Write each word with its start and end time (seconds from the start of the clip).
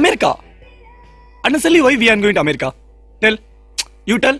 America. 0.00 0.30
Honestly, 1.44 1.80
why 1.80 1.96
we 1.96 2.08
are 2.08 2.16
going 2.18 2.34
to 2.34 2.40
America? 2.40 2.68
Tell. 3.22 3.36
You 4.06 4.18
tell. 4.18 4.38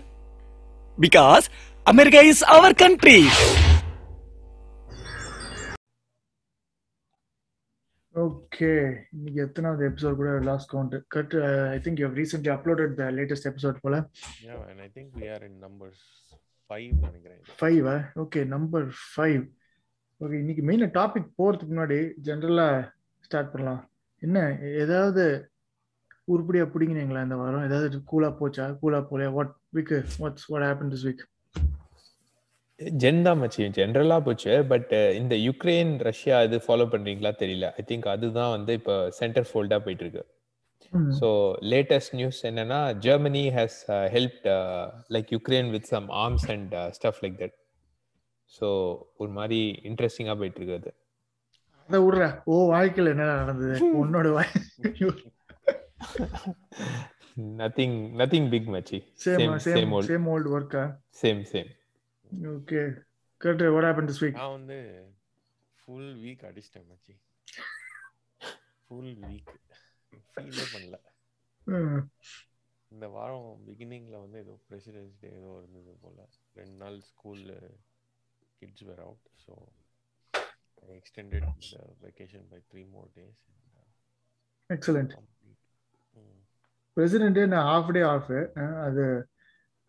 Because 0.97 1.49
America 1.85 2.21
is 2.23 2.41
our 2.49 2.73
country. 2.75 3.19
Okay 8.15 8.69
இன்னைக்கு 9.15 9.39
எத்தனாவது 9.43 9.83
episode 9.89 10.17
கூட 10.19 10.31
lost 10.47 10.69
count 10.71 10.95
cut 11.15 11.33
I 11.73 11.77
think 11.85 11.99
you 12.01 12.07
recently 12.17 12.51
uploaded 12.55 12.93
the 12.99 13.05
latest 13.17 13.47
episode 13.51 13.77
போல 13.85 13.95
Yeah, 14.47 14.57
and 14.71 14.79
I 14.85 14.89
think 14.95 15.07
we 15.19 15.27
are 15.35 15.41
in 15.47 15.53
numbers 15.65 15.99
five 16.69 16.89
நினைக்கிறேன் 17.05 17.39
five 17.59 17.87
okay 18.23 18.41
number 18.55 18.87
five 19.13 19.41
okay 20.21 20.35
இன்னைக்கு 20.43 20.65
மெயினாக 20.69 20.91
topic 20.99 21.29
போகிறதுக்கு 21.39 21.73
முன்னாடி 21.75 21.99
ஜென்ரலாக 22.27 22.81
ஸ்டார்ட் 23.29 23.53
பண்ணலாம் 23.53 23.81
என்ன 24.21 24.37
ஏதாவது 24.83 25.23
உருப்படியா 26.27 26.65
பிடிங்கினீங்களா 26.73 27.21
இந்த 27.23 27.37
வாரம்? 27.39 27.65
ஏதாவது 27.67 27.99
கூலா 28.11 28.29
போச்சா? 28.39 28.65
கூலா 28.81 28.99
போலையா 29.09 29.29
what 29.37 29.53
week 29.77 29.93
what's 30.21 30.47
what 30.51 30.65
happen 30.67 30.91
this 30.93 31.05
week 31.07 31.23
gen 32.99 33.23
தான் 33.25 33.39
மச்சி. 33.39 33.63
ஜென்ரலா 33.75 34.17
போச்சு 34.25 34.53
பட் 34.69 34.91
இந்த 35.17 35.33
யுக்ரைன் 35.47 35.91
ரஷ்யா 36.07 36.37
இது 36.47 36.57
ஃபாலோ 36.63 36.85
பண்றீங்களா 36.93 37.31
தெரியல. 37.41 37.65
ஐ 37.79 37.83
திங்க் 37.89 38.07
அதுதான் 38.13 38.53
வந்து 38.55 38.71
இப்போ 38.79 38.95
சென்டர் 39.19 39.47
ஃபோல்டா 39.49 39.77
போயிட்டு 39.83 40.05
இருக்கு 40.05 40.23
ஸோ 41.19 41.27
லேட்டஸ்ட் 41.71 42.15
நியூஸ் 42.19 42.39
என்னன்னா 42.49 42.79
Germany 43.05 43.43
has 43.57 43.77
help 44.15 44.39
like 45.15 45.29
Ukraine 45.35 45.69
with 45.75 45.89
some 45.91 46.07
arms 46.21 46.47
and 46.53 46.73
stuff 46.97 47.21
like 47.23 47.37
that 47.41 47.55
so 48.51 48.67
ஒரு 49.17 49.31
மாதிரி 49.37 49.59
இன்ட்ரெஸ்டிங்கா 49.89 50.35
போயிட்டு 50.39 50.59
இருக்கு 50.59 50.79
அது. 50.79 50.91
அதை 51.89 51.99
விடுற. 52.05 52.23
ஓ 52.47 52.55
வாழ்க்கையில் 52.71 53.11
என்ன 53.13 53.27
நடந்தது? 53.33 53.75
உன்னோட 54.01 54.27
வாய் 54.33 54.51
நத்திங் 57.59 57.97
நத்திங் 58.19 58.49
பிக் 58.53 58.69
மச்சி 58.73 58.97
சேம் 59.23 59.53
சேம் 59.65 59.93
சேம் 60.07 60.27
ஓல்ட் 60.33 60.49
ஒர்க்கா 60.53 60.83
same 61.21 61.41
same 61.51 61.69
okay 62.51 62.81
correct 63.41 63.63
what 63.75 63.87
happen 63.87 64.09
this 64.09 64.21
week 64.23 64.39
நான் 64.39 64.55
வந்து 64.57 64.77
ஃபுல் 65.79 66.11
வீக் 66.23 66.43
அடிச்சிட்டேன் 66.49 66.89
மச்சி 66.91 67.13
ஃபுல் 68.89 69.13
வீக் 69.21 69.51
ஃபீலே 70.31 70.65
பண்ணல. 70.71 70.95
இந்த 72.91 73.05
வாரம் 73.13 73.45
பிகினிங்ல 73.67 74.15
வந்து 74.23 74.37
ஏதோ 74.39 74.53
பிரசிடென்ஸ் 74.67 75.13
டே 75.21 75.29
ஏதோ 75.37 75.51
இருந்தது 75.59 75.93
போல. 76.01 76.17
ரெண்டு 76.55 76.75
நாள் 76.81 76.97
ஸ்கூல்ல 77.09 77.51
kids 78.61 78.85
were 78.89 79.03
out 79.05 79.27
so 79.43 79.53
extended 80.97 81.47
vacation 82.03 82.47
by 82.51 82.59
three 82.71 82.83
more 82.93 83.09
days 83.17 83.39
excellent 84.69 85.15
பிரசிடென்ட்டே 86.97 87.43
நான் 87.53 87.67
ஹாஃப் 87.71 87.91
டே 87.97 88.01
ஆஃப் 88.13 88.31
அது 88.87 89.03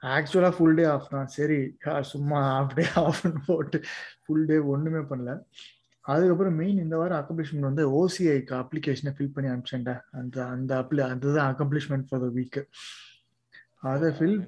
ஆக்சுவலாக 0.02 0.52
ஃபுல் 0.56 0.78
டே 0.78 0.84
ஆஃப் 0.94 1.12
தான். 1.14 1.28
சரி 1.36 1.58
சும்மா 2.12 2.38
ஹாஃப் 2.52 2.74
டே 2.78 2.84
ஆஃப்னு 3.04 3.42
போட்டு 3.48 3.78
ஃபுல் 4.24 4.46
டே 4.50 4.56
ஒன்றுமே 4.74 5.02
பண்ணல. 5.10 5.32
அதுக்கப்புறம் 6.04 6.56
மெயின் 6.60 6.78
இந்த 6.84 6.94
வாரம் 7.00 7.20
அக்கம்ப்ளிஷ்மெண்ட் 7.20 7.68
வந்து 7.68 7.84
ஓசிஐக்கு 7.98 8.54
அப்ளிகேஷனை 8.62 9.12
ஃபில் 9.16 9.34
பண்ணி 9.34 9.48
அனுப்பிச்சேன்டா. 9.52 9.94
அந்த 10.20 10.36
அந்த 10.54 10.72
அப்ளி 10.82 11.02
அதுதான் 11.12 11.50
அக்கம்ப்ளிஷ்மெண்ட் 11.52 12.06
ஃபார் 12.08 12.22
த 12.24 12.30
வீக் 12.38 12.60
அதை 13.92 14.08
ஃபில் 14.16 14.38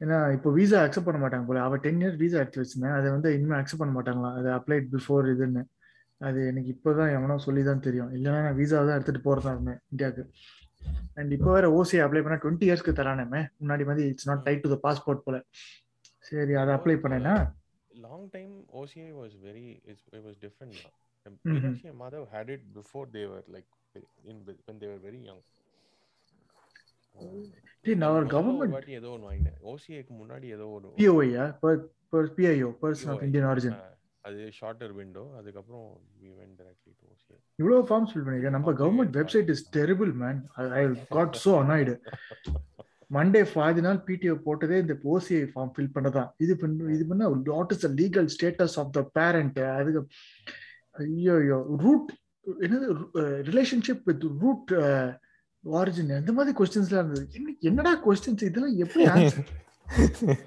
ஏன்னா 0.00 0.18
இப்போ 0.36 0.48
விசா 0.58 0.80
அக்செப்ட் 0.86 1.08
பண்ண 1.08 1.20
மாட்டாங்க 1.22 1.46
போல. 1.48 1.62
அவள் 1.68 1.80
டென் 1.84 2.00
இயர்ஸ் 2.02 2.18
விசா 2.22 2.38
எடுத்து 2.42 2.60
வச்சிருந்தேன். 2.62 2.96
அதை 2.98 3.08
வந்து 3.14 3.28
இனிமேல் 3.36 3.58
அக்செப்ட் 3.60 3.82
பண்ண 3.82 3.94
மாட்டாங்களாம். 3.96 4.36
அது 4.40 4.48
அப்ளைட் 4.58 4.86
பிஃபோர் 4.94 5.26
இதுன்னு. 5.32 5.62
அது 6.20 6.38
எனக்கு 6.50 6.70
இப்போதான் 6.74 7.10
எவனோ 7.16 7.36
சொல்லி 7.46 7.62
தான் 7.70 7.82
தெரியும். 7.86 8.10
இல்லைன்னா 8.16 8.40
நான் 8.46 8.58
விசா 8.60 8.78
தான் 8.88 8.96
எடுத்துட்டு 8.98 9.22
போறதா 9.26 9.50
இருந்தேன் 9.56 9.80
இந்தியாவுக்கு. 9.92 10.24
அண்ட் 11.14 11.32
இப்போ 11.32 11.50
வேற 11.52 11.66
ஓசி 11.76 11.96
அப்ளை 12.04 12.20
பண்ணா 12.22 12.38
டுவெண்ட்டி 12.42 12.66
இயர்ஸ்க்கு 12.68 12.92
தரானே 12.92 13.24
முன்னாடி 13.60 13.84
மாதிரி 13.84 14.08
it's 14.08 14.28
not 14.28 14.42
tied 14.42 14.62
to 14.62 14.70
the 14.74 14.78
passport 14.82 15.24
போல 15.24 15.38
சரி 16.24 16.54
அதை 16.54 16.74
அப்ளை 16.74 16.96
பண்ணேன்னா 16.98 17.36
long 18.02 18.24
time 18.30 18.50
OCI 18.72 19.06
was 19.12 19.32
very 19.44 19.68
it's, 19.84 20.02
it 20.12 20.22
was 20.24 20.34
different 20.36 20.72
now. 20.74 20.90
Um, 21.26 21.32
Mhm. 21.44 21.54
Meenakshi 21.54 21.86
and 21.88 21.98
Madhav 22.00 22.24
had 22.30 22.48
it 22.48 22.62
before 22.74 23.04
they 23.06 23.24
were 23.26 23.42
like 23.48 23.68
in 24.24 24.36
when 24.66 24.76
they 24.78 24.90
were 24.92 25.00
very 25.08 25.20
young. 25.28 25.40
நான் 27.96 28.10
ஒரு 28.10 28.18
முதல்ல 28.18 28.32
government- 28.34 28.72
வாட்டி 28.72 28.92
ஏதோ 28.92 29.08
ஒன்று 29.10 29.28
வாங்கினேன் 29.28 29.58
ஓசிஐக்கு 29.64 30.12
முன்னாடி 30.14 30.46
ஏதோ 30.56 30.66
ஒரு 30.68 30.88
பிஓஐயா 30.98 31.44
PIO 32.36 32.68
person 32.82 33.10
of. 33.10 33.22
Indian 33.22 33.46
origin 33.46 33.76
அது 34.28 34.40
ஷார்ட்டர் 34.56 34.92
விண்டோ 34.96 35.24
அதுக்கப்புறம் 35.38 35.86
we 36.20 36.30
went 36.32 36.54
directly 36.60 36.92
to 36.92 37.04
OCI. 37.08 37.36
இவ்வளோ 37.58 37.76
ஃபார்ம்ஸ் 37.88 38.10
ஃபில் 38.12 38.24
பண்ணிருக்கேன் 38.24 38.56
நம்ம 38.56 38.72
government 38.80 39.14
website 39.18 39.50
is 39.54 39.62
terrible 39.76 40.12
man 40.22 40.40
I 40.76 40.82
got 41.10 41.38
so 41.42 41.52
annoyed 41.60 41.94
Monday 43.10 43.42
பாதி 43.52 43.82
நாள் 43.84 44.00
பிடிஓ 44.06 44.34
போட்டதே 44.46 44.78
இந்த 44.82 44.94
ஓசிஐ 45.10 45.42
ஃபார்ம் 45.52 45.72
ஃபில் 45.74 45.92
பண்ணதான் 45.94 46.30
இது 46.44 46.54
பண்ண 46.60 46.90
இது 46.96 47.04
பண்ண 47.10 47.28
what 47.52 47.72
is 47.74 47.84
the 47.84 47.92
legal 48.00 48.28
status 48.34 48.76
of 48.82 48.92
the 48.96 49.02
parent 49.14 49.60
அதுக்கு 49.72 50.02
ஐயோ 51.06 51.36
ஐயோ 51.40 51.58
ரூட் 51.84 52.10
என்னது 52.62 52.88
ரிலேஷன்ஷிப் 53.48 54.04
வித் 54.08 54.26
ரூட் 54.42 54.72
ஆரிஜின் 55.64 56.12
அந்த 56.18 56.32
மாதிரி 56.36 56.52
கொஸ்டின்ஸ்லாம் 56.58 57.00
இருந்தது. 57.02 57.24
என்ன- 57.38 57.56
என்னடா 57.62 57.92
கொஸ்டின்ஸ் 58.04 58.44
இதெல்லாம் 58.48 58.76
எப்படி? 58.84 59.04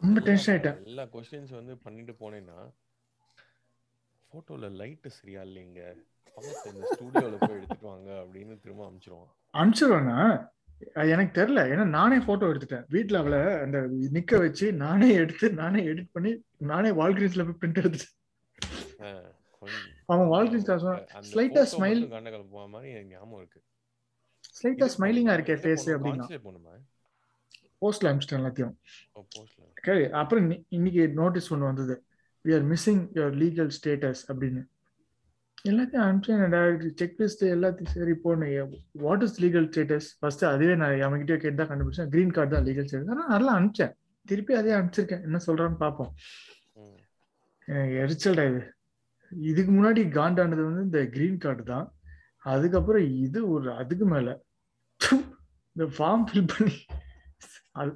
ரொம்ப 0.00 0.20
டென்ஷன் 0.20 0.60
ஆயிட்டேன். 0.60 0.84
எல்லா 0.84 1.02
கொஸ்டின்ஸ் 1.02 1.54
வந்து 1.54 1.78
பண்ணிட்டு 1.78 2.12
போனேன்னா 2.12 2.72
போட்டோல 4.32 4.70
லைட் 4.70 5.08
சரியா 5.08 5.42
இல்லைங்க. 5.42 5.94
பார்த்து 6.34 6.74
இந்த 6.74 6.96
ஸ்டூடியோல 7.00 7.36
போய் 7.38 7.56
எடுத்துட்டு 7.56 7.86
வாங்க 7.86 8.10
அப்படின்னு 8.10 8.58
திரும்ப 8.60 8.90
அனுப்பிச்சிருவான். 8.90 9.28
அனுப்பிச்சிருவேனா? 9.52 10.48
எனக்கு 11.08 11.42
தெரியல. 11.42 11.60
ஏன்னா 11.60 11.84
நானே 11.84 12.18
போட்டோ 12.18 12.46
எடுத்துட்டேன். 12.46 12.84
வீட்ல 12.88 13.18
அவளை 13.18 13.38
அந்த 13.38 13.78
நிக்க 14.12 14.38
வச்சு 14.38 14.72
நானே 14.72 15.12
எடுத்து 15.12 15.52
நானே 15.52 15.84
எடிட் 15.84 16.08
பண்ணி 16.12 16.44
நானே 16.58 16.88
வால்கிரீன்ஸ்ல 16.88 17.50
போய் 17.50 17.70
பிரிண்ட் 17.70 17.98
எடுத்துட்டேன். 18.94 19.32
அவன் 20.06 20.26
வாழ்க்கை 20.26 20.60
சொன்னான், 20.60 21.06
அந்த 21.06 21.28
slight 21.28 21.56
ஆ 21.56 21.60
photo 21.60 21.64
smile- 21.64 21.78
மட்டும் 21.78 22.10
கண்ட 22.10 22.30
கலப்புவா 22.30 22.68
மாதிரி 22.68 22.92
எனக்கு 22.92 23.08
ஞாபகம் 23.08 23.36
இருக்கு. 23.36 23.62
ஸ்லைட்டா 24.62 24.88
ஸ்மைலிங்கா? 24.98 25.36
இருக்கே 25.36 25.58
ஃபேஸ் 25.58 26.32
போகணுமா? 26.38 26.80
போஸ்ட்ல 27.80 28.04
அனுப்பிச்சிட்டேன் 28.04 28.42
எல்லாத்தையும். 28.42 28.74
சரி 29.28 29.69
அப்புறம் 30.10 30.50
இன்னி- 30.50 30.64
இன்னைக்கு 30.68 31.08
நோட்டீஸ் 31.08 31.52
ஒன்று 31.52 31.64
வந்தது. 31.64 32.04
We 32.44 32.54
are 32.54 32.68
missing 32.68 33.08
your 33.14 33.42
legal 33.42 33.70
status 33.82 34.32
அப்படின்னு. 34.32 34.64
எல்லாத்தையும் 35.68 36.20
அனுப்பிச்சேன் 36.22 36.92
செக் 36.94 37.20
லிஸ்ட் 37.20 37.46
எல்லாத்தையும் 37.46 37.86
சரி 37.86 38.10
போனேன் 38.24 38.76
what 38.92 39.22
is 39.22 39.44
legal 39.44 39.68
status 39.68 40.16
first 40.18 40.44
அதுவே 40.44 40.74
நான் 40.74 40.92
அவங்ககிட்ட 40.92 41.36
கேட்டு 41.36 41.66
தான் 41.66 41.68
கண்டுபிடிச்சேன். 41.68 42.08
கிரீன் 42.08 42.30
கார்டு 42.30 42.56
தான் 42.56 42.64
லீகல் 42.64 42.86
ஸ்டேட்டஸ் 42.86 43.10
ஆனால் 43.10 43.26
நல்லா 43.28 43.58
அனுப்பிச்சேன். 43.58 43.92
திருப்பி 44.24 44.54
அதே 44.54 44.72
அனுப்பிச்சிருக்கேன். 44.72 45.22
என்ன 45.22 45.38
சொல்றான்னு 45.46 45.76
பார்ப்போம். 45.76 46.14
எனக்கு 47.64 47.94
எரிச்சல்டா 47.94 48.50
இது. 48.50 48.74
இதுக்கு 49.40 49.72
முன்னாடி 49.72 49.96
காண்டானது 49.96 50.64
வந்து 50.64 50.82
இந்த 50.82 51.06
கிரீன் 51.06 51.38
கார்டு 51.38 51.62
தான். 51.62 51.94
அதுக்கப்புறம் 52.38 53.14
இது 53.14 53.50
ஒரு 53.50 53.72
அதுக்கு 53.72 54.06
மேல. 54.06 54.40
இந்த 55.72 55.94
ஃபார்ம் 55.98 56.24
ஃபில் 56.32 56.48
பண்ணி. 56.56 56.84
அது 57.74 57.90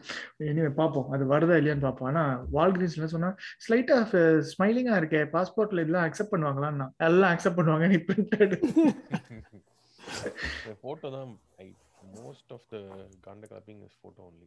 இனிமே 0.50 0.70
பார்ப்போம். 0.80 1.08
அது 1.14 1.24
வருதா 1.32 1.54
இல்லையான்னு 1.60 1.86
பார்ப்போம். 1.86 2.08
ஆனா 2.10 2.22
வால்கிரீன்ஸ் 2.56 2.96
என்ன 2.98 3.08
சொன்னா 3.14 3.30
ஸ்லைட்டா 3.64 3.96
ஸ்மைலிங்கா 4.50 4.96
இருக்கே 5.00 5.22
பாஸ்போர்ட்ல 5.34 5.84
இதெல்லாம் 5.84 6.06
அக்செப்ட் 6.08 6.34
பண்ணுவாங்களான்னா 6.34 6.86
எல்லாம் 7.08 7.32
அக்செப்ட் 7.34 7.58
பண்ணுவாங்க 7.60 7.88
நீ 7.92 7.98
பிரிண்டட் 8.10 8.54
photo 10.84 11.06
தான் 11.16 11.30
மோஸ்ட் 12.18 12.50
ஆஃப் 12.56 12.66
த 12.72 12.76
காண்ட 13.26 13.44
கிளப்பிங் 13.52 13.82
இஸ் 13.86 13.98
போட்டோ 14.02 14.22
ஒன்லி 14.28 14.46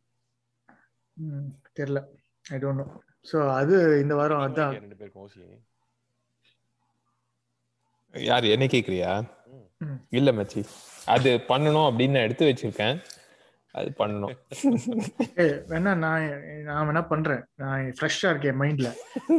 தெரியல. 1.78 2.02
ஐ 2.56 2.58
டோன்ட் 2.64 2.82
நோ 2.82 2.88
ஸோ 3.32 3.38
அது 3.60 3.76
இந்த 4.04 4.14
வாரம் 4.20 4.44
அதான். 4.46 4.76
ரெண்டு 4.84 5.00
பேருக்கும் 5.00 5.24
ஓசி 5.26 5.42
யார் 8.14 8.46
என்ன 8.56 8.66
கேக்குறியா. 8.74 9.12
இல்ல 10.18 10.30
மச்சி. 10.38 10.62
அது 11.16 11.30
பண்ணணும் 11.50 11.88
அப்படின்னு 11.90 12.16
நான் 12.18 12.28
எடுத்து 12.28 12.50
வச்சிருக்கேன். 12.50 12.98
அது 13.80 13.90
பண்ணணும். 14.00 14.36
வேணா 15.72 15.92
நான் 16.04 16.26
நான் 16.68 16.88
வேணா 16.90 17.04
பண்றேன். 17.12 17.44
நான் 17.62 17.94
ஃப்ரெஷ்ஷா 17.98 18.30
இருக்கேன் 18.34 18.60
மைண்ட்ல 18.62 18.92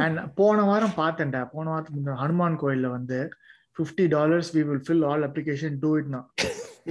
அண்ட் 0.05 0.19
போன 0.40 0.64
வாரம் 0.70 0.99
பார்த்தேன்டா. 1.02 1.43
போன 1.55 1.70
வாரத்துக்கு 1.73 2.20
ஹனுமான் 2.23 2.61
கோயில்ல 2.62 2.90
வந்து 2.96 3.20
fifty 3.76 4.05
dollars 4.17 4.50
we 4.56 4.62
will 4.69 4.85
fill 4.87 5.06
all 5.11 5.26
application 5.29 5.79
do 5.85 5.90
இட்னா 6.00 6.20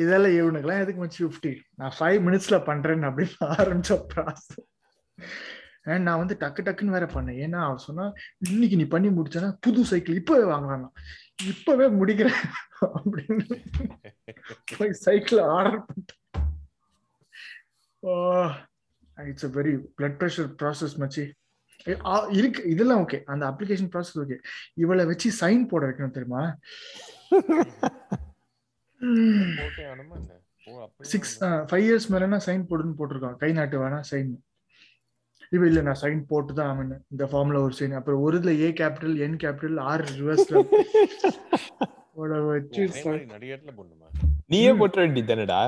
இதெல்லாம் 0.01 0.35
இவனுக்குலாம் 0.39 0.81
எதுக்கு 0.83 1.01
மச்சு 1.03 1.21
ஃபிஃப்டி 1.25 1.53
நான் 1.79 1.95
ஃபைவ் 1.99 2.19
மினிட்ஸ்ல 2.27 2.57
பண்றேன் 2.69 3.07
அப்படின்னு 3.09 3.47
ஆரம்பிச்ச 3.55 3.97
ப்ராசஸ் 4.13 4.59
அண்ட் 5.91 6.05
நான் 6.07 6.21
வந்து 6.21 6.35
டக்கு 6.39 6.61
டக்குன்னு 6.67 6.95
வேற 6.95 7.05
பண்ணேன். 7.13 7.37
ஏன்னா 7.43 7.59
அவன் 7.65 7.85
சொன்னா 7.87 8.05
இன்னைக்கு 8.49 8.79
நீ 8.81 8.85
பண்ணி 8.93 9.09
முடிச்சனா 9.17 9.49
புது 9.65 9.81
சைக்கிள் 9.91 10.19
இப்பவே 10.21 10.45
வாங்கலாம் 10.53 10.93
இப்பவே 11.51 11.87
முடிக்கிறேன் 11.99 12.41
அப்படின்னு 12.95 13.45
போய் 14.77 14.93
சைக்கிள் 15.05 15.41
ஆர்டர் 15.55 15.79
பண்ணிட்டேன் 15.87 16.21
it's 19.17 19.45
a 19.45 19.51
very 19.57 19.73
blood 19.97 20.17
pressure 20.19 20.49
process 20.59 20.95
மச்சி. 21.01 21.25
இருக்கு. 22.37 22.61
இதெல்லாம் 22.65 23.01
ஓகே 23.03 23.17
அந்த 23.25 23.43
அப்ளிகேஷன் 23.49 23.91
ப்ராசஸ் 23.93 24.19
ஓகே 24.23 24.37
இவளை 24.75 25.03
வச்சு 25.05 25.29
சைன் 25.41 25.63
போட 25.71 25.83
வைக்கணும் 25.87 26.15
தெரியுமா? 26.15 26.43
சிக்ஸ் 31.11 31.33
ஃபைவ் 31.69 31.85
இயர்ஸ் 31.87 32.09
மேலனா 32.13 32.39
சைன் 32.47 32.67
போடுன்னு 32.69 32.97
போட்டிருக்கான். 32.99 33.37
கை 33.37 33.51
நாட்டு 33.51 33.77
வேணா 33.83 33.99
சைன் 34.11 34.31
இப்ப 35.51 35.63
இல்ல 35.67 35.81
நான் 35.81 35.99
சைன் 36.01 36.21
போட்டு 36.25 36.53
தான் 36.53 36.69
ஆமேன் 36.71 36.95
இந்த 37.13 37.25
ஃபார்ம்ல 37.31 37.59
ஒரு 37.65 37.73
சைன் 37.79 37.93
அப்புறம் 37.99 38.23
ஒரு 38.23 38.37
இதுல 38.39 38.53
A 38.59 38.69
capital 38.79 39.15
N 39.25 39.37
capital 39.43 39.77
R 39.89 40.03
ரிவர்ஸ்ல 40.13 40.55
வச்சு 42.47 42.81
நிறைய 43.31 43.55
இடத்துல 43.55 43.73
போடணுமா? 43.77 44.07
நீயே. 44.49 44.71
போட்ட 44.73 44.97
வேண்டியது 44.99 45.29
தானடா? 45.31 45.61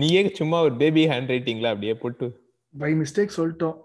நீயே 0.00 0.20
சும்மா 0.38 0.58
ஒரு 0.66 0.74
பேபி 0.82 1.02
ஹேண்ட் 1.10 1.32
ரைட்டிங்ல 1.32 1.70
அப்படியே 1.72 1.94
போட்டு. 2.02 2.26
பை 2.74 2.90
மிஸ்டேக் 3.00 3.36
சொல்லிட்டோம். 3.38 3.78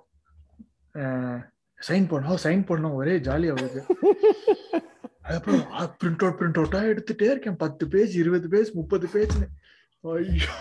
சைன் 1.79 2.07
பண்ணோம் 2.11 2.41
சைன் 2.45 2.63
பண்ணோம் 2.69 2.97
ஒரே 2.99 3.15
ஜாலி 3.27 3.47
அவருக்கு 3.53 3.81
அதுக்கப்புறம் 5.27 5.63
பிரிண்ட் 5.99 6.23
அவுட் 6.23 6.37
பிரிண்ட் 6.39 6.59
அவுட்டா 6.61 6.79
எடுத்துட்டே 6.91 7.27
இருக்கேன். 7.33 7.61
பத்து 7.63 7.83
பேஜ் 7.93 8.13
இருபது 8.21 8.47
பேஜ் 8.53 8.71
முப்பது 8.79 9.07
பேஜ்னு 9.13 9.47
ஐயோ. 10.03 10.51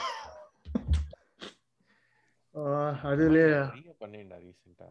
நிறைய 2.54 3.94
பண்ணேன்டா 4.02 4.36
ரீசெண்டா 4.44 4.88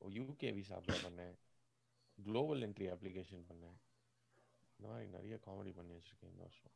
யூகே 0.00 0.50
விசா 0.56 0.74
அப்ளை 0.78 0.96
பண்ணேன். 1.04 1.34
குளோபல் 2.18 2.62
என்ட்ரி 2.66 2.86
அப்ளிகேஷன் 2.94 3.44
பண்ணேன். 3.50 3.76
இந்த 4.78 4.86
மாதிரி 4.90 5.08
நிறைய 5.16 5.36
காமெடி 5.46 5.72
பண்ணி 5.78 5.92
வச்சிருக்கேன் 5.96 6.32
இந்த 6.32 6.42
வருஷம். 6.46 6.74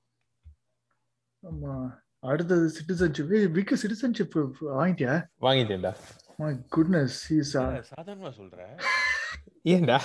ஆமா. 1.42 1.74
அடுத்தது 2.22 2.64
சிட்டிசன்ஷிப் 2.76 3.30
விக்கு 3.56 3.76
சிட்டிசன்ஷிப் 3.82 4.34
வாங்கிட்டியா? 4.78 5.14
வாங்கிட்டேன்டா. 5.40 5.92
மை 6.36 6.50
குட்னஸ் 6.74 7.16
ஹீஸ் 7.28 7.54
என்னடா 7.54 7.80
சாதாரணமா 7.92 8.30
சொல்ற? 8.40 8.58
ஏன்டா? 9.72 9.98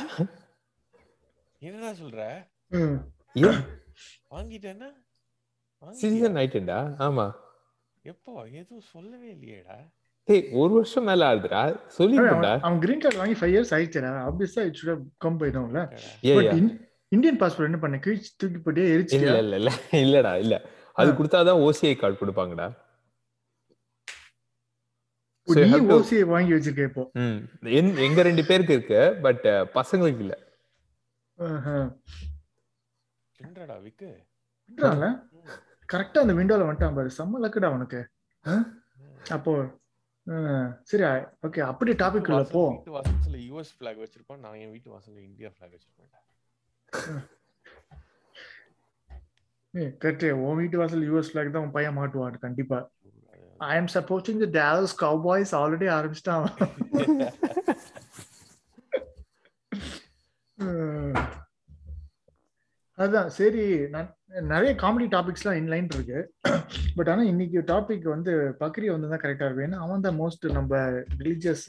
என்னடா 1.62 1.92
சொல்ற? 2.02 2.22
ஏன்? 2.72 3.60
வாங்கிட்டேன்னா? 4.36 4.90
சிட்டிசன் 6.02 6.40
ஆயிட்டேன்டா. 6.42 6.80
ஆமா. 7.08 7.28
எப்போ 8.04 8.32
எதுவும் 8.60 8.88
சொல்லவே 8.94 9.28
இல்லையேடா. 9.36 9.78
டேய் 10.28 10.50
ஒரு 10.62 10.74
வருஷம் 10.74 11.04
மேல 11.04 11.28
ஆகுதுடா. 11.30 11.62
சொல்லிருக்கேன்டா. 11.98 12.54
அவன் 12.62 12.80
கிரீன் 12.80 13.04
கார்டு 13.04 13.22
வாங்கி 13.22 13.38
ஃபைவ் 13.40 13.54
இயர்ஸ் 13.56 13.74
ஆயிடுச்சுடா. 13.78 14.12
ஆப்வியஸா 14.30 14.64
இட் 14.70 14.80
ஷுட் 14.80 15.06
கம் 15.18 15.40
போயிடும்ல 15.40 15.84
ஏ 16.30 16.36
பட் 16.40 16.52
இந்தியன் 17.16 17.40
பாஸ்போர்ட் 17.42 17.70
என்ன 17.70 17.80
பண்ண? 17.84 18.00
கிழிச்சு 18.06 18.32
தூக்கி 18.38 18.60
போட்டே 18.66 18.82
இல்ல 18.86 18.96
எரிச்சிட்டியா 18.98 19.38
இல்ல 19.46 19.56
இல்ல. 19.62 19.72
இல்லடா 20.06 20.34
இல்ல. 20.46 20.56
அது 21.02 21.10
கொடுத்தாதான் 21.18 21.62
ஓசிஐ 21.68 21.96
கார்டு 22.02 22.18
கொடுப்பாங்கடா. 22.22 22.68
ஓசியை 25.96 26.24
வாங்கி 26.32 26.52
வச்சிருக்க 26.54 26.90
இப்போ. 26.90 27.04
எங்க 28.08 28.20
ரெண்டு 28.28 28.44
பேருக்கு 28.50 28.76
இருக்கு 28.78 29.02
பட் 29.26 29.46
பசங்களுக்கு 29.78 30.24
இல்ல. 30.26 30.36
என்னடா 33.40 33.76
விக்கு. 33.86 34.10
கரெக்டா 35.94 36.24
அந்த 36.24 36.34
விண்டோல 36.40 36.68
வந்துட்டான் 36.68 36.98
பாரு. 37.00 37.10
செம்ம 37.18 37.42
லக்குடா 37.44 37.70
உனக்கு? 37.78 38.02
அப்போ 39.36 39.54
சரி 40.90 41.04
ஓகே 41.48 41.62
அப்படி 41.72 41.92
டாபிக் 42.04 42.30
உள்ள 42.32 42.44
போ. 42.56 42.64
வீட்டு 42.74 42.96
வாசல்ல 42.98 43.40
யுஎஸ் 43.48 43.74
பிளாக் 43.80 44.02
வச்சிருப்பான். 44.04 44.44
நான் 44.46 44.60
என் 44.64 44.74
வீட்டு 44.76 44.90
வாசல்ல 44.96 45.20
இந்தியா 45.30 45.50
பிளாக் 45.58 45.76
வச்சிருப்பேன் 45.76 46.14
கரெக்ட் 50.02 50.26
உன் 50.46 50.60
வீட்டு 50.62 50.78
வாசல் 50.82 51.08
யூஎஸ் 51.10 51.32
ஃபிளாக் 51.32 51.54
தான் 51.56 51.66
உன் 51.66 51.76
பையன் 51.78 51.98
மாட்டுவான் 52.00 52.44
கண்டிப்பா. 52.46 52.80
I 53.72 53.74
am 53.82 53.92
supporting 53.98 54.42
the 54.44 54.50
Dallas 54.60 54.96
Cowboys 55.06 55.54
already 55.62 55.90
ஆரம்பிச்சிட்டான். 55.98 56.46
அதான் 63.04 63.28
சரி 63.38 63.64
நான் 63.94 64.08
நிறைய 64.52 64.72
காமெடி 64.84 65.08
டாபிக்ஸ்லாம் 65.16 65.58
இன்லைன் 65.62 65.90
இருக்கு. 65.96 66.20
பட் 66.98 67.10
ஆனா 67.12 67.24
இன்னைக்கு 67.32 67.60
டாபிக் 67.72 68.06
வந்து 68.14 68.34
பக்ரி 68.62 68.88
வந்து 68.94 69.10
தான் 69.12 69.22
கரெக்டா 69.24 69.46
இருக்கும். 69.48 69.66
ஏன்னா 69.68 69.80
அவன் 69.86 70.06
தான் 70.06 70.18
மோஸ்ட் 70.22 70.46
நம்ம 70.58 70.80
ரிலீஜியஸ் 71.20 71.66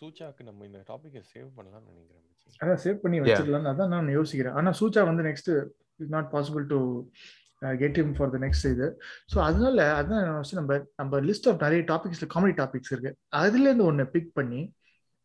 சூச்சாக்கு 0.00 0.42
நம்ம 0.48 0.64
இந்த 0.68 0.80
டாபிக்கை 0.90 1.22
சேவ் 1.32 1.48
பண்ணலாம்னு 1.58 1.88
நினைக்கிறேன். 1.92 2.24
அதான் 2.60 2.82
சேவ் 2.84 2.98
பண்ணி 3.04 3.20
வச்சிடலாம் 3.20 3.70
அதான் 3.74 3.94
நான் 3.94 4.14
யோசிக்கிறேன். 4.18 4.56
ஆனா 4.60 4.72
சூச்சா 4.80 5.04
வந்து 5.10 5.26
next 5.28 5.52
it's 6.00 6.14
not 6.16 6.30
possible 6.34 6.64
to 6.72 6.78
get 7.82 7.98
him 8.02 8.14
for 8.16 8.32
the 8.32 8.38
next 8.44 8.66
இது. 8.72 8.86
ஸோ 9.32 9.36
அதனால 9.40 9.84
அதான் 9.98 10.24
நம்ம 10.60 10.78
நம்ம 11.00 11.20
லிஸ்ட் 11.28 11.48
ஆஃப் 11.50 11.62
நிறைய 11.62 11.82
டாபிக்ஸ்ல 11.92 12.28
காமெடி 12.34 12.54
டாபிக்ஸ் 12.62 12.92
இருக்கு. 12.94 13.12
அதுலேருந்து 13.42 13.88
ஒன்று 13.90 14.06
பிக் 14.14 14.32
பண்ணி 14.38 14.62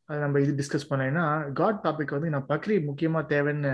அதை 0.09 0.19
நம்ம 0.21 0.39
இது 0.39 0.53
டிஸ்கஸ் 0.59 0.89
பண்ணேன்னா 0.91 1.23
காட் 1.53 1.81
டாபிக் 1.83 2.15
வந்து 2.15 2.29
நான் 2.29 2.47
பக்ரி 2.47 2.75
முக்கியமாக 2.85 3.29
தேவைன்னு 3.33 3.73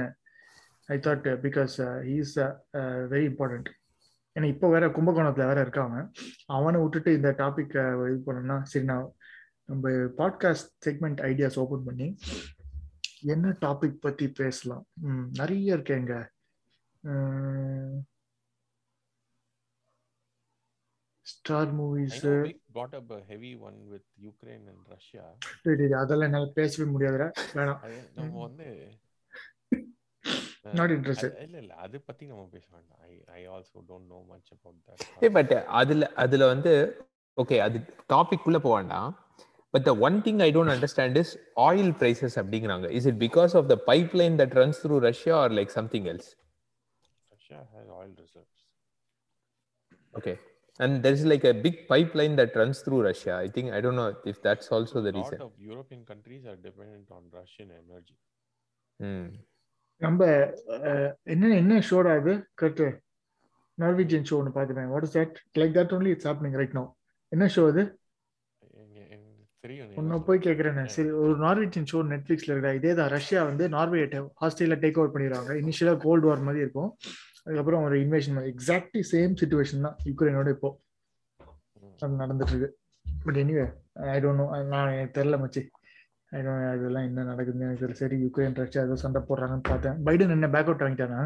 I 0.90 0.98
thought 1.06 1.28
because 1.46 1.76
is 2.16 2.34
very 3.14 3.26
important 3.30 3.70
ஏன்னா 4.36 4.48
இப்போ 4.54 4.68
வேற 4.70 4.86
கும்பகோணத்தில் 4.96 5.50
வேற 5.52 5.60
இருக்காங்க. 5.62 5.98
அவனை 6.56 6.78
விட்டுட்டு 6.82 7.12
இந்த 7.14 7.30
டாபிக் 7.42 7.76
இது 8.10 8.20
பண்ணோம்னா 8.26 8.58
சரி 8.72 8.86
நான் 8.86 9.06
நம்ம 9.70 9.92
பாட்காஸ்ட் 10.20 10.70
செக்மெண்ட் 10.88 11.22
ஐடியாஸ் 11.30 11.60
ஓப்பன் 11.64 11.86
பண்ணி 11.88 12.08
என்ன 13.34 13.54
டாபிக் 13.62 14.04
பற்றி 14.06 14.26
பேசலாம்? 14.42 14.84
ம், 15.08 15.26
நிறைய 15.40 15.78
இருக்கேங்க 15.78 16.14
star 21.22 21.82
movies 21.82 22.52
up 22.74 23.12
a 23.12 23.24
heavy 23.28 23.56
one 23.56 23.88
with 23.92 24.04
Ukraine 24.24 24.68
and 24.68 24.86
Russia. 24.88 25.96
அதெல்லாம் 25.96 26.20
என்னால 26.20 26.46
பேசவே 26.46 26.92
முடியாதுடா. 26.92 27.32
வேணாம். 27.54 28.14
நம்ம 28.16 28.42
வந்து 28.42 28.92
Not 30.64 30.90
interested. 30.90 31.32
அது- 31.32 31.42
இல்ல 31.42 31.58
இல்ல 31.58 31.74
அது 31.74 32.02
பத்தி 32.02 32.26
நம்ம 32.26 32.48
பேச 32.52 32.68
வேண்டாம். 32.72 33.00
I 33.00 33.24
I 33.26 33.50
also 33.50 33.80
don't 33.88 34.06
know 34.06 34.26
much 34.28 34.52
about 34.52 35.24
a 35.24 35.30
but 35.30 35.52
அதுல 35.52 36.14
அதுல 36.14 36.46
வந்து 36.46 36.98
ஓகே 37.44 37.58
அது 37.58 37.80
டாபிக் 38.14 38.42
குள்ள 38.44 38.60
போக 38.60 38.76
வேண்டாம். 38.76 39.26
But 39.70 39.84
the 39.84 39.96
one 39.96 40.22
thing 40.22 40.42
I 40.42 40.56
don't 40.56 40.70
understand 40.70 41.18
is 41.18 41.38
oil 41.56 41.92
prices 41.96 42.44
அப்படிங்கிறாங்க. 42.44 42.90
Is 42.90 43.06
it 43.06 43.24
because 43.24 43.58
of 43.58 43.68
the 43.68 43.82
pipeline 44.16 44.36
that 44.36 44.56
runs 44.56 44.74
through 44.84 44.98
Russia 44.98 45.38
or 45.40 45.52
like 45.52 45.68
something 45.68 46.04
else 46.04 46.44
Russia 47.46 47.62
has 47.74 47.88
oil 47.92 48.12
reserves. 48.24 48.60
Okay 50.14 50.34
and 50.80 50.96
there 51.04 51.16
is 51.18 51.26
like 51.32 51.46
a 51.50 51.54
big 51.64 51.80
pipeline 52.20 52.36
that 52.40 52.54
runs 52.60 52.80
through 52.86 52.98
Russia 53.08 53.34
I 53.46 53.48
think 53.56 53.70
I 53.78 53.80
don't 53.86 54.00
know 54.02 54.06
if 54.32 54.40
that's 54.46 54.70
also 54.76 54.96
the 54.98 55.02
A 55.02 55.08
lot 55.08 55.18
reason 55.18 55.42
of 55.46 55.52
European 55.70 56.02
countries 56.12 56.44
are 56.52 56.56
dependent 56.68 57.08
on 57.18 57.24
Russian 57.40 57.68
energy. 57.82 58.16
ம் 59.00 59.28
நம்ம 60.02 60.22
என்ன 61.34 61.52
என்ன 61.62 61.80
ஷோடா 61.90 62.14
இது? 62.22 62.34
Correct 62.62 62.84
Norwegian 63.78 64.26
show 64.30 64.38
ஒன்று 64.40 64.54
பார்த்துட்டேன் 64.58 64.90
what 64.94 65.08
is 65.08 65.16
that 65.20 65.36
like 65.62 65.76
that 65.80 65.94
only 65.98 66.12
it's 66.16 66.28
happening 66.30 66.58
right 66.62 66.78
no 66.80 66.86
என்ன 67.32 67.50
show 67.58 67.66
அது? 67.74 67.84
என்ன 70.00 70.18
போய். 70.26 70.44
கேட்குறேன் 70.48 70.80
சரி 70.96 71.12
ஒரு 71.24 71.36
நார்வீஜியன் 71.46 71.90
ஷோ 71.92 72.00
நெட்ஃபிளிக்ஸ்ல 72.14 72.54
இருக்கா 72.56 72.72
இதே 72.80 72.92
தான் 73.02 73.14
ரஷ்யா 73.18 73.44
வந்து 73.52 73.68
நார்வே 73.78 74.02
ஆஸ்திரேலியா 74.48 74.80
டேக் 74.84 75.00
ஓவர் 75.02 75.14
பண்ணிடுவாங்க. 75.16 75.54
இனிஷியலாக 75.64 76.00
கோல்டு 76.08 76.28
வார் 76.30 76.46
மாதிரி 76.48 76.64
இருக்கும். 76.66 76.92
அதுக்கப்புறம் 77.46 77.84
ஒரு 77.88 77.96
இன்வேஷன் 78.04 78.38
எக்ஸாக்ட்லி 78.52 79.02
சேம் 79.12 79.34
சுச்சுவேஷன் 79.42 79.86
தான் 79.88 79.98
யுக்ரைனோட 80.10 80.50
இப்போ. 80.56 80.70
அது 82.04 82.22
நடந்துட்டு 82.22 82.54
இருக்கு 82.54 82.70
but 83.26 83.38
anyway 83.42 83.66
I 84.14 84.18
don't 84.24 84.42
know 84.42 84.48
நான் 84.74 84.94
எனக்கு 84.96 85.16
தெரில 85.20 85.38
மச்சி. 85.44 85.62
ஐ 86.36 86.40
அதெல்லாம் 86.72 87.08
என்ன 87.10 87.24
நடக்குதுன்னு 87.24 87.66
எனக்கு 87.68 87.84
தெரியல. 87.84 88.00
சரி 88.02 88.18
யுக்ரைன் 88.24 88.58
ரஷ்யா 88.62 88.84
ஏதோ 88.88 88.96
சண்டை 89.04 89.22
போடுறாங்கன்னு 89.30 89.70
பார்த்தேன். 89.70 90.00
பைடன் 90.06 90.36
என்ன 90.38 90.50
பேக் 90.56 90.70
அவுட் 90.70 90.84
வாங்கிட்டானா? 90.86 91.22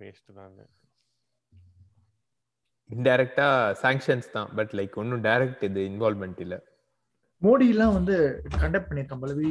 வேஸ்ட் 0.00 0.34
தாங்க. 0.40 0.60
இன்டைரக்டா 2.90 3.46
சாங்ஷன்ஸ் 3.84 4.34
தான். 4.36 4.50
பட் 4.58 4.74
லைக் 4.78 4.94
ஒன்னும் 5.02 5.24
டைரக்ட் 5.24 5.64
இது 5.68 5.80
இன்வால்மெண்ட் 5.90 6.40
இல்ல. 6.46 6.56
மோடி 7.42 7.66
எல்லாம் 7.68 7.92
வந்து 7.92 8.14
கண்டக்ட் 8.56 8.88
பண்ணியிருக்கான் 8.88 9.20
போல 9.20 9.34
we 9.34 9.50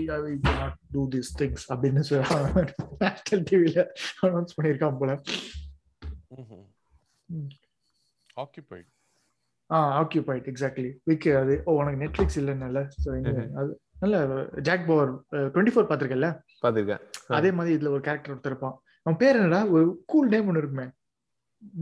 not 0.60 0.78
do 0.92 1.02
this 1.10 1.32
things 1.40 1.66
அப்படின்னு 1.74 2.02
நேஷனல் 3.04 3.46
டிவில 3.50 3.80
அனௌன்ஸ் 4.28 4.56
பண்ணியிருக்கான் 4.58 5.00
போல. 5.02 5.14
Occupied. 8.44 8.86
ஆ 9.70 9.78
ஆக்கியூபைட் 10.02 10.46
எக்ஸாக்ட்லி 10.52 10.90
விக் 11.10 11.26
அது 11.40 11.54
ஓ 11.66 11.74
உனக்கு 11.80 12.02
நெட்ஃபிளிக்ஸ் 12.04 12.38
இல்லைன்னு 12.42 12.84
ஸோ. 13.04 13.08
அது 13.60 13.72
நல்ல 14.00 14.18
ஜாக் 14.68 14.86
பவர் 14.88 15.12
டுவெண்ட்டி 15.54 15.74
ஃபோர் 15.74 15.88
பார்த்துருக்கல 15.90 16.28
பாத்துருக்கேன் 16.64 17.02
அதே 17.38 17.52
மாதிரி 17.52 17.72
இதுல 17.78 17.92
ஒரு 17.96 18.04
கேரக்டர் 18.08 18.34
ஒருத்தர் 18.34 18.54
இருப்பான். 18.54 18.76
அவன் 19.06 19.18
பேர் 19.18 19.40
என்னடா? 19.40 19.62
ஒரு 19.76 19.86
கூல் 20.06 20.32
நேம் 20.34 20.48
ஒன்று 20.48 20.62
இருக்குமே. 20.62 20.86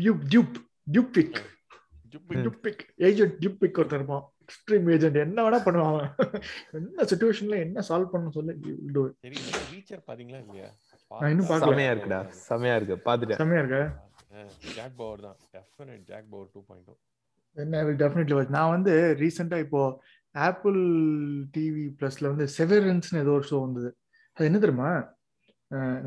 டியூப் 0.01 0.23
டியூப் 0.31 0.55
டியூபிக். 0.95 1.37
டியூபிக் 2.29 2.83
ஏஜென்ட் 3.09 3.35
டியூபிக் 3.41 3.79
ஒருத்தர் 3.81 3.99
இருப்பான். 4.01 4.25
எக்ஸ்ட்ரீம் 4.45 4.87
ஏஜென்ட் 4.95 5.17
என்ன 5.25 5.43
வேணா 5.45 5.59
பண்ணுவான் 5.67 6.09
என்ன 6.79 7.05
சுச்சுவேஷன்ல 7.11 7.55
என்ன 7.65 7.83
சால்வ் 7.87 8.11
பண்ண 8.13 8.31
சொல்லு. 8.35 8.53
சரி 9.23 9.37
ரீச்சர் 9.71 10.01
பாத்தீங்களா 10.09 10.39
இல்லையா? 10.43 10.67
நான் 11.11 11.31
இன்னும் 11.33 11.49
பார்க்கல. 11.51 11.71
செமையா 11.71 11.91
இருக்குடா. 11.93 12.19
செமையா 12.49 12.75
இருக்கு. 12.79 12.97
பாத்துட்டேன். 13.07 13.39
செம்மையா 13.41 13.61
இருக்க? 13.63 13.79
ஜாக் 14.77 14.95
பவர் 15.01 15.23
தான். 15.25 15.37
Definite 15.55 16.05
Jack 16.11 16.29
Bauer 16.33 16.49
two 16.53 16.61
point 16.69 17.01
என்ன 17.57 17.83
டெஃபினெட்லி 18.03 18.35
வாட்ச் 18.37 18.55
நான் 18.57 18.73
வந்து 18.75 18.93
ரீசெண்டா 19.21 19.57
இப்போ 19.65 19.81
ஆப்பிள் 20.35 20.79
டிவி 21.55 21.83
பிளஸ்ல 21.99 22.29
வந்து 22.31 22.47
செவரன்ஸ்னு 22.57 23.21
ஏதோ 23.25 23.33
ஒரு 23.39 23.45
ஷோ 23.51 23.59
வந்தது. 23.65 23.89
அது 24.37 24.47
என்ன 24.49 24.59
தெரியுமா? 24.63 24.91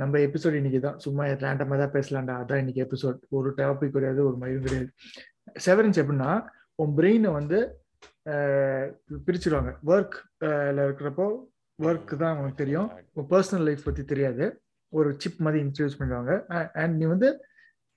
நம்ம 0.00 0.18
எபிசோட் 0.26 0.58
இன்னைக்கு 0.58 0.80
தான். 0.86 0.98
சும்மா 1.04 1.22
ரேண்டமா 1.44 1.78
தான் 1.82 1.94
பேசலாம்டா. 1.96 2.34
அதான் 2.42 2.60
இன்னைக்கு 2.62 2.84
எபிசோட் 2.86 3.18
ஒரு 3.38 3.50
டாபிக் 3.60 3.94
கிடையாது 3.96 4.20
ஒரு 4.28 4.36
மயிலும் 4.42 4.66
கிடையாது. 4.66 4.90
செவரன்ஸ் 5.66 6.00
எப்படின்னா 6.02 6.32
உன் 6.82 6.92
பிரெயினை 6.98 7.30
வந்து 7.38 7.58
பிரிச்சிருவாங்க. 9.26 9.70
ஒர்க்ல 9.92 10.78
இருக்கிறப்போ 10.86 11.26
ஒர்க் 11.78 12.12
தான் 12.22 12.38
உனக்கு 12.40 12.60
தெரியும். 12.62 12.88
பர்சனல் 13.32 13.66
லைஃப் 13.68 13.86
பத்தி 13.88 14.04
தெரியாது. 14.12 14.46
ஒரு 14.92 15.08
சிப் 15.22 15.40
மாதிரி 15.44 15.58
இன்ட்ரடியூஸ் 15.64 15.98
பண்ணுவாங்க 16.00 16.32
அண்ட் 16.82 16.94
நீ 17.00 17.06
வந்து 17.14 17.28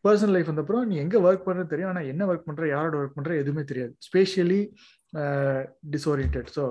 பர்சனல் 0.05 0.33
லைஃப் 0.35 0.49
வந்தப்புறம் 0.51 0.87
நீ 0.91 0.95
எங்க 1.03 1.17
ஒர்க் 1.27 1.45
பண்றது 1.47 1.71
தெரியும். 1.73 1.91
ஆனா 1.91 2.01
என்ன 2.13 2.25
ஒர்க் 2.31 2.47
பண்ற 2.47 2.67
யாரோட 2.73 2.95
ஒர்க் 3.01 3.17
பண்ற 3.17 3.35
எதுவுமே 3.41 3.63
தெரியாது. 3.71 3.93
ஸ்பேஷியலி 4.07 4.61
டிஸ்ஓரியன்ட் 5.93 6.51
ஸோ 6.57 6.65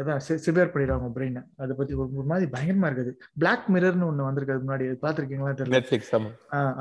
அதான் 0.00 0.20
சிவியர் 0.44 0.72
பண்ணிடுவாங்க 0.74 1.08
பிரெயினை 1.16 1.40
அதை 1.62 1.72
பத்தி 1.78 1.94
ஒரு 2.02 2.28
மாதிரி 2.30 2.46
பயங்கரமா 2.54 2.88
இருக்குது. 2.90 3.12
பிளாக் 3.42 3.66
மிரர்னு 3.74 4.06
ஒண்ணு 4.10 4.28
வந்திருக்கு. 4.28 4.54
முன்னாடி. 4.66 4.84
பாத்திருக்கீங்களா 5.02 5.52
தெரியல. 5.58 6.20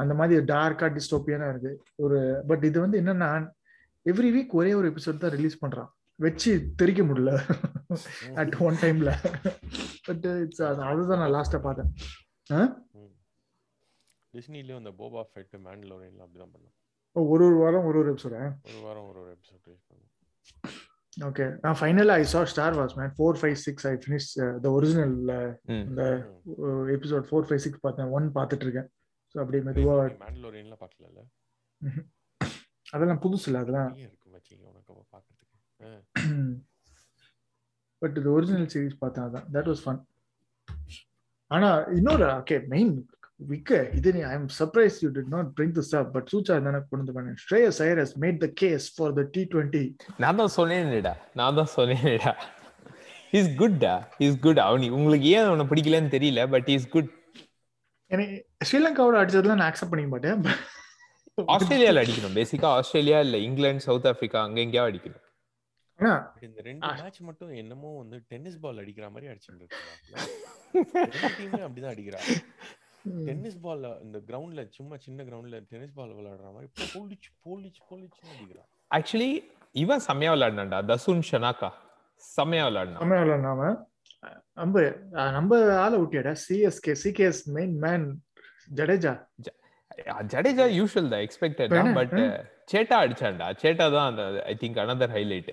அந்த 0.02 0.14
மாதிரி 0.20 0.44
டார்க்கா 0.54 0.90
டிஸ்டோப்பியானா 0.98 1.50
இருக்கு 1.54 1.74
ஒரு 2.06 2.20
பட் 2.52 2.64
இது 2.70 2.78
வந்து 2.86 3.00
என்னன்னா 3.02 3.30
எவ்ரி 4.06 4.30
வீக் 4.36 4.54
ஒரே 4.60 4.72
ஒரு 4.80 4.88
எபிசோட் 4.92 5.24
தான் 5.24 5.36
ரிலீஸ் 5.38 5.62
பண்றான். 5.64 5.90
வச்சு 6.20 6.52
தெரிக்க 6.80 7.02
முடியல. 7.10 7.32
அட் 8.42 8.56
ஒன் 8.68 8.78
டைம்ல 8.84 9.12
பட் 10.08 10.26
இட்ஸ் 10.44 10.62
அதுதான் 10.92 11.22
நான் 11.24 11.34
லாஸ்டா 11.38 11.60
பார்த்தேன். 11.66 11.90
டிஸ்னிலயும் 14.34 14.80
அந்த 14.82 14.92
போபா 15.00 15.22
ஃபெட் 15.32 15.56
மேண்டலோரியன்ல 15.68 16.24
அப்படிதான் 16.26 16.54
பண்ணோம் 16.54 16.76
ஒரு 17.16 17.44
ஒரு 17.48 17.58
வாரம் 17.64 17.86
ஒரு 17.90 17.98
ஒரு 18.02 18.10
எபிசோட 18.14 18.36
ஒரு 18.70 18.80
வாரம் 18.86 19.08
ஒரு 19.10 19.20
ஒரு 19.24 19.32
எபிசோட் 19.36 19.64
ரிலீஸ் 19.68 19.86
பண்ணுவோம் 19.90 20.10
ஓகே 21.28 21.46
நான் 21.64 21.78
ஃபைனலா 21.80 22.14
I 22.22 22.26
saw 22.34 22.42
Star 22.52 22.78
Wars 22.80 22.94
man 23.00 23.12
four 23.18 23.40
five 23.42 23.58
six 23.66 23.86
I 23.90 23.94
finish 24.04 24.28
the 24.66 24.70
original. 24.78 25.16
இந்த 25.86 26.04
எபிசோட் 26.98 27.28
ஃபோர் 27.30 27.48
ஃபைவ் 27.50 27.64
சிக்ஸ் 27.66 27.84
பார்த்தேன். 27.86 28.12
ஒன் 28.18 28.28
பார்த்துட்டு 28.38 28.66
இருக்கேன். 28.68 28.90
ஸோ 29.34 29.38
அப்படியே 29.44 29.64
மெதுவா 29.68 29.96
மேண்டலோரியன்ல 30.24 30.78
பார்க்கல 30.84 31.26
அதெல்லாம் 32.94 33.22
புதுசு 33.24 33.48
இல்லை 33.50 33.62
அதெல்லாம் 33.64 33.92
பட் 38.02 38.16
இது 38.20 38.30
ஒரிஜினல் 38.34 38.70
சீரிஸ் 38.72 39.00
பார்த்தேன் 39.02 39.26
அதான். 39.28 39.48
தட் 39.56 39.68
வாஸ் 39.70 39.82
ஃபன் 39.84 40.00
ஆனா 41.52 41.70
இன்னொரு 41.98 42.26
ஓகே 42.36 42.58
மெயின் 42.72 42.92
விக்க 43.50 43.70
இது 43.98 44.10
நீ 44.16 44.22
I 44.26 44.34
am 44.34 44.48
surprise 44.58 44.98
you 45.04 45.10
did 45.16 45.32
not 45.34 45.50
bring 45.56 45.76
this 45.78 45.92
up 46.00 46.10
but 46.16 46.28
சூச்சா 46.32 46.56
தானே 46.60 46.80
கொண்டு 46.82 47.00
வந்து 47.00 47.16
பண்ணேன் 47.18 47.38
Shreyas 47.44 47.80
Iyer 47.86 48.02
made 48.24 48.40
the 48.44 48.50
case 48.62 48.86
for 48.96 49.14
the 49.18 49.24
T 49.36 49.44
twenty 49.54 49.84
நான் 50.24 50.40
தான் 50.42 50.54
சொன்னேன்டா 50.58 51.14
நான் 51.36 51.58
தான் 51.60 51.72
சொன்னேன்டா. 51.76 52.34
இஸ் 53.34 53.50
குட்டா 53.58 53.94
இஸ் 54.26 54.40
குட் 54.42 54.62
அவனி 54.66 54.88
உங்களுக்கு 54.96 55.28
ஏன் 55.34 55.48
அவனை 55.48 55.66
பிடிக்கலன்னு 55.70 56.14
தெரியல 56.16 56.44
பட் 56.54 56.70
இஸ் 56.74 56.88
குட் 56.90 57.10
எனக்கு 58.12 58.36
ஸ்ரீலங்காவோட 58.68 59.18
அடிச்சதுலாம் 59.20 59.60
நான் 59.60 59.70
அக்செப்ட் 59.70 59.94
பண்ணிக்க 59.94 60.12
மாட்டேன் 60.14 60.42
ஆஸ்திரேலியால 61.38 62.02
அடிக்கணும். 62.04 62.36
பேசிக்கா 62.40 62.68
ஆஸ்திரேலியா 62.78 63.20
இல்ல 63.26 63.38
இங்கிலாந்து 63.48 63.84
சவுத் 63.88 64.08
ஆப்பிரிக்கா 64.08 64.40
அங்க 64.48 64.60
எங்கேயா 64.62 64.84
அடிக்கணும். 64.90 65.24
இந்த 66.48 66.62
ரெண்டு. 66.68 66.88
மேட்ச் 67.02 67.20
மட்டும் 67.28 67.52
என்னமோ 67.62 67.90
வந்து 67.98 68.18
டென்னிஸ் 68.32 68.60
பால் 68.64 68.82
அடிக்கிற 68.84 69.06
மாதிரி 69.10 69.28
அடிச்சுட்டு 69.32 69.64
இருக்காங்க 69.64 71.60
அப்படிதான் 71.68 71.94
அடிக்கிறா 71.94 72.20
டென்னிஸ் 73.28 73.60
பால்ல 73.66 73.92
இந்த 74.06 74.18
கிரவுண்ட்ல 74.28 74.62
சும்மா 74.78 74.96
சின்ன 75.06 75.24
கிரவுண்ட்ல 75.28 75.60
டென்னிஸ் 75.72 75.96
பால் 76.00 76.16
விளையாடுற 76.18 76.50
மாதிரி 76.56 76.70
போலிச்சு 76.96 77.30
போலிச்சு 77.46 77.82
போலிச்சு 77.92 78.22
அடிக்கிறா 78.34 78.64
ஆக்சுவலி 78.92 79.30
இவன் 79.84 80.04
செம்மையா 80.08 80.32
விளையாடினான்டா. 80.34 80.80
தசுன் 80.92 81.24
ஷனாக்கா 81.32 81.70
செம்மையா 82.24 82.66
விளையாடினான். 82.68 83.02
தமிழ்ல 83.04 83.38
நாம 83.48 83.70
நம்ம 84.54 84.82
நம்ம 85.38 85.60
ஆளை 85.84 85.98
விட்டியாடா 86.00 86.34
CSK 86.46 86.94
CKS 87.04 87.44
main 87.56 87.78
man 87.86 88.08
Jadeja. 88.76 89.14
Jadeja 90.32 90.66
usual 90.78 91.12
தான் 91.14 91.24
எக்ஸ்பெக்டட் 91.26 91.74
தான் 91.76 91.96
பட் 91.98 92.14
சேட்டா 92.72 92.96
அடிச்சான்டா. 93.04 93.48
சேட்டா 93.62 93.86
தான் 93.96 94.08
அந்த 94.12 94.24
ஐ 94.46 94.54
திங்க் 94.62 94.80
அனதர் 94.84 95.14
ஹைலைட் 95.16 95.52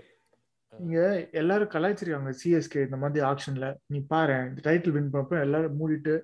இங்க 0.72 0.98
எல்லாரும் 1.40 1.70
கலாய்ச்சிருக்காங்க 1.72 2.32
சிஎஸ்கே 2.40 2.80
இந்த 2.86 2.96
மாதிரி 3.02 3.22
ஆக்ஷன்ல 3.28 3.68
நீ 3.92 3.98
பாரு 4.10 4.36
இந்த 4.48 4.60
டைட்டில் 4.66 4.94
வின் 4.96 5.10
பண்ணப்ப 5.14 5.40
எல்லாரும் 5.46 5.78
மூடிட்டு 5.80 6.14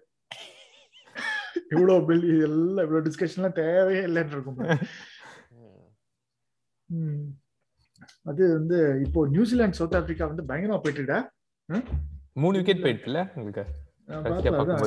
இவ்வளவு 1.73 2.04
பில் 2.09 2.25
எல்லாம் 2.47 2.85
இவ்வளவு 2.85 3.04
டிஸ்கஷன்லாம் 3.06 3.56
தேவையே 3.59 4.02
இல்லைன்னு 4.09 4.35
இருக்கும். 4.37 4.61
அது 8.26 8.42
வந்து 8.54 8.78
இப்போ 9.04 9.21
நியூசிலாந்து 9.35 9.78
சவுத் 9.78 9.94
ஆப்பிரிக்கா 9.99 10.26
வந்து 10.30 10.42
பயங்கரமா 10.49 10.78
போயிட்டு 10.78 11.18
மூணு 12.37 12.59
விக்கெட் 12.59 12.83
போயிட்டுல 12.85 13.21
உங்களுக்கு. 13.37 13.62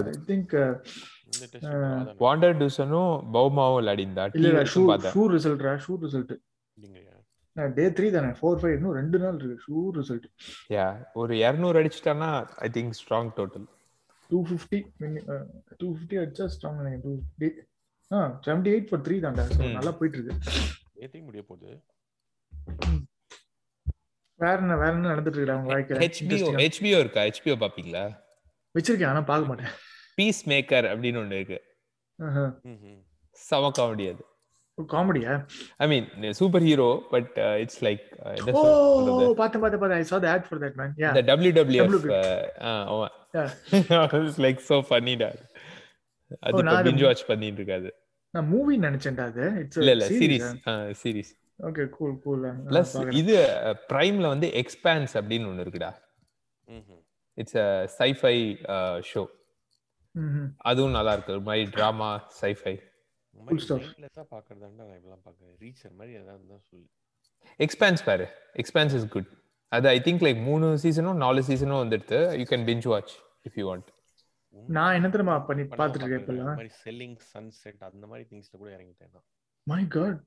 ஐ 0.02 0.04
திங்க் 0.28 0.54
வாண்டர் 2.24 2.58
டூசனும் 2.62 3.14
பௌமாவும் 3.36 3.78
விளையாடிந்தா 3.80 4.24
இல்ல 4.38 4.48
இல்ல 4.52 4.64
ஷூ 4.74 4.82
பார்த்தேன். 4.90 5.14
ஷூ 5.16 5.24
ரிசல்ட்ரா 5.36 5.74
ஷூ 5.86 5.96
ரிசல்ட் 6.06 6.34
டே 7.78 7.86
த்ரீ 7.98 8.08
தானே? 8.16 8.30
ஃபோர் 8.40 8.60
ஃபைவ் 8.62 8.74
இன்னும் 8.78 8.96
ரெண்டு 9.00 9.18
நாள் 9.24 9.38
இருக்கு. 9.40 9.64
ஷூ 9.68 9.78
ரிசல்ட் 9.98 10.28
யா 10.76 10.86
ஒரு 11.22 11.34
இரநூறு 11.46 11.80
அடிச்சிட்டான்னா 11.82 12.30
I 12.66 12.70
think 12.78 12.94
strong 13.00 13.32
total 13.40 13.66
two 14.30 14.40
fifty 14.50 14.80
two 15.82 15.88
fifty 15.96 16.18
அடிச்சா 16.24 16.48
ஸ்ட்ராங் 16.56 16.80
நினைக்கிறேன். 16.82 17.04
Two 17.06 17.14
fifty 17.22 17.50
ah 18.12 18.20
seventy 18.46 18.72
eight 18.76 18.90
for 18.92 19.04
three 19.08 19.16
தான்டா. 19.26 19.46
நல்லா 19.78 19.94
போயிட்டு 20.00 20.18
இருக்கு. 20.20 21.24
முடிய 21.30 21.42
போகுது. 21.50 21.72
வேற 24.40 24.56
என்ன 24.64 24.76
வேற 24.82 24.92
என்ன 24.96 25.10
நடந்துட்டு 25.12 25.38
இருக்கு 25.40 25.54
அவங்க 25.56 25.70
வாழ்க்கையில? 25.74 26.02
ஹெச்பிஓ 26.64 26.98
இருக்கா? 27.04 27.22
ஹெச்பிஓ 27.28 27.56
பாப்பீங்களா? 27.64 28.04
வச்சிருக்கேன் 28.76 29.12
ஆனா 29.12 29.22
பார்க்க 29.30 29.50
மாட்டேன். 29.52 29.72
பீஸ் 30.18 30.50
மேக்கர் 30.50 30.86
அப்படின்னு 30.94 31.20
ஒண்ணு 31.22 31.32
இருக்கு. 31.32 31.60
செம 33.32 33.72
காமெடி 33.80 34.06
அது. 34.14 34.24
காமெடியா 34.78 35.34
I 35.78 35.88
mean 35.88 36.34
super 36.34 36.62
hero 36.62 37.08
but 37.12 37.38
it's 37.58 37.84
like 37.84 38.52
oh 38.52 39.34
பார்த்தேன் 39.34 39.62
பார்த்தேன் 39.62 39.80
பார்த்தேன் 39.80 39.92
I 39.92 40.06
saw 40.10 40.22
the 40.24 40.32
ad 40.36 40.44
for 40.44 40.58
that 40.60 40.76
man. 40.76 40.90
Yeah. 40.98 41.18
இந்த 41.18 41.22
டபிள்யூடபிள்யூஎஃப் 41.30 42.06
WWF. 42.08 42.86
அவன் 42.86 43.10
லைக் 44.46 44.60
சோ 44.70 44.76
இப்போ 46.48 46.62
நான் 46.62 46.84
அது- 46.84 46.88
பிஞ்ச் 46.88 47.04
வாட்ச் 47.04 47.26
பண்ணிட்டு 47.26 47.62
இருக்காது 47.62 47.90
நான் 48.34 48.48
மூவி 48.48 48.80
நினைச்சேன்டா 48.80 49.20
அது. 49.20 49.52
இட்ஸ் 49.60 49.78
இல்ல 49.78 49.92
இல்ல 49.92 50.08
series 50.08 50.50
series 51.04 51.32
okay 51.64 51.90
cool 51.90 52.20
cool 52.20 52.44
plus 52.66 53.14
இது 53.14 53.36
பிரைம்ல 53.90 54.28
வந்து 54.28 54.48
எக்ஸ்பான்ஸ் 54.48 55.14
அப்படின்னு 55.14 55.48
ஒண்ணு 55.52 55.64
இருக்குடா. 55.66 55.92
இட்ஸ் 57.38 57.56
அ 57.56 57.90
சைஃபை 58.00 58.36
ஷோ 59.14 59.22
அதுவும் 60.58 60.92
நல்லா 60.92 61.14
இருக்கு. 61.14 61.32
ஒரு 61.32 61.42
மாதிரி 61.42 61.70
டிராமா 61.70 62.32
சைஃபை 62.42 62.82
பாக்குறதாண்டா 64.32 64.70
நான் 64.70 64.88
இப்பெல்லாம் 64.88 65.22
பாக்குறேன். 65.26 65.56
ரீச்சர் 65.60 65.96
மாதிரி 65.98 66.18
ஏதாவது 66.18 66.48
தான் 66.48 66.62
சொல்லு. 66.70 66.88
எக்ஸ்பான்ஸ் 67.58 68.06
பாரு. 68.06 68.28
எக்ஸ்பான்ஸ் 68.54 68.96
இஸ் 68.96 69.08
குட் 69.08 69.28
அது 69.68 69.88
ஐ 69.88 70.00
திங்க் 70.00 70.26
லைக் 70.28 70.44
மூணு 70.44 70.78
சீசனும் 70.84 71.16
நாலு 71.16 71.42
சீசனும் 71.42 71.82
வந்துடுது. 71.84 72.38
You 72.38 72.44
can 72.44 72.68
binge 72.70 72.88
watch 72.88 73.16
if 73.50 73.52
you 73.56 73.76
want 73.76 73.86
நான் 74.68 74.94
என்ன 74.94 75.10
தெரியுமா 75.10 75.40
பண்ணி 75.40 75.64
இருக்கேன் 75.64 76.10
இப்பெல்லாம்? 76.10 76.44
மாதிரி 76.44 76.70
செல்லிங் 76.86 77.18
சன்செட் 77.34 77.84
அந்த 77.84 78.08
மாதிரி 78.08 78.28
திங்ஸ்ல 78.30 78.58
கூட 78.58 78.78
இறங்கிட்டேன் 78.78 79.12
நான். 79.14 79.26
My. 79.64 79.88
God 79.88 80.24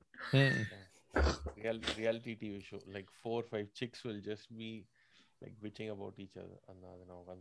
real 1.54 1.80
reality 1.96 2.36
TV 2.36 2.60
show. 2.70 2.80
Like 2.92 3.06
four 3.24 3.42
five 3.50 3.70
chicks 3.80 4.00
will 4.02 4.20
just 4.20 4.58
be 4.58 4.86
like 5.44 5.54
bitching 5.62 5.88
about 5.88 6.14
each 6.16 6.36
other. 6.36 6.60
அந்த 6.66 6.88
அதை 6.88 7.06
நான் 7.06 7.38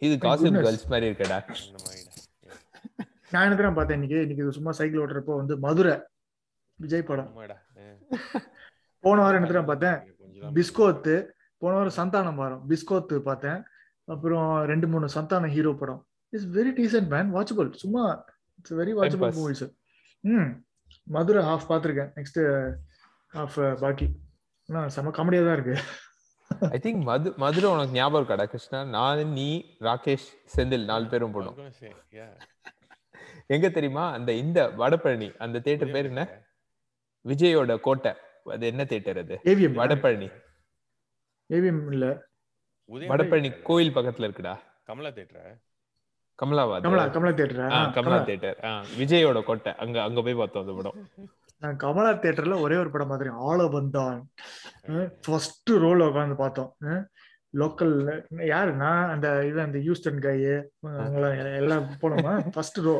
இது 0.00 0.16
காசிப். 0.16 0.62
கேர்ள்ஸ் 0.62 0.86
மாதிரி 0.86 1.10
இருக்கடா. 1.10 1.38
நான் 3.30 3.50
என்ன 3.50 3.72
பார்த்தேன் 3.72 4.02
இன்னைக்கு? 4.02 4.20
இன்னைக்கு 4.20 4.52
சும்மா 4.52 4.72
சைக்கிள் 4.72 5.00
ஓட்டுறப்போ 5.00 5.36
வந்து 5.36 5.58
மதுரை. 5.58 6.00
விஜய் 6.74 7.02
படம். 7.02 7.32
போன 9.00 9.20
வாரம் 9.20 9.44
என்ன 9.44 9.62
பார்த்தேன்? 9.62 10.16
பிஸ்கோத்து. 10.54 11.28
போன 11.58 11.76
வாரம் 11.76 11.92
சந்தானம் 11.96 12.34
வாரம். 12.34 12.68
பிஸ்கோத்து 12.68 13.18
பார்த்தேன். 13.18 13.62
அப்புறம் 14.04 14.64
ரெண்டு 14.64 14.88
மூணு 14.88 15.08
சந்தான 15.08 15.48
ஹீரோ 15.48 15.72
படம். 15.72 16.06
It's 16.28 16.46
very 16.46 16.72
decent 16.76 17.06
man 17.06 17.34
watchable 17.34 17.72
சும்மா 17.72 18.24
இட்ஸ் 18.56 18.74
வெரி 18.74 18.92
வாட்சபிள். 19.00 19.32
மூவிஸ் 19.32 19.76
ம். 20.20 20.64
மதுரை 21.02 21.44
ஹாஃப் 21.44 21.66
பார்த்துருக்கேன். 21.68 22.12
நெக்ஸ்ட் 22.14 22.72
ஹாஃப் 23.34 23.76
பாக்கி. 23.76 24.16
ஆனால் 24.66 24.88
செம 24.88 25.10
காமெடியாக 25.10 25.46
தான் 25.46 25.64
இருக்கு. 25.64 25.78
ஐ 26.68 26.78
திங்க் 26.82 27.02
மது 27.02 27.32
மதுரை 27.36 27.70
உனக்கு 27.70 27.92
ஞாபகம் 27.92 28.22
இருக்கடா 28.22 28.44
கிருஷ்ணா? 28.44 28.84
நான் 28.94 29.28
நீ 29.32 29.48
ராகேஷ் 29.80 30.26
செந்தில் 30.56 30.84
நாலு 30.84 31.06
பேரும் 31.06 31.34
போனோம். 31.34 31.56
எங்க 33.46 33.68
தெரியுமா? 33.68 34.12
அந்த 34.12 34.32
இந்த 34.42 34.68
வடபழனி 34.78 35.28
அந்த 35.36 35.58
தேட்டர் 35.58 35.92
பேர் 35.92 36.04
என்ன? 36.04 36.22
விஜயோட 37.24 37.80
கோட்டை. 37.80 38.12
அது 38.46 38.66
என்ன 38.66 38.84
தேட்டர் 38.84 39.18
அது? 39.18 39.34
ஏவிஎம் 39.44 39.78
வடபழனி. 39.80 40.28
ஏவிஎம் 41.50 41.92
இல்ல. 41.92 42.06
வடபழனி. 43.12 43.50
கோயில் 43.62 43.94
பக்கத்துல 43.94 44.28
இருக்குடா. 44.28 44.54
கமலா 44.84 45.10
தேட்டரா 45.16 45.42
கமலாபாத் 46.38 46.84
கமலா 46.84 47.04
கமலா 47.14 47.32
தேட்டரா 47.40 47.66
கமலா 47.96 48.18
தேட்டர் 48.28 48.58
விஜயோட 48.98 49.42
கோட்டை. 49.42 49.72
அங்க 49.76 50.02
அங்க 50.02 50.22
போய் 50.22 50.34
பார்த்தோம் 50.34 50.62
அந்த 50.64 50.74
படம். 50.78 50.96
நான் 51.62 51.76
கமலா 51.76 52.10
தேட்டர்ல 52.22 52.56
ஒரே 52.60 52.76
ஒரு 52.76 52.90
படம் 52.90 53.10
பார்த்துருக்கேன் 53.10 53.46
ஆள 53.48 53.66
வந்தான். 53.74 54.18
ஃபர்ஸ்ட் 55.24 55.70
ரோல் 55.84 56.06
உட்காந்து 56.08 56.36
பார்த்தோம். 56.36 56.70
லோக்கல் 57.54 57.94
யாரு? 58.50 58.70
நான் 58.76 59.10
அந்த 59.14 59.28
இவன் 59.46 59.66
அந்த 59.66 59.78
ஹியூஸ்டன் 59.78 60.20
கையு 60.26 60.54
அவங்களாம் 60.98 61.38
எல்லாம் 61.62 61.86
போனோமா? 62.02 62.34
ஃபர்ஸ்ட் 62.56 62.78
ரோ 62.78 62.94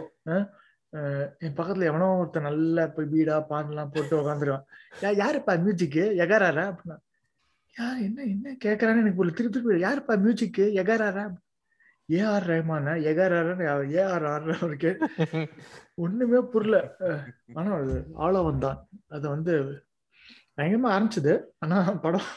என் 1.40 1.56
பக்கத்துல 1.58 1.88
எவனோ 1.90 2.06
ஒருத்தன் 2.20 2.48
நல்லா 2.48 2.84
போய் 2.86 3.10
பீடா 3.12 3.36
பான்லாம் 3.50 3.92
போட்டு 3.92 4.14
உட்காந்துருவான் 4.20 4.64
யா 5.02 5.10
யாருப்பா 5.20 5.52
மியூசிக்கு 5.64 6.04
எகாராரா? 6.24 6.64
அப்படின்னா 6.70 6.96
யார் 7.76 7.98
என்ன 8.06 8.20
என்ன 8.32 8.54
கேக்குறான்னு 8.64 9.02
எனக்கு 9.02 9.36
திருப்பி 9.38 9.52
திருப்பி 9.56 9.84
யாருப்பா 9.86 10.14
மியூசிக்கு 10.24 10.64
எகாராரா? 10.82 11.24
ஏஆர் 12.18 12.46
ரஹ்மானா 12.50 12.92
எகாராரன்னு 13.10 13.64
ஏஆர் 14.00 14.26
ஆர் 14.32 14.46
அவருக்கு 14.56 14.90
ஒண்ணுமே 16.04 16.40
புரியல. 16.52 16.78
ஆனா 17.58 17.70
அது 17.80 17.94
ஆழவன் 18.24 18.62
தான். 18.66 18.78
அது 19.16 19.24
வந்து 19.34 19.54
பயங்கரமா 20.56 20.90
ஆரம்பிச்சது. 20.96 21.34
ஆனா 21.64 21.76
படம் 22.06 22.28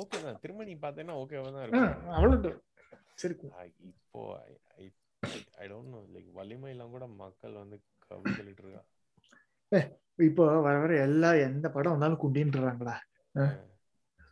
ஓகே 0.00 0.18
தான். 0.24 0.38
திரும்ப 0.44 0.64
நீ 0.68 0.74
பார்த்தேன்னா 0.84 1.16
ஓகேவா 1.22 1.50
தான் 1.56 1.64
இருக்கும். 1.64 2.14
அவ்வளவு 2.18 2.52
சரி 3.22 3.34
இப்போ 3.90 4.20
ஐ 5.62 5.66
டோன்ட் 5.72 5.92
நோ. 5.94 6.00
லைக் 6.14 6.30
வலிமையெல்லாம் 6.38 6.94
கூட 6.94 7.04
மக்கள் 7.20 7.54
வந்து 7.62 7.76
கவி 8.08 8.32
சொல்லிட்டு 8.38 8.62
இருக்கா 8.64 8.82
இப்போ 10.28 10.42
வர 10.64 10.74
வர 10.82 10.92
எல்லா 11.04 11.30
எந்த 11.46 11.66
படம் 11.76 11.94
வந்தாலும் 11.94 12.20
குண்டின்றாங்களா? 12.24 12.94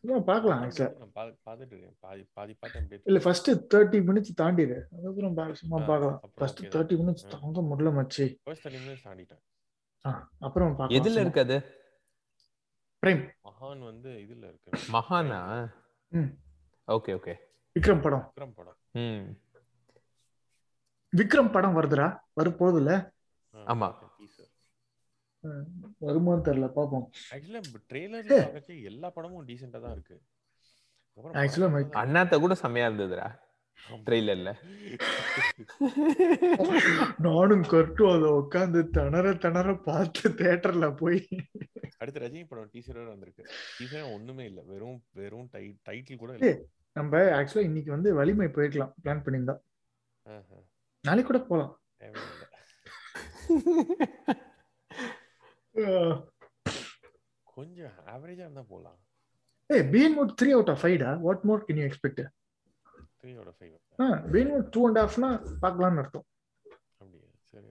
பார்க்கலாம் 0.07 0.63
பார்த்துட்டு 0.63 1.67
இருக்கேன். 1.67 1.97
பாதி 2.01 2.29
பாதி 2.33 2.57
இல்ல 3.05 3.19
ஃபர்ஸ்ட் 3.21 3.51
தேர்ட்டி 3.51 3.99
மினிட்ஸ் 4.01 4.41
தாண்டிடு. 4.43 4.83
அதுக்கப்புறம் 4.93 5.55
சும்மா 5.55 5.77
பார்க்கலாம். 5.77 6.15
அப்புறம் 6.15 6.31
ஃபர்ஸ்ட். 6.35 6.65
Thirty 6.65 6.97
minutes. 6.97 7.41
தாங்க 7.41 7.61
முடியல 7.61 7.93
மச்சி. 7.93 8.37
ஃபர்ஸ்ட் 8.43 8.69
தேர்ட்டி 8.69 8.81
மினிட்ஸ் 8.87 9.05
தாண்டிட்டேன். 9.05 9.41
ஆ, 10.07 10.31
அப்புறம் 10.39 10.77
பார்க்கலாம் 10.77 11.07
எதுல 11.07 11.21
இருக்கு 11.21 11.41
அது? 11.41 11.63
பிரைம் 13.07 13.29
மகான் 13.45 13.85
வந்து 13.85 14.11
இதுல 14.11 14.37
இருக்கு. 14.37 14.71
மகானா? 14.93 15.73
ம். 16.09 16.39
Okay 16.87 17.11
okay. 17.11 17.35
விக்ரம் 17.81 18.01
படம். 18.01 18.33
விக்ரம் 18.35 18.53
படம். 18.55 18.77
ம். 18.93 19.37
விக்ரம் 21.17 21.53
படம் 21.53 21.77
வருதுடா. 21.77 22.19
வரப்போகுதுல்ல 22.41 23.11
ஆமா. 23.55 23.95
வருமான்னு 26.03 26.49
தெரியல 26.49 26.71
பாப்போம் 26.77 27.11
ஆக்சுவலா 27.33 27.61
ட்ரெய்லர்ல 27.91 28.81
எல்லா 28.91 29.11
படமும் 29.11 29.49
டீசெண்டா 29.49 29.81
தான் 29.81 29.93
இருக்கு. 29.93 30.21
பார்த்தா- 31.19 32.03
அண்ணாத்த 32.03 32.41
கூட 32.41 32.55
செம்மையா 32.55 32.89
இருந்ததுடா. 32.89 33.39
ட்ரெய்லர்ல 34.07 34.59
நானும் 37.19 37.63
கட்டும் 37.63 38.13
அதை 38.13 38.33
உட்காந்து 38.33 38.91
திணற 38.97 39.35
திணற 39.35 39.81
பார்த்து 39.87 40.31
தியேட்டர்ல 40.31 40.97
போய். 40.97 41.29
அடுத்து 41.99 42.21
ரஜினி 42.21 42.49
படம் 42.49 42.71
டீசர் 42.75 42.93
வேற 42.93 43.09
வந்திருக்கு. 43.09 43.43
டீசரே 43.79 44.15
ஒண்ணுமே 44.15 44.45
இல்ல. 44.45 44.63
வெறும் 44.63 45.05
வெறும் 45.13 45.51
டைட்டில் 45.89 46.17
கூட 46.17 46.37
இல்ல. 46.37 46.63
நம்ம 46.97 47.39
ஆக்சுவலா 47.39 47.63
இன்னைக்கு 47.63 47.91
வந்து 47.91 48.15
வலிமை 48.15 48.49
போயிருக்கலாம். 48.49 48.95
பிளான் 49.03 49.25
பண்ணியிருந்தா. 49.25 49.61
ஆஹா, 50.27 50.57
நாளைக்கு 51.05 51.31
கூட 51.31 51.45
போலாம். 51.45 51.79
கொஞ்சம் 57.57 57.95
ஆவரேஜா 58.13 58.45
இருந்தா 58.47 58.65
போலாம். 58.69 58.99
ஏய் 59.71 59.85
பீன் 59.95 60.15
மோட் 60.17 60.33
three 60.41 60.51
out 60.51 60.71
of 60.71 60.81
ஃபைவ்டா 60.83 61.11
what 61.27 61.45
more 61.51 61.65
can 61.69 61.81
you 61.81 61.87
expect 61.89 62.23
த்ரீயோட 63.21 63.51
ஃபைவ் 63.59 63.73
பீன் 64.33 64.51
மோட் 64.53 64.69
டூ 64.77 64.81
அண்ட் 64.89 65.01
ஹாஃப்னா 65.03 65.31
பார்க்கலாம்னு 65.63 66.03
அர்த்தம். 66.03 66.27
அப்படியா? 67.01 67.29
சரி. 67.53 67.69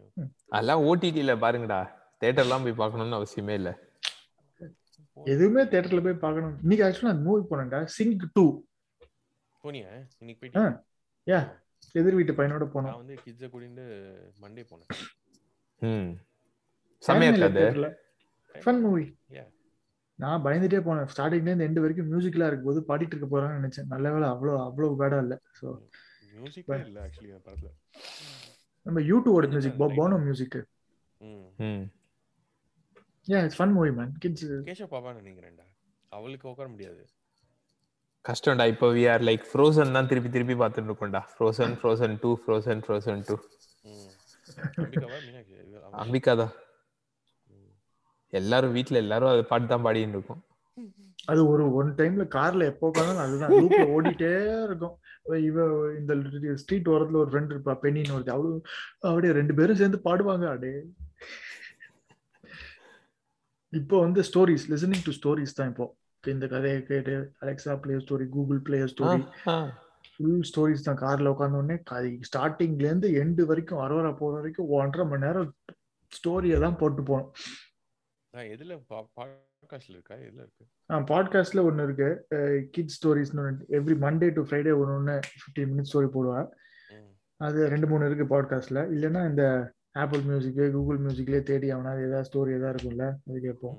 அதெல்லாம் 0.49 0.83
ஓடிடில 0.89 1.33
பாருங்கடா. 1.45 1.79
தேட்டர்லாம் 2.21 2.65
போய் 2.65 2.81
பார்க்கணும்னு 2.81 3.19
அவசியமே 3.19 3.55
இல்ல. 3.59 3.69
எதுவுமே 5.17 5.61
தியேட்டர்ல 5.63 6.03
போய் 6.03 6.21
பார்க்கணும். 6.25 6.53
இன்னைக்கு 6.61 6.85
ஆக்சுவலா 6.85 7.13
அந்த 7.13 7.25
மூவி 7.29 7.43
போனேன்டா 7.49 7.79
சிங்க் 7.95 8.25
டூ 8.33 8.45
போனியா? 9.63 9.89
இன்னைக்கு 10.19 10.49
ஆ, 10.55 10.61
போயிட்டு 10.61 10.87
yeah. 11.27 11.43
எதிர் 11.95 12.15
வீட்டு 12.15 12.33
பையனோட 12.33 12.65
போனோம். 12.73 12.89
நான் 12.89 13.01
வந்து 13.03 13.15
கிட்ஸ 13.25 13.47
கூட்டிட்டு 13.53 13.85
மண்டே 14.43 14.63
போனேன். 14.71 14.91
ம். 15.81 16.11
செம்மையா 17.03 17.31
இருக்காது. 17.31 17.63
Fun 18.55 18.81
movie 18.83 19.05
Yeah. 19.35 19.47
நான் 20.19 20.43
பயந்துட்டே 20.45 20.79
போனேன். 20.85 21.07
ஸ்டார்டிங்ல 21.11 21.49
இருந்து 21.49 21.67
எண்டு 21.67 21.83
வரைக்கும் 21.83 22.09
மியூசிக்லாம் 22.09 22.49
இருக்கும் 22.49 22.69
போது 22.69 22.81
பாடிட்டு 22.89 23.13
இருக்க 23.15 23.27
போறான்னு 23.29 23.59
நினைச்சேன். 23.59 23.87
நல்ல 23.87 24.11
வேளை 24.13 24.27
அவ்வளோ 24.33 24.53
அவ்வளோ 24.65 24.89
பேடா 24.99 25.19
இல்ல. 25.25 25.35
ஸோ 25.59 25.65
மியூசிக்கே 26.33 26.77
இல்ல 26.83 26.99
ஆக்சுவலி 27.05 27.31
அந்த 27.31 27.43
படத்துல. 27.47 27.69
நம்ம 28.85 28.99
யூடியூபோட 29.09 29.47
மியூசிக் 29.53 29.79
போனோ 29.99 30.17
மியூசிக் 30.25 30.57
ம். 31.21 31.47
ம். 31.65 31.83
ஏன் 33.27 33.43
it's 33.45 33.57
fun 33.59 33.73
movie 33.75 33.91
man 33.97 34.13
kids 34.23 34.45
Keshav 34.67 34.91
பாப்பான்னு 34.93 35.21
நினைக்கிறேன்டா. 35.21 35.65
அவளுக்கு 36.11 36.47
உட்கார 36.51 36.67
முடியாது. 36.69 37.01
கஷ்டம்டா 38.25 38.65
இப்போ 38.71 38.87
வி 38.95 39.03
ஆர் 39.11 39.23
லைக் 39.27 39.45
ஃப்ரோசன் 39.51 39.95
தான் 39.95 40.09
திருப்பி 40.09 40.29
திருப்பி 40.29 40.55
பார்த்துட்டு 40.55 40.89
இருக்கோம்டா. 40.91 41.21
Frozen 41.33 41.75
Frozen 41.79 42.15
two 42.23 42.31
Frozen 42.43 42.81
Frozen 42.85 43.23
two 43.29 43.35
Ambika 46.01 46.33
தான் 46.35 46.51
ம். 46.53 46.70
எல்லாரும் 48.39 48.75
வீட்ல 48.77 49.03
எல்லாரும் 49.03 49.31
அதை 49.33 49.43
பாட்டு 49.51 49.67
தான் 49.73 49.85
பாடிட்டு 49.85 50.17
இருக்கோம். 50.17 50.41
அது 51.31 51.41
ஒரு 51.53 51.63
ஒன் 51.79 51.89
டைம்ல 51.99 52.23
கார்ல 52.35 52.67
எப்போ 52.71 52.85
உட்காந்தாலும் 52.89 53.23
அதுதான். 53.25 53.53
லூப்ல 53.61 53.83
ஓடிட்டே 53.95 54.31
இருக்கும். 54.67 54.95
இவ 55.49 55.65
இந்த 55.99 56.13
ஸ்ட்ரீட் 56.61 56.91
ஓரத்துல 56.93 57.19
ஒரு 57.23 57.31
ஃப்ரெண்ட் 57.31 57.53
இருப்பா 57.53 57.73
பெண்ணின்னு 57.83 58.15
ஒருத்தி. 58.17 58.33
அவளு 58.35 58.51
அப்படியே 59.09 59.33
ரெண்டு 59.39 59.55
பேரும் 59.59 59.79
சேர்ந்து 59.81 59.99
பாடுவாங்க. 60.07 60.45
அடே. 60.55 60.73
இப்போ 63.79 63.97
வந்து 64.05 64.21
ஸ்டோரிஸ் 64.29 64.65
லிசனிங் 64.71 65.05
டு 65.07 65.13
ஸ்டோரிஸ் 65.19 65.57
தான் 65.59 65.69
இப்போ. 65.73 65.87
இந்த 66.23 66.45
கதையை 66.53 66.79
கேட்டு 66.89 67.13
Alexa 67.43 67.73
play 67.83 67.93
story 68.05 68.25
Google 68.35 68.59
play 68.67 68.79
story 68.93 69.21
full 70.13 70.43
stories 70.49 70.87
தான். 70.87 70.99
கார்ல 71.03 71.31
உட்கார்ந்த 71.33 71.61
உடனே 71.61 71.77
ஸ்டார்டிங்ல 72.29 72.87
இருந்து 72.89 73.09
எண்டு 73.21 73.43
வரைக்கும் 73.51 73.83
அரோரா 73.85 74.11
போற 74.21 74.33
வரைக்கும் 74.39 74.71
ஒன்றரை 74.79 75.05
மணி 75.11 75.25
நேரம் 75.25 75.49
ஸ்டோரியை 76.11 76.57
தான் 76.65 76.79
போட்டு 76.81 77.03
போனோம். 77.09 77.31
எதுல 78.33 78.73
பாட்காஸ்ட்ல 78.89 79.89
இருக்கா? 79.89 80.15
எதுல 80.15 80.41
இருக்கு. 80.43 80.65
பாட்காஸ்ட்ல 80.89 81.63
ஒன்று 81.63 81.83
இருக்கு. 81.83 82.09
கிட் 82.71 82.93
ஸ்டோரிஸ்னு 82.95 83.43
எவ்ரி 83.77 83.95
மண்டே 84.03 84.29
டு 84.33 84.41
ஃப்ரைடே 84.41 84.73
ஒன்று 84.79 84.93
ஒன்று 84.93 85.15
ஃபிஃப்டீன் 85.31 85.71
மினிட்ஸ் 85.71 85.91
ஸ்டோரி 85.91 86.07
போடுவேன் 86.07 86.47
ம். 86.91 87.11
அது 87.37 87.67
ரெண்டு 87.69 87.87
மூணு 87.87 88.05
இருக்கு 88.05 88.25
பாட்காஸ்ட்ல 88.33 88.81
இல்லைன்னா 88.93 89.29
இந்த 89.29 89.73
ஆப்பிள் 89.91 90.19
மியூசிக்கு 90.19 90.71
கூகுள் 90.71 90.99
மியூசிக்லேயே 90.99 91.43
தேடி 91.43 91.69
அவனா 91.69 91.91
ஏதாவது 91.99 92.29
ஸ்டோரி 92.29 92.55
ஏதாவது 92.55 92.77
இருக்கும்ல 92.77 93.07
அது 93.29 93.41
கேட்போம். 93.41 93.77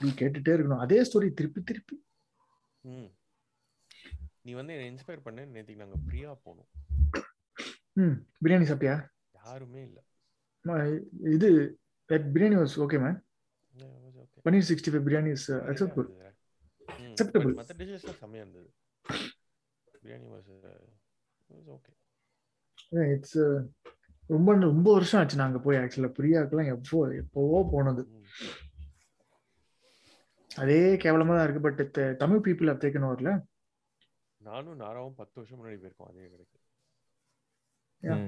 நீ 0.00 0.08
கேட்டுட்டே 0.10 0.54
இருக்கணும். 0.56 0.78
அதே 0.78 1.02
ஸ்டோரி 1.02 1.32
திருப்பி 1.32 1.62
திருப்பி. 1.62 1.96
நீ 4.42 4.52
வந்து 4.52 4.74
என்ன 4.74 4.88
இன்ஸ்பயர் 4.90 5.22
பண்ண. 5.22 5.46
நேத்திக்கு 5.46 5.76
நாங்க 5.76 5.96
ஃப்ரீயா 6.06 6.32
போனோம். 6.44 6.68
ம். 7.92 8.16
பிரியாணி 8.44 8.66
சாப்பிட்டியா? 8.70 8.96
யாருமே 9.44 9.82
இல்ல. 9.82 9.98
ம, 12.10 12.16
இது 12.16 12.28
biryani 12.34 12.56
was 12.58 12.76
okay 12.84 12.98
man 13.04 13.18
okay 14.20 14.40
paneer 14.44 14.68
sixty 14.68 14.92
five 14.92 15.06
biryani 15.08 15.32
is 15.38 15.48
acceptable 15.70 16.08
Acceptable. 17.08 17.52
மத்த 17.58 17.74
டிஷஸ்லாம் 17.78 18.18
செமையா 18.20 18.42
இருந்தது 18.44 18.68
பிரியாணி 19.94 20.26
வாஸ் 20.32 20.48
ஓகே 21.76 21.92
இட்ஸ் 23.14 23.38
ரொம்ப 24.30 24.54
ரொம்ப 24.66 24.86
வருஷம் 24.96 25.18
ஆச்சு 25.20 25.40
நாங்க 25.40 25.58
போய் 25.64 25.78
ஆக்சுவலா 25.80 26.10
பிரியாக்கெல்லாம் 26.18 26.70
எப்போ 26.74 27.00
எப்போவோ 27.20 27.58
போனது. 27.72 28.02
அதே 30.50 30.80
கேவலமா 31.02 31.34
தான் 31.36 31.46
இருக்கு 31.46 31.64
but 31.66 31.80
Tamil 32.22 32.42
people 32.46 32.70
have 32.70 32.80
taken 32.84 33.04
overல 33.08 33.32
நானும் 34.40 34.80
நாராவும் 34.80 35.18
பத்து 35.18 35.36
வருஷம் 35.38 35.58
முன்னாடி 35.58 35.78
போயிருக்கோம் 35.78 36.10
அதே 36.10 36.26
கடைக்கு. 36.26 36.58
Yeah. 38.02 38.20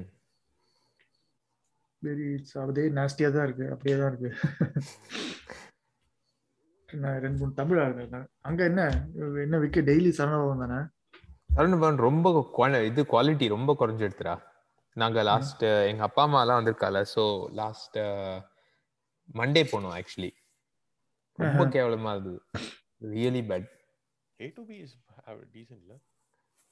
வெரி 2.03 2.27
இட்ஸ் 2.33 2.59
அதே 2.59 2.89
நாஸ்டியா 2.91 3.29
தான் 3.33 3.45
இருக்கு. 3.45 3.67
அப்படியே 3.73 3.97
தான் 3.99 4.11
இருக்கு. 4.13 4.31
நான் 6.89 7.19
ரெண்டு 7.19 7.39
மூணு 7.39 7.53
தமிழ் 7.55 7.79
ஆளுங்க 7.79 8.19
அங்க 8.41 8.65
என்ன? 8.65 8.83
என்ன 9.43 9.57
விக்க 9.59 9.79
டெய்லி 9.83 10.11
சரணபவன் 10.19 10.63
தானே? 10.65 10.79
சரவணபவன் 11.55 11.97
ரொம்ப 11.99 12.29
இது 12.85 13.03
குவாலிட்டி 13.05 13.49
ரொம்ப 13.49 13.77
குறைஞ்சிடுத்துடா 13.79 14.35
நாங்க 14.97 15.23
லாஸ்ட் 15.23 15.63
எங்க 15.87 16.03
அப்பா 16.03 16.23
அம்மா 16.23 16.41
எல்லாம் 16.41 16.59
வந்திருக்கால 16.59 17.03
ஸோ 17.15 17.23
லாஸ்ட் 17.53 17.99
மண்டே 19.35 19.63
போனோம் 19.65 19.95
ஆக்சுவலி 19.97 20.31
ரொம்ப. 21.39 21.65
கேவலமா 21.69 22.13
இருந்தது. 22.13 22.39
Really 23.09 23.43
bad 23.49 23.69
A 24.41 24.53
to 24.57 24.65
B 24.65 24.77
is 24.77 24.95
டீசென்ட்ல 25.53 25.95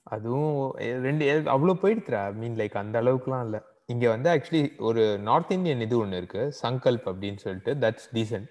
அதுவும் 0.07 0.57
எ- 0.81 1.01
ரெண்டு 1.01 1.25
அவ்வளவு 1.51 1.81
போயிடுத்துடா 1.83 2.35
மீன் 2.35 2.57
லைக் 2.57 2.77
அந்த 2.77 2.97
அளவுக்குலாம் 3.03 3.45
இல்ல. 3.45 3.59
இங்க 3.87 4.09
வந்து 4.09 4.31
ஆக்சுவலி 4.31 4.79
ஒரு 4.79 5.19
நார்த் 5.19 5.51
இந்தியன் 5.51 5.81
இது 5.81 6.07
ஒண்ணு 6.07 6.17
இருக்கு 6.17 6.53
சங்கல்ப் 6.63 7.09
அப்படின்னு 7.09 7.37
சொல்லிட்டு 7.37 7.75
தட்ஸ் 7.75 8.09
டீசென்ட் 8.13 8.51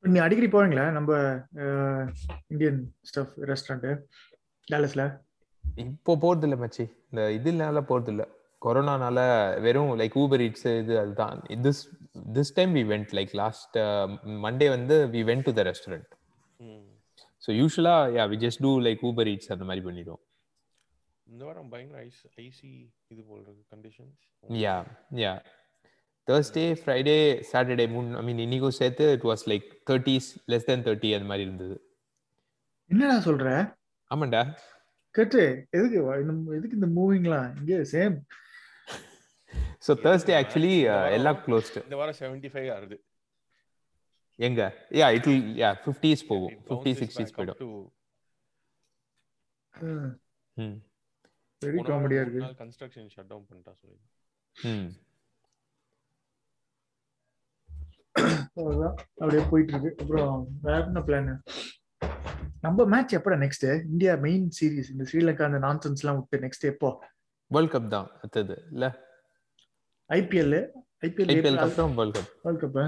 நீ 0.00 0.18
அடிக்கடி 0.18 0.56
போவீங்களா? 0.56 0.90
நம்ம 0.90 1.38
இந்தியன் 2.46 2.94
ஸ்டஃப் 3.00 3.32
ரெஸ்டாரண்ட் 3.40 4.02
டேலஸ்ல 4.72 5.24
இப்போ 5.74 6.14
போறது 6.14 6.42
இல்ல 6.42 6.54
மச்சி. 6.54 6.92
இந்த 7.10 7.28
இதுனால 7.40 7.74
போறது 7.74 8.08
இல்ல 8.08 8.28
கொரோனானால 8.64 9.18
வெறும் 9.60 9.98
லைக் 9.98 10.12
ஊபர் 10.14 10.40
இட்ஸ் 10.40 10.66
இது 10.66 10.98
அதுதான். 10.98 11.42
This 12.34 12.52
time 12.52 12.74
we 12.74 12.78
went 12.78 13.08
like 13.12 13.32
last 13.32 13.78
uh, 13.78 14.18
monday 14.24 14.68
வந்து 14.68 15.06
we 15.06 15.24
went 15.24 15.42
to 15.42 15.56
the 15.56 15.62
restaurant. 15.62 16.08
ம். 16.58 16.86
so 17.36 17.56
usually 17.56 18.14
yeah 18.16 18.28
we 18.28 18.36
just 18.36 18.62
do 18.62 18.72
like 18.86 18.98
uber 19.02 19.26
eats 19.26 19.52
அந்த 19.52 19.64
மாதிரி 19.64 19.86
பண்ணிடுவோம். 19.86 20.24
இந்த 21.26 21.42
வாரம் 21.44 21.70
பயங்கர 21.74 21.98
ஐஸ் 22.06 22.20
ஐசி 22.44 22.70
இது 23.12 23.22
போல் 23.28 23.44
இருக்கு 23.44 23.64
conditions 23.74 24.18
yeah 24.64 24.80
yeah. 25.22 25.38
Thursday 26.28 26.66
friday 26.84 27.20
saturday 27.50 27.86
மூணு 27.94 28.16
i 28.20 28.22
mean 28.26 28.38
இன்னைக்கும் 28.44 28.76
சேர்த்து 28.78 29.04
it 29.16 29.24
was 29.30 29.40
like 29.52 29.66
30s 29.90 30.26
less 30.52 30.64
than 30.70 30.80
30 30.86 31.12
அந்த 31.16 31.28
மாதிரி 31.30 31.44
இருந்தது. 31.48 31.76
என்னடா 32.90 33.16
சொல்ற? 33.28 33.46
ஆமாண்டா. 34.10 34.42
கேட்டு 35.14 35.42
எதுக்கு 35.70 35.98
எதுக்கு 36.58 36.78
இந்த 36.80 36.90
மூவிங்லாம் 36.98 37.48
இங்கே 37.60 37.78
same 37.94 38.16
so 39.86 39.94
thursday 40.04 40.34
actually 40.42 40.76
uh, 40.94 41.06
எல்லாம் 41.16 41.38
closed. 41.46 41.76
இந்த 41.84 41.96
வாரம் 41.96 42.18
75 42.20 42.70
ஆறுது. 42.76 42.96
எங்க? 44.38 44.62
Yeah 45.00 45.10
it 45.18 45.26
will 45.30 45.44
yeah 45.62 45.74
50s 45.86 46.22
போகும். 46.30 46.52
It 46.56 46.72
50 46.72 46.94
bounces 46.94 47.02
60s 47.06 47.30
back 47.38 47.48
up 47.52 47.58
போயிடும். 47.62 47.90
ம். 50.56 50.76
வெரி 51.66 51.80
காமெடியா 51.88 52.22
இருக்கு. 52.24 52.42
கன்ஸ்ட்ரக்ஷன் 52.60 53.10
ஷட் 53.14 53.30
டவுன் 53.30 53.46
பண்ணிட்டா 53.48 53.74
சொல்லி 53.76 53.98
ம். 54.56 54.88
அப்படியே 59.16 59.42
போயிட்டு 59.50 59.72
இருக்கு 59.74 59.90
அப்புறம் 60.00 60.36
வேற 60.62 60.78
என்ன 60.84 61.00
பிளான் 61.06 61.32
நம்ம 62.62 62.84
மேட்ச் 62.92 63.16
எப்படா 63.16 63.36
நெக்ஸ்ட் 63.42 63.66
இந்தியா 63.86 64.12
மெயின் 64.22 64.46
சீரிஸ் 64.56 64.90
இந்த 64.92 65.04
ஸ்ரீலங்கா 65.08 65.44
அந்த 65.48 65.58
நான்சென்ஸ் 65.64 66.02
எல்லாம் 66.02 66.18
விட்டு 66.20 66.38
நெக்ஸ்ட் 66.44 66.64
எப்போ? 66.70 66.88
வேர்ல்ட் 67.50 67.72
கப் 67.74 67.90
தான் 67.90 68.08
அடுத்தது. 68.16 68.54
இல்ல? 68.72 68.86
ஐபிஎல் 70.10 70.56
ஐபிஎல் 71.02 71.30
ஐபிஎல் 71.34 71.58
அப்புறம் 71.64 71.92
world 71.98 72.18
cup 72.18 72.30
world 72.44 72.62
cup 72.64 72.78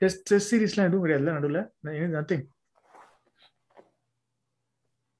test 0.00 0.22
test 0.30 0.50
சீரிஸ்லாம் 0.50 0.88
எதுவும் 0.88 1.04
கிடையாதுல 1.04 1.34
நடுவில்? 1.36 1.62
நத்திங் 2.16 2.44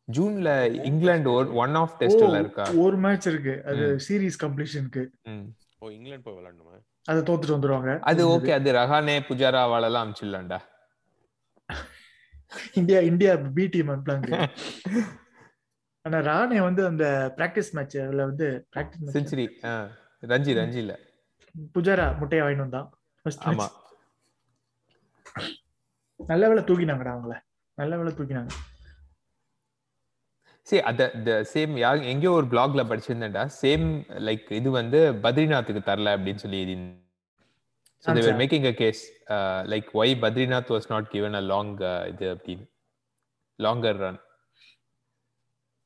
ஜூன்ல 0.08 0.48
இங்கிலாந்து 0.84 1.30
ஒன் 1.54 1.74
ஆஃப் 1.74 1.94
டெஸ்ட்ல 2.00 2.38
இருக்கா? 2.38 2.64
ஒரு 2.84 2.96
மேட்ச் 2.96 3.26
இருக்கு. 3.26 3.54
அது 3.64 3.84
சீரிஸ் 4.06 4.38
கம்ப்ளீஷனுக்கு. 4.42 5.02
ஓ 5.78 5.90
இங்கிலாந்து 5.90 6.24
போய் 6.24 6.36
விளையாடணுமா? 6.38 6.74
அதை 7.04 7.20
தோத்துட்டு 7.22 7.56
வந்துருவாங்க. 7.56 7.92
அது 8.02 8.22
ஓகே 8.28 8.52
அது 8.52 8.72
ரஹானே 8.72 9.16
புஜாரா 9.28 9.62
வாழலாம் 9.72 10.04
அமிச்சிடலாம்டா. 10.04 10.58
இந்தியா 12.74 13.00
இந்தியா 13.00 13.36
பி 13.56 13.64
டீம் 13.66 13.88
அனுப்பலாங்க 13.88 14.30
ஆனா 16.04 16.18
ராணே 16.28 16.58
வந்து 16.60 16.82
அந்த 16.86 17.04
பிராக்டிஸ் 17.36 17.70
மேட்ச் 17.72 17.96
அதுல 17.98 18.24
வந்து 18.24 18.46
பிராக்டிஸ் 18.76 19.14
செஞ்சுரி 19.16 19.46
ரஞ்சி 20.22 20.52
ரஞ்சி 20.60 20.80
இல்ல 20.84 20.94
புஜாரா 21.74 22.06
முட்டையை 22.18 22.42
வாங்கிட்டு 22.46 22.82
match. 23.26 23.38
ஆமா. 23.50 23.66
நல்ல 26.20 26.48
வேளை 26.48 26.62
தூக்கினாங்கடா 26.64 27.12
அவங்கள. 27.14 27.34
நல்ல 27.78 27.96
வேளை 27.96 28.12
தூக்கினாங்க. 28.12 28.52
சரி 30.66 30.80
அத 30.90 31.06
த 31.26 31.32
சேம் 31.52 31.72
யார் 31.82 32.08
எங்கேயோ 32.12 32.34
ஒரு 32.40 32.46
பிளாக்ல 32.52 32.82
படிச்சிருந்தேன்டா 32.90 33.42
சேம் 33.60 33.86
லைக் 34.28 34.46
இது 34.58 34.68
வந்து 34.80 35.00
பத்ரிநாத்துக்கு 35.24 35.88
தரல 35.90 36.16
அப்படின்னு 36.18 36.44
சொல்லி 36.46 36.60
எழுதி 36.64 36.76
So 38.04 38.12
they 38.12 38.20
were 38.20 38.28
Answer. 38.28 38.40
making 38.40 38.64
a 38.66 38.74
case 38.74 38.98
uh, 39.34 39.60
like 39.66 39.86
why 39.98 40.06
Badrinath 40.22 40.70
was 40.74 40.86
not 40.90 41.04
given 41.12 41.34
a 41.34 41.44
long 41.52 41.68
uh, 41.82 42.00
இது 42.10 42.26
அப்படின்னு 42.32 42.64
longer 43.58 43.92
run. 44.02 44.16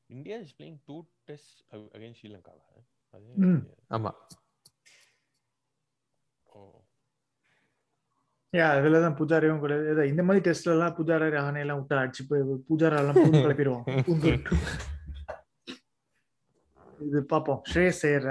India 0.09 0.37
is 0.43 0.53
playing 0.57 0.77
two 0.89 0.95
test 1.29 1.59
against 1.95 2.19
ஸ்ரீலங்காவா. 2.21 2.65
ஆமா 3.97 4.11
ஓ 6.47 6.59
யா 8.53 8.67
அதுலதான் 8.75 9.17
புஜாரையும் 9.19 9.61
கூட 9.63 9.73
இந்த 10.11 10.21
மாதிரி 10.27 10.41
டெஸ்ட்ல 10.45 10.73
எல்லாம் 10.75 10.95
புஜாரா 10.97 11.25
ரஹானே 11.33 11.63
எல்லாம் 11.65 11.79
விட்டா 11.81 11.99
அடிச்சு 12.03 12.23
போய் 12.29 12.41
புஜாரா 12.69 12.99
எல்லாம் 13.03 13.19
பூந்து 13.19 13.41
கிளப்பிடுவோம். 13.45 13.83
இது 16.99 17.19
பாப்போம். 17.31 17.59
ஸ்ரேயஸ் 17.69 18.01
செய்யற 18.03 18.29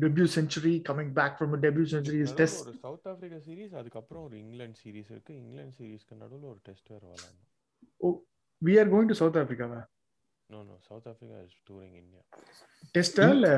debut 0.00 0.26
century 0.34 0.72
coming 0.86 1.12
back 1.18 1.36
from 1.36 1.54
debut 1.64 1.84
century 1.92 2.18
is 2.24 2.34
test 2.40 2.62
ஒரு 2.64 2.74
சவுத் 2.82 3.06
ஆப்பிரிக்கா 3.10 3.38
சீரிஸ் 3.46 3.74
அதுக்கப்புறம் 3.80 4.24
ஒரு 4.26 4.36
இங்கிலாந்து 4.42 4.78
சீரிஸ் 4.82 5.10
இருக்கு. 5.14 5.32
இங்கிலாந்து 5.42 5.76
சீரிஸ்க்கு 5.78 6.16
நடுவுல 6.22 6.46
ஒரு 6.52 6.60
டெஸ்ட் 6.68 6.90
வேற 6.92 7.02
விளையாடணும். 7.06 8.18
We 8.62 8.74
are 8.80 8.90
going 8.92 9.10
to 9.10 9.18
South 9.20 9.38
ஆப்பிரிக்காவா 9.40 9.80
no 10.50 10.60
no 10.66 10.76
South 10.88 11.08
Africa 11.10 11.38
is 11.48 11.58
touring 11.68 11.96
India 12.02 12.22
டெஸ்டா 12.94 13.26
இல்ல 13.36 13.48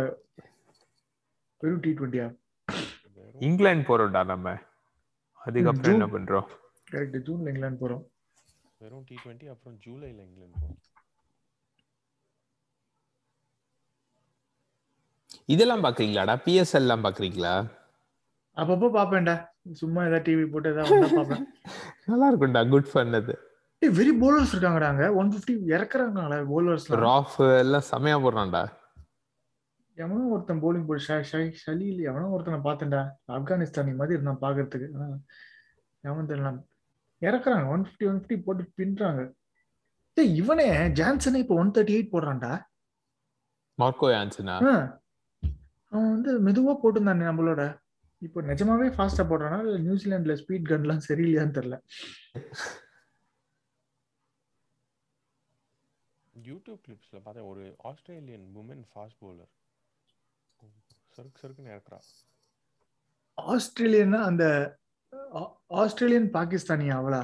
வெறும் 1.61 1.83
டி 1.85 1.93
டுவெண்ட்டியா 1.99 2.29
வெறும் 3.19 3.45
இங்கிலாந்து 3.49 3.89
போறோம்டா 3.91 4.23
நம்ம. 4.33 4.57
அதுக்கப்புறம் 5.41 5.97
என்ன. 5.97 6.09
பண்றோம் 6.15 6.49
கரெக்ட் 6.89 7.19
ஜூன்ல 7.27 7.51
இங்கிலாந்து 7.53 7.83
போறோம். 7.83 8.03
வெறும் 8.81 9.05
டி 9.09 9.17
டுவெண்ட்டி 9.23 9.47
அப்புறம் 9.53 9.77
ஜூலைல 9.85 10.21
இங்கிலாந்து 10.27 10.59
போகும் 10.61 10.79
இதெல்லாம் 15.49 15.85
பாக்குறீங்களாடா? 15.85 16.35
பிஎஸ்எல் 16.45 16.85
எல்லாம் 16.85 17.05
பாக்குறீங்களா? 17.05 17.53
அப்பப்போ 18.57 18.89
பாப்பேன்டா. 18.97 19.35
சும்மா 19.73 20.01
ஏதாவது 20.05 20.25
டிவி 20.27 20.45
போட்டு 20.47 20.69
ஏதாவது 20.69 20.95
வந்தா 20.95 21.09
பாப்பேன். 21.19 21.45
நல்லா 22.11 22.27
இருக்கும்டா 22.31 22.63
குட் 22.71 22.91
ஃபன் 22.91 23.15
அது. 23.15 23.35
ஏய் 23.83 23.93
வெரி 23.99 24.13
போலர்ஸ் 24.23 24.53
இருக்காங்கடா 24.55 24.89
அங்க. 24.93 25.07
ஒன் 25.13 25.31
பிப்டி 25.35 25.55
இறக்குறாங்களே 25.75 26.39
போலர்ஸ் 26.51 26.87
ராஃப் 27.05 27.37
எல்லாம் 27.61 27.89
செமையா 27.91 28.17
போடுறான்டா. 28.25 28.63
எவனோ 30.01 30.27
ஒருத்தன் 30.27 30.57
போலிங் 30.57 30.87
போடு 30.87 31.03
ஷ- 31.09 31.25
ஷ- 31.33 31.57
ஷலீல் 31.67 32.01
எவனோ 32.01 32.29
ஒருத்தனை 32.29 32.61
பார்த்தேன்டா 32.61 33.03
ஆப்கானிஸ்தானி 33.29 33.95
மாதிரி 33.95 34.21
இருந்தான் 34.21 34.41
பாக்குறதுக்கு 34.41 34.89
ஆனா, 34.95 35.17
எவன் 36.01 36.27
தெரியல 36.27 36.67
இறக்குறாங்க. 37.21 37.69
ஒன் 37.69 37.83
பிப்டி 37.83 38.07
ஒன் 38.07 38.25
பிப்டி 38.25 38.43
போட்டு 38.43 38.73
பின்றாங்க 38.77 39.33
இவனே 40.15 40.71
ஜான்சனே 40.71 41.35
இப்போ 41.35 41.55
ஒன் 41.55 41.71
தேர்ட்டி 41.71 41.97
எயிட் 41.99 42.13
போடுறான்டா. 42.13 42.63
மார்க்கோ 43.79 44.09
யான்சனா 44.11 44.75
ஆ. 44.75 45.01
அவன் 45.91 46.23
வந்து 46.23 46.43
மெதுவா 46.43 46.77
போட்டிருந்தானே 46.77 47.27
நம்மளோட. 47.29 47.79
இப்போ 48.19 48.43
நிஜமாவே 48.43 48.91
ஃபாஸ்டா 48.91 49.25
போடுறானா? 49.25 49.61
இல்ல 49.61 49.93
நியூசிலாந்துல 49.93 50.37
ஸ்பீட் 50.37 50.69
கன்லாம் 50.69 51.01
சரியில்லையான்னு 51.09 51.57
தெரியல. 51.59 51.81
யூடியூப் 56.43 56.81
கிளிப்ஸ்ல 56.89 57.21
பார்த்தேன். 57.23 57.45
ஒரு 57.45 57.75
ஆஸ்திரேலியன் 57.79 58.53
உமன் 58.55 58.85
ஃபாஸ்ட் 58.95 59.19
bowler. 59.21 59.49
சருக்கு 61.21 61.43
சருக்குன்னு 61.43 61.73
இறக்குறா. 61.75 61.99
ஆஸ்திரேலியன்னா 63.39 64.21
அந்த 64.31 64.45
ஆஸ்திரேலியன் 65.83 66.29
பாகிஸ்தானியா 66.37 66.95
அவளா? 67.01 67.23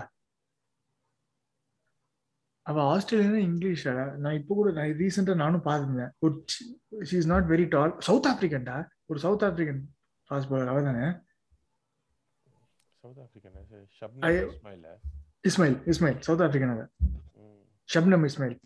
அவ 2.67 2.77
ஆஸ்திரேலியனா 2.93 3.41
இங்கிலீஷா? 3.49 3.93
நான் 4.23 4.39
இப்போ 4.39 4.53
கூட 4.55 4.71
நான் 4.79 4.97
ரீசெண்டா 5.03 5.35
நானும் 5.43 5.67
பார்த்துருந்தேன். 5.67 6.13
ஒரு 6.25 6.35
she 7.11 7.17
is 7.21 7.31
not 7.33 7.51
very 7.53 7.67
tall 7.75 7.93
South 8.09 8.29
ஆப்பிரிக்கன்டா 8.31 8.77
ஒரு 9.11 9.19
சவுத் 9.25 9.45
ஆப்பிரிக்கன் 9.49 9.83
ஃபாஸ்ட் 10.31 10.51
பாலர் 10.51 10.73
அவ 10.73 10.83
தானே 10.89 11.05
சவுத் 13.03 13.21
ஆப்பிரிக்கன் 13.25 13.57
இஸ்மாயில 14.49 14.89
இஸ்மாயில் 15.49 15.79
இஸ்மாயில் 15.93 16.21
சவுத் 16.29 16.43
ஆப்பிரிக்கன் 16.47 16.75
அவ. 16.77 16.85
ஷப்னம் 17.89 18.27
இஸ்மாயில் 18.31 18.59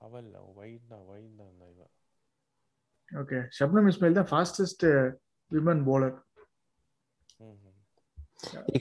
அவள் 0.00 0.28
வைட் 0.58 0.88
தான் 0.92 1.06
வைட் 1.10 1.36
தான் 1.40 1.70
இவ. 1.72 1.83
ஓகே 3.14 3.38
ஷப்னம் 3.56 3.88
இஸ்மாயில் 3.90 4.18
தான் 4.18 4.30
ஃபாஸ்டஸ்ட் 4.30 4.84
விமன் 5.50 5.82
போலர். 5.88 6.16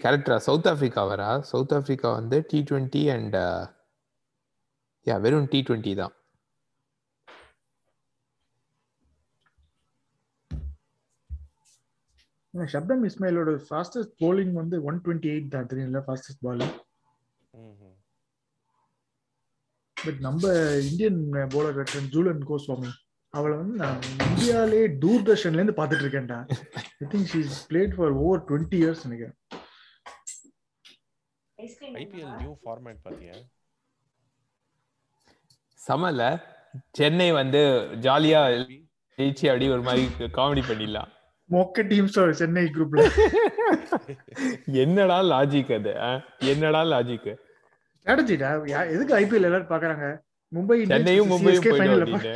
கரெக்டா 0.03 0.35
சவுத் 0.45 0.67
ஆப்பிரிக்கா 0.71 1.03
வரா? 1.09 1.29
சவுத் 1.49 1.73
ஆப்பிரிக்கா 1.75 2.09
வந்து 2.15 2.37
டி 2.49 2.59
டுவெண்ட்டி 2.69 3.03
அண்ட் 3.13 3.37
யா 5.07 5.15
வெறும் 5.23 5.49
டி 5.51 5.59
டுவெண்ட்டி 5.67 5.93
தான். 6.01 6.13
ஷப்னம் 12.53 13.03
இஸ்மாயிலோட 13.07 13.51
ஃபாஸ்டஸ்ட் 13.67 14.13
போலிங் 14.19 14.53
வந்து 14.59 14.75
ஒன் 14.87 14.99
டுவெண்ட்டி 15.03 15.29
எயிட் 15.31 15.53
தான் 15.53 15.69
தெரியும்ல 15.71 15.99
ஃபாஸ்டஸ்ட் 16.05 16.43
பால் 16.45 16.61
ம், 16.61 17.71
ம். 17.81 17.95
பட் 19.97 20.19
நம்ம 20.21 20.43
Indian 20.83 21.19
bowler 21.53 21.77
veteran 21.79 22.11
Jhulan 22.13 22.43
Goswami 22.49 22.91
அவளை 23.33 23.55
வந்து 23.59 23.75
நான் 23.81 23.99
இந்தியாலே 24.25 24.79
தூர்தர்ஷன்ல 25.03 25.59
இருந்து 25.59 25.75
பாத்துட்டு 25.77 26.03
இருக்கேன்டா. 26.05 26.39
I 27.01 27.07
think 27.13 27.29
she 27.31 27.39
played 27.69 27.93
for 27.97 28.13
over 28.23 28.41
twenty 28.49 28.77
years 28.81 29.03
நினைக்கிறேன். 29.05 29.35
ஐபிஎல் 31.97 32.33
நியூ 32.41 32.53
ஃபார்மேட் 32.61 33.01
பாத்தியா? 33.05 33.35
சமல 35.79 36.21
சென்னை 36.97 37.29
வந்து 37.39 37.61
ஜாலியா 38.05 38.41
ஜெயிச்சு 39.17 39.45
அப்படியே 39.49 39.71
ஒரு 39.75 39.83
மாதிரி 39.87 40.03
காமெடி 40.37 40.63
பண்ணிடலாம். 40.69 41.09
மொக்க 41.49 41.81
டீம்ஸ் 41.89 42.19
சென்னை 42.39 42.63
குரூப்ல 42.75 43.01
என்னடா 44.83 45.17
லாஜிக் 45.31 45.71
அது? 45.77 45.91
என்னடா 46.51 46.81
லாஜிக் 46.93 47.31
ஸ்ட்ராட்டஜிடா 48.05 48.49
எதுக்கு 48.93 49.13
ஐபிஎல் 49.19 49.47
எல்லாரும் 49.49 49.71
பாக்குறாங்க 49.73 50.05
மும்பை 50.51 50.77
சென்னையும் 50.91 51.29
மும்பையும் 51.31 51.63
போயிடும் 51.63 51.79
ஃபைனல் 51.81 52.03
அப்படின்னு 52.05 52.33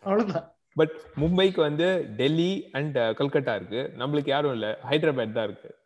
அவ்வளவுதான். 0.00 0.54
பட் 0.74 1.00
மும்பைக்கு 1.16 1.56
வந்து 1.56 2.06
டெல்லி 2.16 2.68
அண்ட் 2.72 2.98
கல்கட்டா 2.98 3.54
இருக்கு. 3.54 3.92
நம்மளுக்கு 3.98 4.28
யாரும் 4.28 4.52
இல்ல. 4.52 4.78
ஹைதராபாத் 4.82 5.32
தான் 5.32 5.44
இருக்கு. 5.44 5.78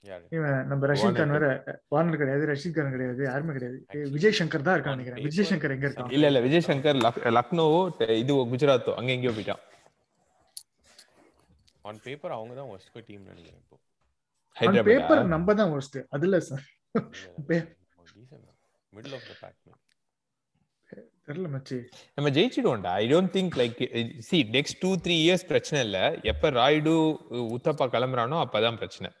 யாரு? 0.00 0.26
இவன் 0.30 0.66
நம்ம 0.66 0.86
ரஷீத் 0.86 1.00
கான் 1.00 1.14
வார்னர் 1.14 1.38
வேற 1.40 1.82
வார்னர் 1.88 2.16
கிடையாது 2.16 2.46
ரஷீத் 2.46 2.70
கான் 2.70 2.90
கிடையாது 2.90 3.24
யாருமே 3.24 3.52
கிடையாது. 3.52 4.10
விஜய் 4.10 4.34
சங்கர் 4.38 4.62
தான் 4.62 4.80
இருக்கான் 4.80 4.90
on 4.90 4.96
நினைக்கிறேன். 4.96 5.24
விஜய் 5.24 5.46
சங்கர் 5.50 5.70
எங்க 5.70 5.86
இருக்கான்? 5.88 6.12
இல்ல 6.12 6.26
இல்ல 6.26 6.40
விஜய் 6.40 6.76
சங்கர் 6.76 6.98
லக்- 6.98 7.38
லக்னோவோ 7.38 8.10
இது 8.10 8.34
குஜராத்தோ 8.34 8.94
அங்க 8.94 9.12
எங்கேயோ 9.12 9.30
போயிட்டான். 9.30 9.60
ஆன் 11.82 12.00
பேப்பர் 12.02 12.30
அவங்க 12.30 12.54
தான் 12.54 12.66
ஒஸ்ட் 12.66 13.02
டீம் 13.06 13.22
நினைக்கிறேன் 13.22 13.60
இப்போ. 13.64 13.78
பேப்பர் 14.82 15.26
நம்ம 15.26 15.54
தான் 15.54 15.70
worst 15.70 16.06
அதுல 16.08 16.40
சார் 16.40 16.64
பே- 17.46 17.76
மிடில் 18.92 19.14
ஆஃப் 19.14 19.38
த 19.38 19.52
பேக் 19.64 19.76
தெரியல 21.26 21.50
மச்சி. 21.50 21.88
நம்ம 22.14 22.30
ஜெயிச்சிடுவோம்டா. 22.30 22.86
I 22.86 23.14
don't 23.14 23.34
think 23.36 23.56
like 23.56 24.18
see 24.18 24.42
next 24.42 24.78
two 24.80 24.94
three 24.94 25.16
years 25.16 25.46
பிரச்சனை 25.46 25.84
இல்ல. 25.84 26.18
எப்ப 26.22 26.50
ராய்டு 26.50 27.16
உத்தப்பா 27.30 27.86
கிளம்புறானோ 27.86 28.44
அப்பதான் 28.44 28.74
பிரச்சனை. 28.74 29.12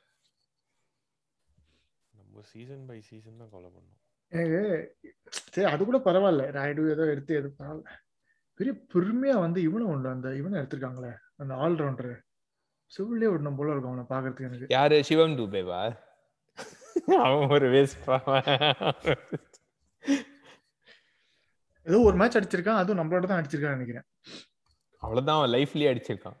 நம்ம 2.10 2.40
சீசன் 2.40 2.86
பை 2.86 3.00
சீசன் 3.00 3.36
தான் 3.36 3.48
ஃபாலோ 3.48 3.66
பண்ணோம். 3.66 3.98
எனக்கு 4.28 4.96
சரி 5.28 5.70
அது 5.70 5.84
கூட 5.84 5.98
பரவாயில்ல. 5.98 6.50
ராய்டு 6.50 6.90
ஏதோ 6.90 7.04
எடுத்து 7.04 7.34
எது 7.34 7.54
பரவாயில்ல. 7.58 7.86
பெரிய 8.54 8.80
பெருமையா 8.94 9.40
வந்து 9.40 9.62
இவனும் 9.62 9.88
உண்டு 9.88 10.08
அந்த 10.08 10.36
இவனை 10.36 10.60
எடுத்திருக்காங்களே 10.60 11.16
அந்த 11.36 11.54
ஆல்ரவுண்டர் 11.54 12.20
சிவிலே 12.94 13.28
விடணும் 13.30 13.58
போல 13.58 13.72
இருக்கும் 13.72 13.92
அவனை 13.92 14.06
பாக்குறதுக்கு 14.12 14.46
எனக்கு. 14.48 14.66
யாரு? 14.76 14.96
சிவம் 15.08 15.36
டூபேவா? 15.38 15.80
அவன் 17.26 17.50
ஒரு 17.56 17.66
வேஸ்ட் 17.74 18.00
ஏதோ 21.86 21.98
ஒரு 22.08 22.16
மேட்ச் 22.20 22.36
அடிச்சிருக்கான் 22.38 22.80
அதுவும் 22.80 23.00
நம்மளோட 23.00 23.26
தான் 23.28 23.40
அடிச்சிருக்கான்னு 23.40 23.76
நினைக்கிறேன். 23.78 24.06
அவ்வளவுதான் 25.02 25.38
அவன் 25.38 25.54
லைஃப்லயே 25.56 25.90
அடிச்சிருக்கான். 25.92 26.38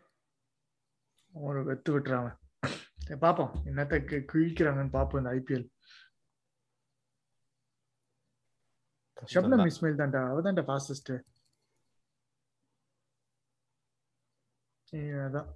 ஒரு 1.48 1.60
வெத்து 1.68 1.90
விட்டுறான் 1.94 2.28
பாப்போம் 3.24 3.52
என்னத்த 3.68 3.98
கிழிக்கிறாங்கன்னு 4.30 4.96
பாப்போம் 4.96 5.20
இந்த 5.20 5.30
ஐபிஎல் 5.38 5.66
ஷப்னம் 9.32 9.68
இஸ்மாயில் 9.70 10.00
தான்டா. 10.02 10.20
அவ 10.32 10.42
தான்டா 10.46 10.64
ஃபாஸ்டஸ்ட் 10.68 11.12
அதான். 15.28 15.48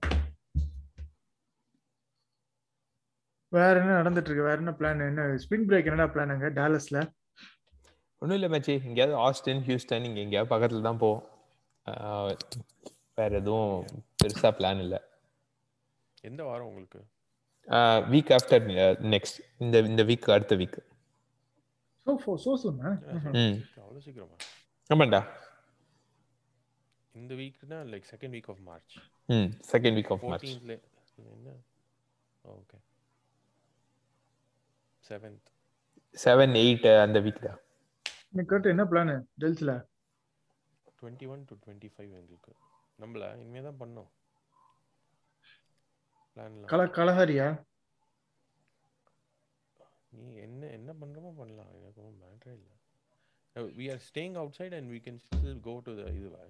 வேற 3.52 3.72
என்ன 3.80 3.96
நடந்துட்டு 4.00 4.30
இருக்கு 4.30 4.48
வேற 4.48 4.58
என்ன 4.62 4.72
பிளான் 4.80 5.06
என்ன 5.08 5.24
ஸ்பிரிங் 5.42 5.66
பிரேக் 5.70 5.88
என்னடா 5.90 6.06
பிளான் 6.14 6.32
அங்க 6.34 6.48
டாலஸ்ல 6.60 6.98
ஒண்ணும் 8.22 8.36
இல்ல 8.38 8.48
மச்சி. 8.54 8.74
எங்கேயாவது 8.88 9.14
ஆஸ்டின் 9.26 9.62
ஹியூஸ்டன் 9.68 10.04
இங்க 10.08 10.20
எங்கேயாவது 10.24 10.52
பக்கத்துல 10.52 10.84
தான் 10.88 11.00
போவோம். 11.02 11.24
வேற 13.18 13.30
எதுவும் 13.40 13.72
பெருசா 14.20 14.50
பிளான் 14.58 14.82
இல்ல. 14.84 14.96
எந்த 16.28 16.42
வாரம் 16.48 16.68
உங்களுக்கு? 16.70 17.00
வீக் 18.12 18.30
ஆஃப்டர் 18.36 18.62
நெக்ஸ்ட் 19.14 19.38
இந்த 19.64 19.82
இந்த 19.90 20.02
வீக் 20.10 20.28
அடுத்த 20.36 20.56
வீக் 20.62 20.78
சோ 22.06 22.12
ஃபோ 22.22 22.32
சோ 22.44 22.52
சொன்னா. 22.64 22.90
அவ்வளோ 23.82 24.00
சீக்கிரமா. 24.06 24.36
ஆமாண்டா. 24.90 25.20
இந்த 27.14 27.32
வீக்னா 27.40 27.80
like 27.92 28.08
second 28.12 28.34
week 28.36 28.50
of 28.54 28.62
March 28.70 28.96
hmm 29.36 29.50
second 29.72 29.98
week 30.00 30.12
of 30.16 30.24
March 30.30 30.48
என்ன? 31.34 31.58
ஓகே 32.44 32.78
செவன்த் 35.10 35.48
செவன் 36.14 36.54
எயிட் 36.62 36.86
அந்த 37.04 37.18
வீக் 37.20 37.46
தான். 37.46 37.60
கேட்டு 38.50 38.72
என்ன 38.74 38.84
plan 38.90 39.12
டெல்ஸ்ல 39.42 39.72
twenty 40.98 41.26
one 41.32 41.42
to 41.44 41.54
twenty 41.64 41.88
five 41.94 42.10
எங்களுக்கு. 42.18 42.52
நம்மள? 42.98 43.24
இனிமே 43.36 43.62
தான் 43.62 43.80
பண்ணோம். 43.80 44.10
பிளான்லாம் 46.36 46.70
கல 46.72 46.82
கலஹரியா? 46.98 47.48
நீ 50.18 50.30
என்ன 50.46 50.62
என்ன 50.76 50.90
பண்றோமோ 51.00 51.30
பண்ணலாம். 51.36 51.72
எனக்கு 51.78 52.00
ஒன்றும் 52.02 52.20
மேட்டரே 52.22 52.54
இல்லை. 52.58 52.74
We 53.78 53.86
are 53.92 54.02
staying 54.08 54.36
outside 54.58 54.74
and 54.74 54.90
we 54.94 55.00
can 55.06 55.20
still 55.24 55.60
go 55.60 55.74
to 55.86 55.94
the 55.98 56.04
இதுவா? 56.18 56.42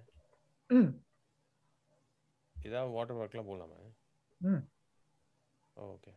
ஏதாவது 2.56 2.90
வாட்டர் 2.96 3.18
பார்க்லாம் 3.20 3.48
போகலாமா 3.48 3.78
ம். 4.40 4.62
Okay 5.76 6.12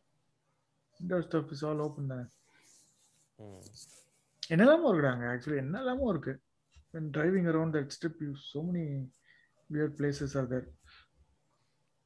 indoor 0.99 1.25
stuff 1.27 1.51
is 1.51 1.65
all 1.65 1.79
open 1.79 2.11
தானே? 2.11 2.25
ம். 3.39 3.63
என்னெல்லாமோ 4.49 4.89
இருக்குடாங்க 4.91 5.23
ஆக்சுவலி 5.31 5.61
என்னெல்லாமோ 5.63 6.09
இருக்கு. 6.09 6.33
When 6.93 7.07
driving 7.11 7.45
around 7.51 7.71
that 7.73 7.87
strip 7.91 8.17
you 8.21 8.33
so 8.41 8.59
many 8.63 8.83
weird 9.69 9.93
places 9.97 10.33
are 10.35 10.47
there. 10.51 10.67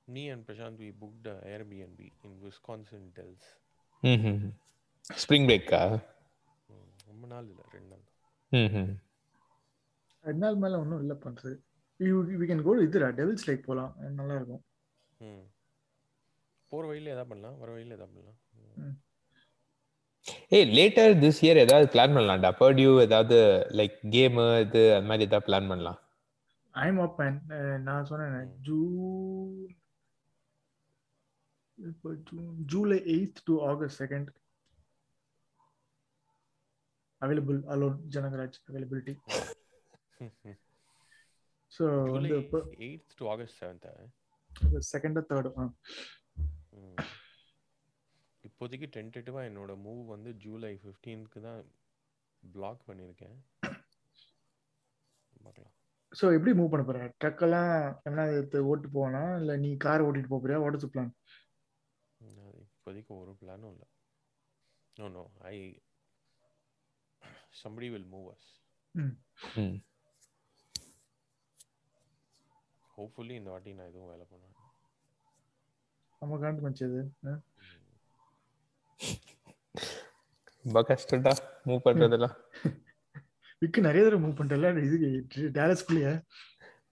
me 0.07 0.21
and 0.33 0.41
Prashant 0.45 0.77
we 0.83 0.87
booked 1.01 1.27
a 1.27 1.35
Airbnb 1.53 1.99
in 2.25 2.31
Wisconsin 2.45 3.03
Dells. 3.17 3.43
ம் 4.03 4.47
ஸ்ப்ரிங் 5.21 5.45
பிரேக்கா 5.49 5.81
ம், 6.69 6.89
ரொம்ப 7.09 7.23
நாள் 7.27 7.47
இல்லை 7.51 7.65
ரெண்டு 7.75 7.89
நாள். 7.91 8.03
ம் 8.51 8.89
ரெண்டு 10.25 10.41
நாள் 10.43 10.59
மேல 10.63 10.79
ஒன்றும் 10.83 11.01
இல்லை 11.03 11.15
பண்றது. 11.25 11.53
யூ 11.99 12.15
வி 12.41 12.45
கேன் 12.51 12.65
கோ 12.67 12.73
இதுடா 12.85 13.09
டெவில்ஸ் 13.19 13.47
லைக் 13.49 13.67
போகலாம் 13.67 13.93
நல்லா 14.19 14.35
இருக்கும். 14.39 14.63
ம். 15.19 15.45
போகிற 16.71 16.83
வழியில் 16.89 17.13
எதாவது 17.15 17.31
பண்ணலாம் 17.31 17.59
வர 17.63 17.69
வழியில் 17.75 17.95
எதாவது 17.97 18.13
பண்ணலாம். 18.13 18.39
ஏய் 20.55 20.67
லேட்டர் 20.77 21.13
திஸ் 21.23 21.41
இயர் 21.45 21.63
ஏதாவது 21.65 21.85
பிளான் 21.93 22.15
பண்ணலாம்டா. 22.17 22.51
பர்டியூ 22.61 22.91
ஏதாவது 23.07 23.37
லைக் 23.79 23.95
கேம் 24.15 24.39
இது 24.65 24.81
அந்த 24.95 25.07
மாதிரி 25.11 25.27
ஏதாவது 25.29 25.47
பிளான் 25.49 25.69
பண்ணலாம். 25.71 25.99
ஐம் 26.73 26.99
அப் 27.05 27.19
மேன் 27.21 27.39
நான் 27.87 28.07
சொன்னேன். 28.09 28.49
ஜூன் 28.67 29.55
இப்போ 31.77 32.09
June 32.29 32.51
July 32.71 32.99
eighth 33.15 33.41
to 33.49 33.53
August 33.69 33.99
second 34.03 34.29
available 37.21 37.59
alone 37.73 37.97
Janagaraj 38.15 38.57
availability 38.69 39.13
so 41.71 41.83
July 41.85 42.13
வந்து 42.17 42.37
இப்போ 42.43 42.59
எயித் 42.85 43.15
டு 43.19 43.25
ஆகஸ்ட் 43.33 43.59
செவன்த்தா 43.61 43.91
செகண்ட் 44.93 45.19
தேர்டு. 45.31 45.49
இப்போதைக்கு 48.59 48.87
டென்டேட்டிவாக 48.95 49.49
என்னோட 49.49 49.73
மூவ் 49.83 49.99
வந்து 50.13 50.29
ஜூலை 50.43 50.71
ஃபிஃப்டீன்க்கு 50.81 51.39
தான் 51.45 51.59
பிளாக் 52.43 52.81
பண்ணியிருக்கேன். 52.87 53.37
பார்க்கலாம். 55.43 55.73
ஸோ 56.19 56.25
எப்படி 56.37 56.51
மூவ் 56.57 56.71
பண்ண 56.71 56.83
போற? 56.87 56.99
ட்ரக்கெல்லாம் 57.23 57.71
என்ன 58.09 58.25
எடுத்து 58.37 58.65
ஓட்டு 58.71 58.87
போவானா? 58.95 59.21
இல்லை 59.41 59.55
நீ 59.63 59.69
கார் 59.85 60.03
ஓட்டிட்டு 60.07 60.31
போக 60.31 60.41
போறியா? 60.43 60.59
ஓட்டு 60.65 60.89
பிளான் 60.95 61.13
இப்போதைக்கு 62.63 63.13
ஒரு 63.21 63.33
பிளானும் 63.41 63.71
இல்லை. 63.75 63.87
No 64.97 65.07
no 65.17 65.23
I 65.53 65.55
somebody 67.61 67.89
will 67.95 68.07
move 68.15 68.27
us. 68.33 68.45
ம். 68.95 69.15
ஹோப்ஃபுல்லி 72.95 73.35
இந்த 73.39 73.49
வாட்டி 73.53 73.77
நான் 73.77 73.89
எதுவும் 73.91 74.11
வேலை 74.11 74.25
பண்ணேன் 74.31 74.55
நம்ம 76.21 76.39
காண்டு 76.43 76.65
மச்சது 76.65 77.01
ரொம்ப 80.63 80.79
கஷ்டம்டா 80.89 81.33
மூவ் 81.67 81.85
பண்றதெல்லாம். 81.87 82.35
விக்கு 83.61 83.79
நிறைய 83.87 84.01
தடவை 84.05 84.21
மூவ் 84.23 84.37
பண்ணிட்டல 84.39 84.69
இது 84.87 85.49
டேலஸ்குள்ளேயே 85.57 86.13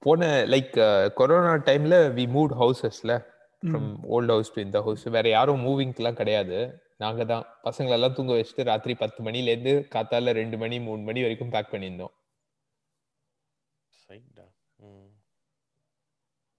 போன 0.05 0.29
லைக் 0.53 0.75
கொரோனா 1.19 1.53
டைம்ல 1.69 1.95
வி 2.17 2.25
மூவ் 2.35 2.51
ஹவுசஸ்ல 2.61 3.13
ஃப்ரம் 3.61 3.89
ஓல்ட் 4.15 4.33
ஹவுஸ் 4.33 4.53
டு 4.55 4.59
இந்த 4.67 4.79
ஹவுஸ் 4.87 5.05
வேற 5.15 5.27
யாரும் 5.35 5.63
மூவிங்க்குலாம் 5.67 6.19
கிடையாது. 6.19 6.57
நாங்க 7.03 7.23
தான். 7.31 7.45
பசங்களை 7.65 7.95
எல்லாம் 7.97 8.15
தூங்க 8.17 8.33
வச்சுட்டு 8.37 8.67
ராத்திரி 8.69 8.93
பத்து 9.01 9.19
மணில 9.25 9.51
இருந்து 9.53 9.73
காத்தால 9.95 10.33
ரெண்டு 10.39 10.57
மணி 10.63 10.77
மூணு 10.87 11.01
மணி 11.07 11.21
வரைக்கும் 11.25 11.53
பேக் 11.55 11.73
பண்ணியிருந்தோம். 11.73 12.13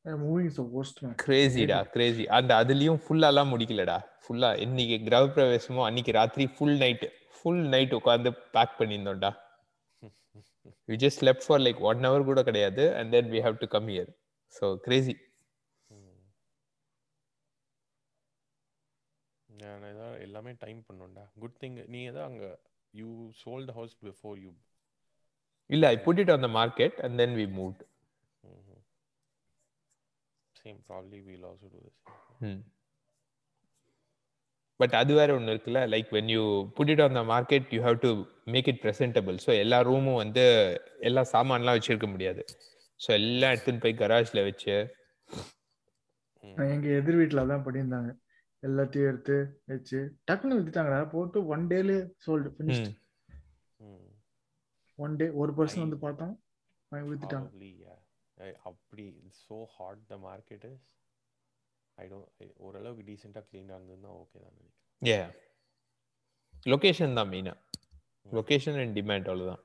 சைட்டா 0.09 0.21
ம் 0.21 0.27
மூவிங் 0.27 0.49
இஸ் 0.51 0.59
worst 0.75 0.97
man. 1.03 1.13
கிரேசிடா 1.23 1.79
கிரேசி 1.95 2.25
அந்த 2.37 2.51
அதுலயும் 2.63 3.01
ஃபுல்லாலாம் 3.05 3.51
முடிக்கலடா. 3.53 3.97
ஃபுல்லா 4.23 4.51
இன்னைக்கு 4.65 4.97
கிரக 5.07 5.27
பிரவேசமோ 5.37 5.83
அன்னைக்கு 5.89 6.13
ராத்திரி 6.19 6.45
ஃபுல் 6.57 6.79
நைட் 6.83 7.05
ஃபுல் 7.37 7.63
நைட் 7.75 7.93
உட்காந்து 7.99 8.31
pack 8.55 8.79
பண்ணியிருந்தோம்டா. 8.81 9.31
We 10.91 10.97
just 11.05 11.23
left 11.29 11.47
for 11.47 11.63
like 11.67 11.81
one 11.91 12.07
hour 12.09 12.29
கூட 12.31 12.43
கிடையாது 12.49 12.85
and 13.01 13.13
then 13.17 13.29
we 13.35 13.41
have 13.47 13.59
to 13.65 13.69
come 13.75 13.89
here 13.93 14.11
so 14.55 14.69
crazy 14.87 15.15
எல்லாமே 20.27 20.53
டைம் 20.65 20.81
பண்ணும்டா. 20.89 21.23
குட் 21.43 21.57
திங் 21.63 21.77
நீ 21.93 22.01
ஏதோ 22.11 22.21
அங்க 22.31 22.45
you 22.95 23.11
sold 23.45 23.71
house 23.79 23.95
before 24.07 24.37
you 24.45 24.51
இல்ல 25.71 25.87
I 25.95 25.97
put 26.05 26.21
it 26.23 26.33
on 26.35 26.45
the 26.47 26.51
market 26.59 26.99
and 27.07 27.17
then 27.23 27.35
we 27.41 27.47
moved 27.59 27.83
same 30.69 30.81
probably 30.89 31.19
we'll 31.27 31.45
also 31.45 31.69
to 31.69 31.81
this 31.85 32.65
but 34.81 34.95
அது 34.95 35.13
வேற 35.15 35.31
ஒன்று 35.35 35.53
இருக்குல்ல 35.55 35.81
like 35.93 36.11
when 36.13 36.31
you 36.33 36.43
put 36.77 36.91
it 36.91 37.01
on 37.01 37.17
the 37.19 37.23
market 37.25 37.73
you 37.75 37.81
have 37.83 37.97
to 37.99 38.11
make 38.45 38.69
it 38.69 38.83
presentable 38.83 39.37
so 39.47 39.51
எல்லா 39.59 39.79
ரூமும் 39.81 40.21
வந்து 40.25 40.45
எல்லா 41.01 41.23
சாமான்லாம் 41.33 41.77
வச்சிருக்க 41.79 42.09
முடியாது. 42.09 42.43
ஸோ 43.01 43.09
எல்லாம் 43.11 43.53
எடுத்துன்னு 43.55 43.83
போய் 43.85 44.01
கராஜ்ல 44.01 44.43
வச்சு 44.45 44.75
எங்க 46.69 46.89
எதிர் 46.91 47.19
வீட்டுல 47.19 47.43
அதான் 47.45 47.65
பண்ணியிருந்தாங்க. 47.67 48.11
எல்லாத்தையும் 48.63 49.09
எடுத்து 49.11 49.37
வச்சு 49.65 49.99
டக்குன்னு 50.25 50.59
வித்துட்டாங்கடா 50.59 51.01
போட்டு 51.09 51.47
ஒன் 51.47 51.67
டேல 51.69 51.97
சோல்டு 52.25 52.51
ஃபினிஷ் 52.55 52.87
ம். 53.81 54.09
ஒன் 54.99 55.17
டே 55.17 55.29
ஒரு 55.43 55.53
பர்சன் 55.53 55.85
வந்து 55.87 55.99
பார்த்தோம் 55.99 56.35
வித்துட்டாங்க. 56.93 57.49
Probably, 57.49 57.71
அப்படி 58.69 59.05
so 59.45 59.57
hot 59.77 59.99
the 60.11 60.19
market 60.29 60.63
is. 60.71 60.81
I 61.99 62.05
don't 62.11 62.53
ஓரளவுக்கு 62.67 63.07
டீசெண்டாக 63.09 63.45
க்ளீனாக 63.51 63.79
இருந்ததுன்னா 63.79 64.11
ஓகே 64.19 64.39
தான் 64.43 64.57
நினைக்கிறேன். 64.57 64.77
ஏ 65.03 65.17
லொகேஷன் 66.73 67.17
தான் 67.19 67.31
மெயினா 67.33 67.55
லொகேஷன் 68.37 68.79
அண்ட் 68.83 68.99
டிமாண்ட் 68.99 69.29
அவ்வளவுதான். 69.33 69.63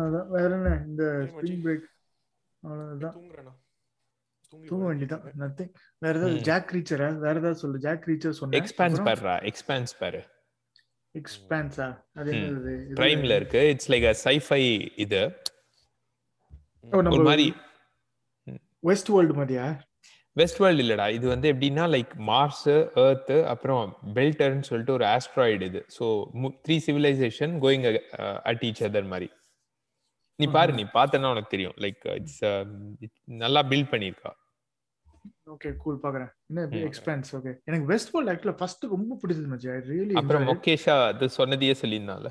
அதான் 0.00 0.28
வேற 0.36 0.50
என்ன? 0.56 0.70
இந்த. 0.88 1.04
ஸ்ப்ரிங் 1.30 1.62
பிரேக் 1.64 1.86
அவ்வளவுதான். 2.62 3.58
தூங்கி 4.68 4.84
வேண்டியதான். 4.88 5.24
நத்திங் 5.42 5.72
வேற 5.98 6.14
ஏதாவது. 6.18 6.40
ஜாக் 6.48 6.70
ரீச்சரா 6.74 7.08
வேற 7.24 7.36
ஏதாவது 7.40 7.60
சொல்லு. 7.62 7.78
ஜாக் 7.86 8.06
ரீச்சர் 8.10 8.38
சொன்னேன். 8.40 8.62
எக்ஸ்பான்ஸ் 8.62 9.02
பாருடா. 9.08 9.34
எக்ஸ்பான்ஸ் 9.50 9.94
பாரு. 10.02 10.22
எக்ஸ்பான்ஸா 11.14 11.86
அது. 12.20 12.32
என்னது? 12.32 12.72
பிரைம்ல 13.00 13.36
இருக்கு. 13.40 13.62
இட்ஸ் 13.74 13.90
லைக் 13.92 14.06
அ 14.12 14.14
சைஃபை 14.24 14.62
இது. 15.04 15.22
ஒரு 17.12 17.24
மாதிரி. 17.28 17.46
வெஸ்ட் 18.90 19.10
வேர்ல்டு 19.14 19.34
மாதிரியா? 19.38 19.64
வெஸ்ட் 20.36 20.60
வேர்ல்டு 20.62 20.82
இல்லடா. 20.84 21.06
இது 21.16 21.26
வந்து 21.28 21.46
எப்படின்னா 21.52 21.84
லைக் 21.94 22.12
மார்ஸ் 22.28 22.64
எர்த் 23.04 23.34
அப்புறம் 23.52 23.84
பெல்டர்னு 24.16 24.68
சொல்லிட்டு 24.68 24.96
ஒரு 24.98 25.06
ஆஸ்ட்ராய்டு 25.14 25.66
இது. 25.70 25.80
So 25.96 26.06
three 26.66 26.76
civilization 26.86 27.54
going 27.64 27.86
at 28.50 28.64
each 28.68 28.82
other 28.88 29.10
மாதிரி. 29.14 29.28
நீ 30.38 30.46
பாரு 30.56 30.72
நீ 30.78 30.84
பார்த்தனா 30.94 31.30
உனக்கு 31.34 31.54
தெரியும். 31.54 31.76
லைக் 31.84 32.04
இட்ஸ் 32.18 32.42
நல்லா 33.42 33.62
பில்ட் 33.72 33.92
பண்ணியிருக்கா. 33.94 34.32
ஓகே 35.50 35.70
கூல் 35.76 36.02
பாக்குறேன். 36.02 36.30
என்ன. 36.50 36.62
எக்ஸ்பான்ஸ் 36.86 37.30
ஓகே 37.36 37.52
எனக்கு 37.64 37.86
வெஸ்ட் 37.86 38.12
வேர்ல்ட் 38.14 38.30
ஆக்சுவலா 38.32 38.56
ஃபர்ஸ்ட் 38.58 38.84
ரொம்ப 38.92 39.18
பிடிச்சது 39.22 39.50
மச்சி 39.52 39.68
ஐ 39.70 39.78
ரியலி 39.88 40.16
அப்புறம் 40.20 40.46
மொக்கேஷா 40.50 40.96
அது 41.06 41.28
சொன்னதையே 41.38 41.74
சொல்லியிருந்தால 41.82 42.30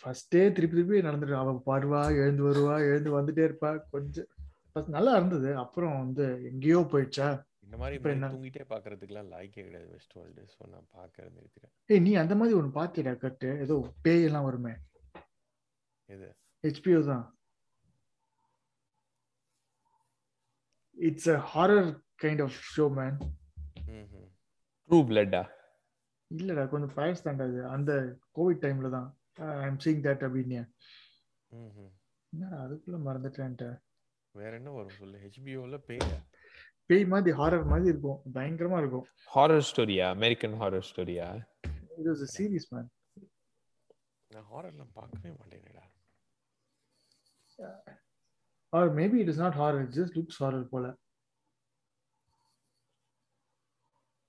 ஃபர்ஸ்டே 0.00 0.40
திருப்பி 0.54 0.76
திருப்பி 0.76 1.02
நடந்துட்டு 1.02 1.36
அவ 1.40 1.50
வருவா 1.66 2.00
எழுந்து 2.22 2.42
வருவா 2.48 2.76
எழுந்து 2.88 3.10
வந்துட்டே 3.16 3.44
இருப்பா. 3.48 3.70
கொஞ்சம் 3.92 4.28
first 4.72 4.88
நல்லா 4.94 5.12
இருந்தது. 5.14 5.50
அப்புறம் 5.56 5.94
வந்து 6.00 6.24
எங்கேயோ 6.48 6.80
போயிடுச்சா? 6.92 7.28
இந்த 7.66 7.76
மாதிரி 7.76 7.96
இப்ப 7.98 8.10
என்ன? 8.10 8.26
தூங்கிட்டே 8.32 8.64
பார்க்கறதுக்குலாம் 8.72 9.30
லாய்க்கே 9.30 9.62
கிடையாது 9.62 9.86
வெஸ்ட் 9.92 10.16
வேர்ல்டு 10.16 10.42
ஸோ 10.52 10.62
நான் 10.72 10.88
பார்க்கறது 10.96 11.32
நிறுத்திட்டேன் 11.36 11.72
ஏய் 11.90 12.02
நீ 12.06 12.12
அந்த 12.22 12.34
மாதிரி 12.34 12.56
ஒன்று 12.58 12.76
பாத்தியடா 12.76 13.14
கட்டு. 13.18 13.50
ஏதோ 13.64 13.76
பேய் 14.04 14.26
எல்லாம் 14.28 14.48
வருமே. 14.48 14.74
எது? 16.10 16.28
ஹெச்பிஓ 16.64 17.00
தான். 17.08 17.24
It's 20.98 21.30
a 21.34 21.38
horror 21.54 21.90
kind 22.22 22.42
of 22.46 22.58
show 22.74 22.86
man 22.98 23.16
true 24.90 24.98
பிளட்டா 25.10 25.42
இல்லடா 26.30 26.62
கொஞ்சம் 26.70 26.94
பயஸ் 26.98 27.24
தாண்டா 27.26 27.44
அது. 27.48 27.58
அந்த 27.74 27.92
கோவிட் 28.36 28.62
டைம்ல 28.64 28.88
தான். 28.96 29.08
ஐ 29.62 29.66
எம் 29.70 29.80
சீங் 29.84 30.00
தட் 30.06 30.24
அப்படின்னு 30.26 30.60
என்னடா 32.32 32.56
அதுக்குள்ள 32.64 32.98
மறந்துட்டேன்ட்ட 33.08 33.66
வேற 34.34 34.52
என்ன 34.60 34.70
வரும் 34.76 34.98
சொல்லு? 35.00 35.16
ஹெச்பிஓவில் 35.24 35.84
பேயா 35.88 36.18
பேய் 36.90 37.04
மாதிரி 37.12 37.36
ஹாரர் 37.40 37.70
மாதிரி 37.70 37.88
இருக்கும். 37.92 38.18
பயங்கரமா 38.36 38.78
இருக்கும். 38.82 39.06
ஹாரர் 39.34 39.66
ஸ்டோரியா 39.68 40.06
அமெரிக்கன் 40.16 40.56
ஹாரர் 40.62 40.86
ஸ்டோரியா 40.90 41.28
இது 41.98 42.08
வாஸ் 42.12 42.34
சீரியஸ் 42.36 42.68
மேன் 42.74 42.90
நான் 44.30 44.48
ஹாரர்லாம் 44.52 44.92
பார்க்கவே 44.98 45.32
மாட்டேனேடா. 45.38 45.84
Or 48.72 48.94
maybe 48.94 49.18
it 49.22 49.28
is 49.28 49.38
not 49.38 49.54
horror 49.54 49.80
it 49.84 49.94
just 49.98 50.16
looks 50.18 50.40
horror 50.44 50.64
போல. 50.64 50.86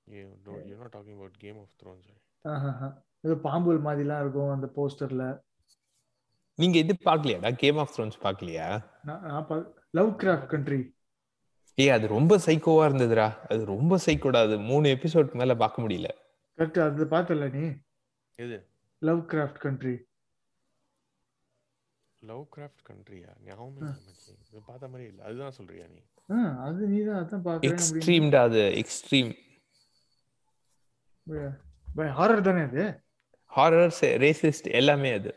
You 0.08 0.76
not 0.82 0.94
talking 0.96 1.20
Game 1.38 1.60
of 1.60 1.74
Thrones 1.84 2.08
ஆஹாஹா. 2.46 2.90
ஏதோ 3.22 3.36
பாம்புகள் 3.44 3.86
மாதிரிலாம் 3.88 4.22
இருக்கும் 4.22 4.50
அந்த 4.50 4.68
போஸ்டர்ல. 4.76 5.24
நீங்க 6.60 6.78
இது 6.78 6.94
பார்க்கலையாடா 7.06 7.50
கேம் 7.56 7.78
ஆஃப் 7.78 7.92
த்ரோன்ஸ் 7.96 8.18
பார்க்கலையா? 8.24 8.68
லவ் 9.92 10.14
கிராஃப்ட் 10.22 10.52
கண்ட்ரி 10.54 10.80
ஏய் 11.78 11.90
அது 11.90 12.06
ரொம்ப 12.08 12.34
சைக்கோவா 12.46 12.84
இருந்ததுடா. 12.90 13.26
அது 13.52 13.62
ரொம்ப 13.66 13.98
சைக்கோடா 14.06 14.40
அது 14.46 14.56
மூணு 14.70 14.88
எபிசோட் 14.96 15.36
மேல 15.40 15.56
பார்க்க 15.56 15.84
முடியல. 15.84 16.10
கரெக்ட் 16.58 16.80
அது 16.86 17.06
பார்த்தல 17.06 17.50
நீ? 17.56 17.66
எது? 18.40 18.58
Love 19.02 19.22
craft 19.32 19.62
country 19.66 19.94
love 22.20 22.46
craft 22.56 22.84
கண்ட்ரியா? 22.90 23.32
ஞாபகமே. 23.46 23.90
இது 24.52 24.62
பார்த்த 24.66 24.88
மாதிரி 24.88 25.10
இல்லை. 25.10 25.26
அதுதான் 25.26 25.58
சொல்றியா 25.58 25.86
நீ? 25.96 26.02
அது 26.66 26.88
நீ 26.94 27.00
தான் 27.10 27.20
அதான் 27.22 27.46
பாக்குறேன் 27.48 27.68
எக்ஸ்ட்ரீம்டா 27.70 28.42
அது. 28.50 28.64
எக்ஸ்ட்ரீம். 28.84 29.32
ஹாரர் 32.20 32.48
தானே 32.48 32.62
அது? 32.70 32.84
ஹாரர் 33.56 33.94
ரேசிஸ்ட் 34.24 34.68
எல்லாமே 34.80 35.12
அது. 35.20 35.32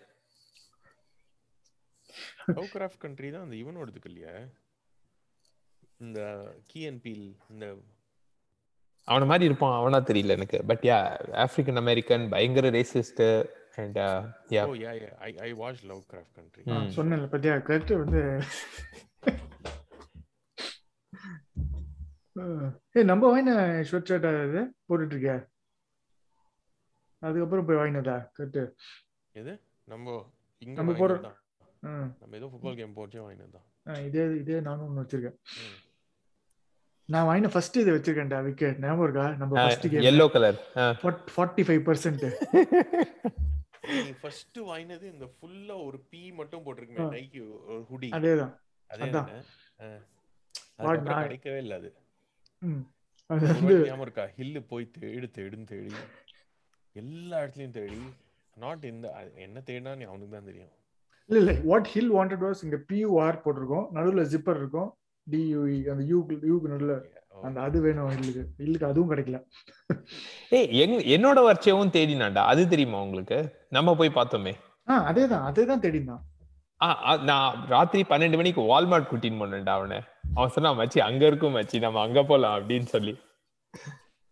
லவ் 2.56 2.70
கிராஃப்ட் 2.74 3.02
கண்ட்ரி 3.04 3.30
தான் 3.30 3.44
அந்த 3.46 3.56
இவனோடதுக்கு 3.62 4.08
இல்லையா 4.12 4.34
இந்த 6.06 6.20
கீ 6.66 6.80
அண்ட் 6.86 7.02
பீல் 7.02 7.26
இந்த 7.50 7.66
அவன 9.08 9.26
மாதிரி 9.30 9.44
இருப்பான். 9.44 9.78
அவனா 9.80 9.98
தெரியல 10.10 10.34
எனக்கு. 10.38 10.58
பட் 10.70 10.84
யா 10.90 10.98
ஆப்பிரிக்கன் 11.44 11.80
அமெரிக்கன் 11.84 12.24
பயங்கர 12.34 12.70
racist 12.70 13.22
and 13.80 13.98
yeah 14.50 14.62
oh 14.64 14.74
yeah 14.78 14.92
yeah 14.98 15.10
I 15.20 15.30
I 15.40 15.50
watch 15.54 15.82
Lovecraft 16.10 16.34
Country 16.36 16.62
ம். 16.70 16.88
சொன்னேன்ல 16.96 17.28
பத்தியா 17.32 17.54
கரெக்ட் 17.66 17.92
வந்து 17.96 18.22
ஏய் 22.94 23.04
நம்ம 23.04 23.22
வாங்கின 23.30 23.54
ஷர்ட் 23.88 24.10
ஷர்ட் 24.10 24.28
அது 24.30 24.60
போட்டுட்டு 24.88 25.14
இருக்கியா 25.14 25.36
அதுக்கப்புறம் 27.22 27.66
போய் 27.66 27.78
வாங்கினதா? 27.78 28.16
கரெக்ட் 28.36 28.60
எது? 29.34 29.52
நம்ம 29.88 30.06
இங்க 30.62 30.72
நம்ம 30.72 30.82
நம்ம 30.82 31.00
போற- 31.00 31.18
தான் 31.20 31.36
ம் 31.82 32.08
நம்ம 32.20 32.36
ஏதோ 32.36 32.46
ஃபுட்பால் 32.46 32.78
கேம் 32.78 32.96
போச்சே 32.96 33.20
வாங்கினது 33.20 33.60
இதே 34.06 34.24
இதே 34.36 34.56
நானும் 34.60 34.86
ஒன்று 34.86 35.02
வச்சிருக்கேன். 35.02 35.36
நான் 37.08 37.26
வாங்கின 37.28 37.50
ஃபர்ஸ்ட் 37.52 37.76
இதை 37.76 37.92
வச்சிருக்கேன்டா 37.94 38.38
விக்கெட். 38.44 38.78
ஞாபகம் 38.80 39.04
இருக்கா? 39.04 39.26
நம்ம 39.36 39.52
first 39.58 39.86
game 39.88 40.08
yellow 40.10 40.26
colour 40.30 40.58
forty 41.32 41.64
five 41.68 41.82
percent 41.86 42.24
நீ 43.84 44.12
ஃபர்ஸ்ட் 44.20 44.58
வாங்கினது 44.58 45.12
இந்த 45.12 45.30
ஃபுல்லா 45.34 45.84
ஒரு 45.84 46.04
பீ 46.10 46.34
மட்டும் 46.34 46.64
போட்டிருக்குமே. 46.64 47.16
நைக்கி 47.16 47.68
ஒரு 47.68 47.86
ஹுடி 47.90 48.18
அதேதான். 48.18 48.60
அதே 48.90 49.10
அதான். 49.10 49.28
கிடைக்கவே 51.26 51.56
இல்லை 51.56 51.76
அது. 51.76 51.94
ஞாபகம் 53.30 54.00
இருக்கா? 54.00 54.28
ஹில்லு 54.38 54.68
போய் 54.68 54.90
தேடு 54.98 55.30
தேடுன்னு 55.38 55.64
தேடி. 55.64 55.90
எல்லா 56.96 57.42
இடத்துலயும் 57.42 57.70
தேடி. 57.70 58.00
நாட் 58.56 58.84
இந்த 58.84 59.30
என்ன 59.36 59.62
தேடினா 59.66 59.96
நீ 59.96 60.02
அவனுக்கு 60.02 60.36
தான் 60.36 60.44
தெரியும். 60.44 60.70
இல்ல 61.30 61.40
இல்ல. 61.40 61.60
வாட் 61.64 61.86
ஹில் 61.86 62.12
வாண்டட் 62.12 62.46
வாஸ் 62.46 62.62
இங்க 62.62 62.84
பியூஆர் 62.90 63.44
போட்டிருக்கோம். 63.44 63.96
நடுவுல 63.96 64.34
ஜிப்பர் 64.34 64.56
இருக்கும். 64.56 64.96
டியூஇ 65.26 65.92
அந்த 65.92 66.04
யூ 66.04 66.26
யூக்கு 66.50 66.72
நடுவுல 66.72 67.19
அந்த 67.42 67.60
அது 67.60 67.80
வேணும் 67.80 68.10
ஹில்லுக்கு 68.10 68.44
ஹில்லுக்கு 68.58 68.84
அதுவும் 68.84 69.16
கிடைக்கல. 69.16 69.44
ஏய் 70.50 70.80
எங் 70.80 70.98
என்னோட 70.98 71.38
வர்ச்சியாவும் 71.38 71.94
தேடினாண்டா 71.94 72.38
அது 72.38 72.68
தெரியுமா 72.68 73.02
உங்களுக்கு? 73.02 73.54
நம்ம 73.68 73.94
போய் 73.94 74.12
பார்த்தோமே. 74.14 74.54
ஆ 74.88 75.12
அதேதான் 75.12 75.54
அதேதான் 75.54 75.82
தேடினான். 75.82 76.20
ஆ, 76.82 77.06
ஆ, 77.06 77.16
நான் 77.16 77.66
ராத்திரி 77.66 78.02
பன்னெண்டு 78.08 78.36
மணிக்கு 78.36 78.60
வால்மார்ட் 78.60 79.06
கூட்டின்னு 79.12 79.40
போனேன்டா 79.42 79.68
அவனை. 79.68 80.00
அவன் 80.34 80.48
சொன்னா 80.48 80.82
மச்சி 80.82 80.98
அங்க 80.98 81.26
இருக்கும் 81.26 81.56
மச்சி 81.56 81.78
நம்ம 81.78 82.00
அங்க 82.00 82.22
போலாம் 82.22 82.68
அப்படின்னு 82.68 82.84
சொல்லி. 82.84 83.18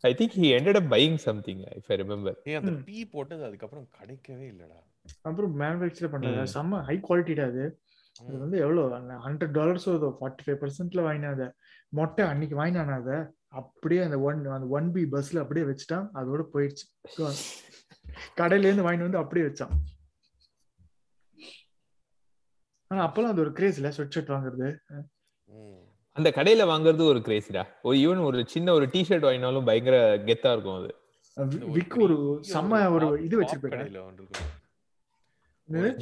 I 0.01 0.15
think 0.19 0.39
he 0.39 0.63
ended 0.63 0.77
up 0.77 0.95
buying 0.95 1.19
something 1.25 1.57
if 1.57 1.83
i 1.89 1.97
remember. 1.97 2.35
ஏய் 2.45 2.55
அந்த. 2.55 2.71
பீ 2.71 3.11
போட்டது 3.11 3.45
அதுக்கப்புறம் 3.45 3.89
கிடைக்கவே 3.99 4.53
இல்லடா. 4.53 5.07
அப்புறம் 5.23 5.61
மேனுஃபேக்சர் 5.61 6.09
பண்றது 6.13 6.53
ம். 6.53 6.59
செம்ம 6.59 6.83
ஹை 6.83 7.01
குவாலிட்டிடா 7.09 7.43
அது. 7.43 7.81
அது. 8.21 8.39
வந்து 8.39 8.59
எவ்வளவு? 8.59 8.87
ஹண்ட்ரட் 9.27 9.55
டாலர்ஸ் 9.59 9.89
வருதோ 9.91 10.11
ஃபார்ட்டி 10.21 10.43
ஃபைவ் 10.47 10.61
பர்சன்ட்ல 10.63 11.03
வாங்கினாத 11.09 11.43
மொட்டை 11.89 12.25
அன்னைக்கு 12.27 12.57
வாங்கினான 12.61 12.95
அத? 13.01 13.11
அப்படியே 13.61 14.01
அந்த 14.03 14.19
ஒன் 14.21 14.41
அந்த 14.57 14.67
ஒன் 14.79 14.89
பி 14.93 15.03
பஸ்ல 15.13 15.43
அப்படியே 15.45 15.67
வச்சுட்டான். 15.67 16.09
அதோட 16.15 16.43
போயிடுச்சு. 16.55 16.85
Gone. 17.19 17.39
கடையில 18.37 18.67
இருந்து 18.67 18.87
வாங்கிட்டு 18.87 19.07
வந்து 19.07 19.23
அப்படியே 19.23 19.47
வச்சான். 19.47 19.75
ஆனா 22.91 23.01
அப்பெல்லாம் 23.07 23.33
அது 23.33 23.41
ஒரு 23.41 23.53
கிரேஸ் 23.53 23.79
இல்ல. 23.81 23.91
ஸ்வெட் 23.91 24.15
ஷர்ட் 24.15 24.33
வாங்குறது. 24.35 24.69
அந்த 26.17 26.29
கடையில 26.37 26.63
வாங்குறது 26.71 27.05
ஒரு 27.13 27.21
கிரேசிடா 27.27 27.63
ஒரு 27.83 27.97
ஈவன் 27.99 28.25
ஒரு 28.25 28.39
சின்ன 28.49 28.73
ஒரு 28.73 28.87
டிஷர்ட் 28.87 29.27
வாங்கினாலும் 29.29 29.65
பயங்கர 29.65 29.97
கெத்தா 30.19 30.53
இருக்கும் 30.53 30.79
அது. 30.81 30.91
இந்த 31.37 31.67
ஒரு 31.67 31.75
விக்கு 31.75 31.99
ஒரு 32.03 32.17
பெரிய 32.17 32.55
செம்ம 32.55 32.81
ஒரு 32.95 33.07
இது 33.25 33.37
வச்சிருப்பேன் 33.43 33.75
கடையில 33.75 34.01
ஒன்று 34.07 34.23
இருக்கும் 34.23 34.47
என்னது? 34.47 34.57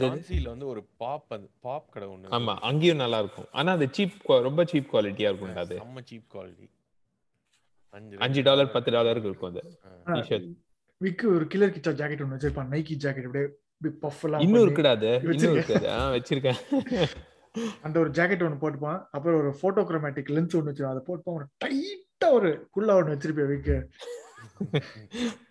ஜான்சில 0.00 0.48
வந்து 0.48 0.66
ஒரு 0.66 0.80
பாப் 0.96 1.26
பாப் 1.64 1.88
கடை 1.92 2.06
ஒண்ணு 2.08 2.32
ஆமா 2.36 2.52
அங்கேயும் 2.68 3.02
நல்லா 3.02 3.18
இருக்கும் 3.18 3.48
ஆனா 3.52 3.72
அது 3.72 3.86
சீப் 3.96 4.16
ரொம்ப 4.46 4.64
சீப் 4.64 4.90
குவாலிட்டியா 4.92 5.30
இருக்கும்டா 5.30 5.64
அது. 5.66 5.76
செம்ம 5.80 6.02
சீப் 6.10 6.26
குவாலிட்டி 6.34 6.66
அஞ்சு 8.24 8.40
டாலர் 8.46 8.74
பத்து 8.74 8.90
டாலருக்கு 8.96 9.30
இருக்கும் 9.30 9.50
அது. 9.52 9.62
விக்கு 11.00 11.26
ஒரு 11.32 11.44
கில்லர் 11.52 11.72
கிச்சா 11.72 11.92
ஜாக்கெட் 11.98 12.22
ஒன்று 12.24 12.36
வச்சிருப்பான். 12.36 12.70
நைக்கி 12.72 12.94
ஜாக்கெட் 13.04 13.26
அப்படியே 13.28 13.46
பஃப் 14.02 14.22
எல்லாம் 14.26 14.42
இன்னும் 14.42 14.54
பண்ணி, 14.54 14.66
இருக்குடா 14.66 14.92
அது. 14.96 15.10
இன்னும் 15.24 15.56
வச்சிருக்கேன். 15.56 15.80
இருக்குது. 15.80 15.88
ஆ 15.94 16.04
வச்சிருக்கேன். 16.14 16.60
அந்த 17.86 17.96
ஒரு 18.00 18.10
ஜாக்கெட் 18.10 18.44
ஒன்று 18.46 18.62
போட்டுப்பான். 18.62 19.00
அப்புறம் 19.14 19.38
ஒரு 19.40 19.50
போட்டோகிராமேட்டிக் 19.62 20.32
லென்ஸ் 20.36 20.56
ஒன்று 20.58 20.70
வச்சிருவான் 20.70 20.94
அதை 20.94 21.02
போட்டுப்பான். 21.08 21.38
ஒரு 21.38 21.46
டைட்டா 21.64 22.28
ஒரு 22.38 22.50
குள்ளா 22.76 22.96
ஒன்று 23.00 23.14
வச்சிருப்பேன் 23.14 23.50
வீக்கு 23.52 23.76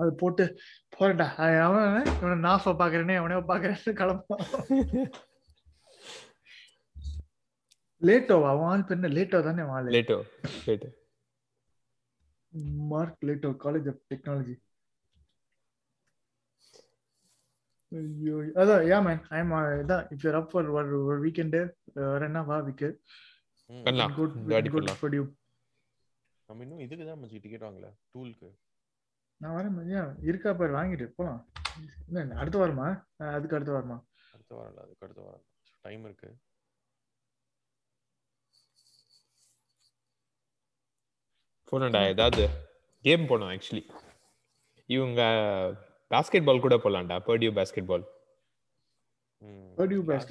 அது 0.00 0.10
போட்டு 0.22 0.44
போறேன்டா. 0.96 1.26
அவன் 1.66 1.90
இவனை 2.20 2.38
நாஃப 2.48 2.74
பாக்குறேனே 2.82 3.16
அவனே 3.20 3.40
பாக்குறேன்னு 3.50 3.92
கிளம்பான் 4.00 4.44
லேட்டோ 8.02 8.36
அவன் 8.50 8.88
பெண்ணு. 8.88 9.08
லேட்டோ 9.16 9.38
தானே 9.46 9.62
அவன் 9.66 9.94
Leto 9.96 10.18
Leto. 10.66 10.90
Mark 12.92 13.26
Leto 13.28 13.50
college 13.64 13.88
of 13.92 14.02
technology. 14.12 14.54
ஐயோ 17.92 18.36
அதான் 18.62 18.82
யா 18.90 18.98
மேன். 19.06 19.22
ஐ 19.36 19.38
எம் 19.42 19.52
இதான் 19.82 20.04
இஃப் 20.14 20.24
யூர் 20.24 20.38
அப் 20.40 20.50
ஃபார் 20.52 20.70
ஒரு 20.76 21.18
வீக்கெண்டு 21.24 21.60
வரேன்னா 22.14 22.42
வா 22.50 22.58
வீக்கு. 22.68 22.88
பண்ணலாம். 23.70 24.14
குட் 24.18 24.34
குட் 24.74 24.90
ஃபார் 25.00 25.16
யூ 25.18 25.24
நம்ம 26.48 26.62
இன்னும் 26.64 26.82
இதுக்கு 26.84 27.04
தான் 27.08 27.20
மச்சி 27.22 27.38
டிக்கெட் 27.42 27.66
வாங்கல. 27.66 27.88
டூலுக்கு 28.12 28.48
நான் 29.40 29.54
வரேன் 29.54 29.76
மதியா. 29.76 30.00
இருக்கா 30.22 30.50
பாரு 30.52 30.72
வாங்கிட்டு 30.74 31.06
போலாம். 31.12 31.40
என்ன 32.10 32.38
அடுத்த 32.40 32.56
வாரமா? 32.60 32.88
அதுக்கு 33.30 33.56
அடுத்த 33.56 33.72
வாரமா? 33.72 33.98
அடுத்த 34.34 34.52
வாரம் 34.54 34.72
இல்ல 34.72 34.82
அதுக்கு 34.82 35.06
அடுத்த 35.06 35.22
வாரம். 35.22 35.44
டைம் 35.84 36.04
இருக்கு. 36.04 36.30
போனடா 41.68 42.00
ஏதாவது 42.08 42.44
கேம் 43.04 43.28
போனோம் 43.30 43.50
ஆக்சுவலி 43.52 43.82
இவங்க 44.88 45.20
பாஸ்கெட் 46.10 46.46
பால் 46.46 46.64
கூட 46.64 46.76
போலாம்டா 46.84 47.16
பர்டியூ 47.26 47.50
பாஸ்கெட் 47.58 47.90
பால் 47.90 48.06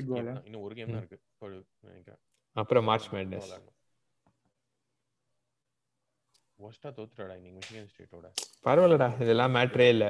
game 0.10 0.18
ஆ? 0.22 0.26
தான். 0.28 0.42
இன்னும் 0.48 0.64
ஒரு 0.66 0.74
கேம் 0.76 0.92
தான் 0.92 1.04
இருக்கு 1.04 2.16
அப்புறம் 2.56 2.86
மார்ச் 2.86 3.08
மேட்னஸ் 3.14 3.52
worst-ஆ 6.60 6.90
தோத்துட்டாடா 6.98 7.36
இன்னைக்கு 7.38 7.58
மிச்சிகன் 7.58 7.90
ஸ்டேட்டோட 7.92 8.28
பரவாயில்லடா 8.66 9.08
இதெல்லாம் 9.24 9.54
மேட்ரே 9.56 9.88
இல்ல. 9.96 10.06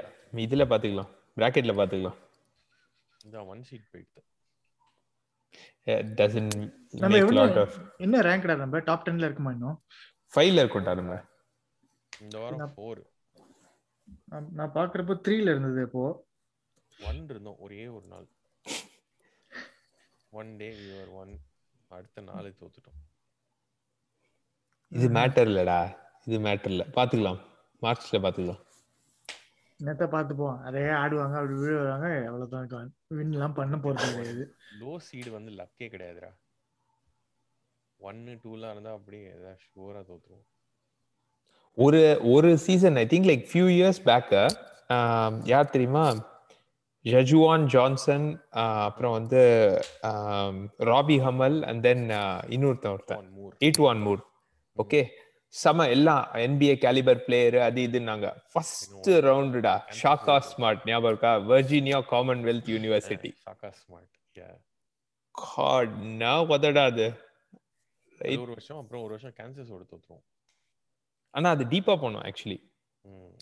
இதுல 0.46 0.64
பாத்துக்கலாம். 0.72 1.12
பிராக்கெட்ல 1.38 1.74
பாத்துக்கலாம். 1.80 2.18
இந்த 3.26 3.38
ஒன் 3.54 3.64
சீட் 3.70 3.92
போயிட்டு. 3.94 4.22
டசன் 6.20 6.50
நம்ம 7.02 7.12
மேக் 7.14 7.22
எவ்வளவு 7.24 7.38
லாட் 7.40 7.60
ஆஃப் 7.64 7.76
என்ன 8.06 8.22
ரேங்க்டா 8.28 8.56
நம்ம? 8.64 8.80
டாப் 8.90 9.06
டென்ல 9.08 9.28
இருக்குமா 9.30 9.52
இன்னும்? 9.56 9.78
ஃபைவ்ல 10.34 10.64
இருக்கும்டா 10.64 10.94
நம்ம. 11.00 11.14
இந்த 12.26 12.36
வாரம் 12.44 12.74
ஃபோர் 12.76 13.02
நான் 14.32 14.50
நான் 14.60 14.76
பாக்குறப்போ 14.78 15.16
த்ரீல 15.26 15.54
இருந்தது 15.54 15.82
இப்போ. 15.88 16.04
ஒன் 17.10 17.22
இருந்தோம் 17.32 17.60
ஒரே 17.66 17.82
ஒரு 17.98 18.06
நாள். 18.14 18.28
ஒன் 20.40 20.52
டே 20.62 20.68
யுவர் 20.82 21.12
ஒன் 21.22 21.32
அடுத்த 21.98 22.22
நாள் 22.30 22.50
தோத்துட்டோம். 22.60 23.00
இது 24.92 25.08
மேட்டர் 25.18 25.50
இல்லடா. 25.52 25.80
இது 26.30 26.40
மேட்டர் 26.48 26.74
இல்ல. 26.76 26.84
பாத்துக்கலாம். 26.96 27.40
மார்ச்ல 27.84 28.20
பாத்துக்கலாம். 28.24 28.64
நேத்த 29.80 30.06
பார்த்துப்போம் 30.14 30.58
அதே 30.68 30.82
ஆடுவாங்க 31.02 31.36
அப்படி 31.40 31.56
விழுவாங்க 31.60 32.08
அவ்வளவுதான். 32.30 32.90
வின் 33.20 33.36
எல்லாம் 33.36 33.58
பண்ண 33.60 33.76
போறது 33.84 34.08
கிடையாது. 34.16 34.46
லோ 34.82 34.92
சீடு 35.08 35.30
வந்து 35.36 35.52
லக்கே 35.60 35.88
கிடையாதுடா. 35.94 36.32
ஒன்னு 38.00 38.32
டூலாம் 38.42 38.74
இருந்தா 38.74 38.92
அப்படியே 38.98 39.24
ஏதாவது 39.36 39.62
ஷூரா 39.68 40.02
தோத்துருவோம் 40.10 40.48
ஒரு 41.78 42.02
ஒரு 42.34 42.50
season 42.66 43.00
I 43.02 43.06
think 43.14 43.30
like 43.32 43.46
few 43.50 43.66
years 43.78 44.02
back 44.10 44.36
யார் 45.52 45.74
தெரியுமா? 45.76 46.06
ஜஜுவான் 47.06 47.66
ஜான்சன் 47.74 48.28
அப்புறம் 48.86 49.16
வந்து 49.18 49.42
ராபி 50.92 51.18
ஹமல் 51.26 51.58
அண்ட் 51.70 51.84
தென் 51.88 52.04
இன்னொருத்தன் 52.56 52.94
ஒருத்தன். 52.96 53.22
ஒன் 53.24 53.32
மூர் 53.38 53.54
எயிட் 53.66 53.82
ஒன் 53.90 54.02
மூட் 54.08 54.24
ஓகே 54.78 55.02
செம 55.54 55.86
எல்லாம் 55.94 56.24
என்பிஏ 56.44 56.74
கேலிபர் 56.84 57.22
பிளேயர் 57.26 57.58
அது 57.68 57.80
இதுன்னாங்க. 57.88 58.28
ஃபர்ஸ்ட் 58.52 59.10
ரவுண்டுடா 59.28 59.76
ஷாக்கா 60.02 60.36
ஸ்மார்ட் 60.50 60.84
ஞாபகம் 60.90 61.12
இருக்கா? 61.12 61.32
Virginia 61.52 62.00
Commonwealth 62.12 62.70
University 62.76 63.32
Shaka 63.46 63.70
Smart 63.80 64.14
yeah 64.36 64.50
God 65.36 65.94
நான் 66.22 66.46
உதடா 66.56 66.86
அது. 66.92 67.08
ஒரு 68.38 68.52
வருஷம் 68.54 68.80
அப்புறம் 68.82 69.04
ஒரு 69.06 69.14
வருஷம் 69.16 69.36
கேன்சர்ஸோட 69.38 69.84
தோத்துருவோம் 69.92 70.26
ஆனா 71.34 71.48
அது 71.56 71.64
டீப்பா 71.74 71.94
போனோம் 72.04 72.24
ஆக்சுவலி 72.30 72.60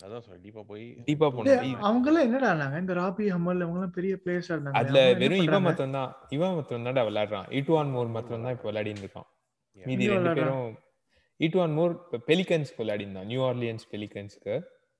அதான் 0.04 0.42
டீப்பா 0.44 0.62
போய் 0.68 0.84
டீப்பா 1.06 1.28
போனோம் 1.30 1.80
அவங்க 1.86 2.08
எல்லாம் 2.10 2.26
என்னடா 2.26 2.48
ஆனாங்க 2.52 2.76
இந்த 2.82 2.94
ராபி 3.00 3.24
ஹமல் 3.34 3.62
அவங்க 3.64 3.78
எல்லாம் 3.80 3.96
பெரிய 3.96 4.14
பிளேயர்ஸா 4.22 4.52
இருந்தாங்க. 4.54 4.78
அதுல 4.80 4.98
வெறும் 5.22 5.46
இவன்? 5.46 5.64
மத்தம் 5.68 5.96
தான் 5.96 6.10
இவன் 6.36 6.56
மத்தம் 6.58 6.84
தான்டா 6.86 7.02
விளையாடுறான். 7.08 7.48
இட்டுவான் 7.58 7.90
மோர் 7.94 8.14
மத்தம் 8.16 8.44
தான் 8.44 8.54
இப்போ 8.56 8.68
விளையாடின்னு 8.70 9.04
இருக்கான். 9.04 9.28
மீதி 9.76 10.06
ரெண்டு 10.06 10.22
விளையாடுறான். 10.24 10.76
பேரும் 11.40 11.46
இட்டுவான் 11.46 11.74
மோர் 11.78 11.92
பெலிகன்ஸ்க்கு 12.28 12.80
விளையாடிருந்தான் 12.82 13.28
நியூ 13.32 13.40
ஆர்லியன்ஸ் 13.50 13.84
பெலிகன்ஸ்க்கு. 13.92 14.54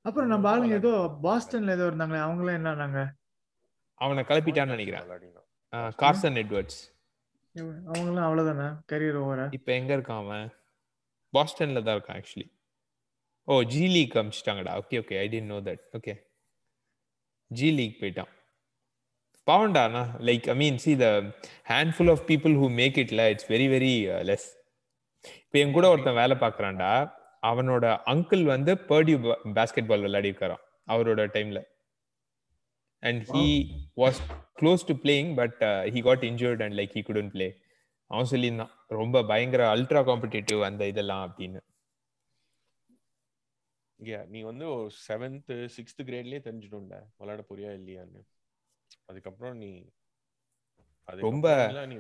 அப்புறம் 0.04 0.30
நம்ம 0.32 0.44
ஆளுங்க 0.50 0.76
ஏதோ 0.82 0.92
பாஸ்டன்ல 1.24 1.74
ஏதோ 1.76 1.86
இருந்தாங்களே 1.90 2.20
அவங்க 2.26 2.42
எல்லாம் 2.42 2.58
என்ன 2.58 2.68
ஆனாங்க? 2.74 3.00
அவனை 4.00 4.22
கிளப்பிட்டான்னு 4.28 4.74
நினைக்கிறேன். 4.76 5.06
கார்சன் 6.02 6.38
எட்வர்ட்ஸ் 6.42 6.78
அவங்க 7.90 8.08
எல்லாம் 8.10 8.26
அவ்வளவுதானே 8.28 8.68
கரியர் 8.92 9.18
ஓவரா 9.22 9.46
இப்போ 9.56 9.70
எங்க 9.78 9.90
இருக்கான் 9.96 10.22
அவன்? 10.24 10.46
பாஸ்டன்ல 11.32 11.82
தான் 11.86 11.96
இருக்கான் 11.96 12.18
actually 12.20 12.48
oh 13.48 13.54
G 13.72 13.84
League 13.96 14.14
அமிச்சிட்டாங்கடா. 14.20 14.72
Okay 14.80 14.96
okay 15.02 15.16
I 15.22 15.26
didn't 15.34 15.50
know 15.54 15.58
that 15.68 15.82
okay 15.98 16.14
G 17.50 17.68
League 17.78 17.96
போயிட்டான். 18.00 18.32
பாவண்டாண்ணா 19.46 20.02
like 20.28 20.46
I 20.54 20.56
mean 20.62 20.78
see 20.84 20.94
the 21.02 21.06
handful 21.72 22.10
of 22.14 22.24
people 22.30 22.54
who 22.62 22.66
make 22.80 22.96
இட்ல 23.04 23.28
it's 23.34 23.48
very 23.54 23.68
very 23.74 23.94
less 24.30 24.48
இப்போ 25.20 25.58
என் 25.58 25.72
கூட 25.72 25.88
ஒருத்தன் 25.88 26.14
வேலை 26.14 26.36
பார்க்கறான்டா 26.36 27.12
அவனோட 27.42 27.84
அங்கிள் 28.06 28.44
வந்து 28.44 28.74
பர்டியூ 28.74 29.34
பாஸ்கெட் 29.44 29.86
பால் 29.86 30.00
விளையாடி 30.00 30.30
இருக்காராம் 30.30 30.64
அவரோட 30.86 31.26
டைம்ல 31.26 31.62
and 32.98 33.28
he 33.28 33.64
was 33.96 34.20
close 34.60 34.86
to 34.86 34.94
playing 34.94 35.34
but 35.34 35.56
he 35.60 36.02
got 36.02 36.22
injured 36.24 36.62
and 36.62 36.72
like 36.72 36.92
he 36.94 37.02
couldn't 37.02 37.30
play 37.30 37.60
அவன் 38.06 38.26
சொல்லியிருந்தான் 38.30 38.70
ரொம்ப 38.86 39.24
பயங்கர 39.24 39.76
அல்ட்ரா 39.76 40.04
காம்படிட்டிவ் 40.04 40.62
அந்த 40.62 40.86
இதெல்லாம் 40.86 41.34
அப்படின்னு. 41.36 41.60
யா 44.02 44.26
நீ 44.26 44.40
வந்து 44.40 44.70
ஒரு 44.70 44.90
செவன்த் 45.08 45.50
சிக்ஸ்த் 45.50 46.02
கிரேட்லயே 46.02 46.40
தெரிஞ்சிடும்ல 46.40 47.02
விளையாட 47.16 47.46
போறியா 47.48 47.80
இல்லையான்னு. 47.80 48.22
அதுக்கப்புறம் 49.04 49.56
நீ 49.56 49.88
ரொம்ப- 51.04 51.66
நீ 51.86 51.96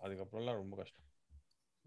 அதுக்கப்புறம்லாம் 0.00 0.54
ரொம்ப 0.54 0.76
கஷ்டம். 0.76 1.04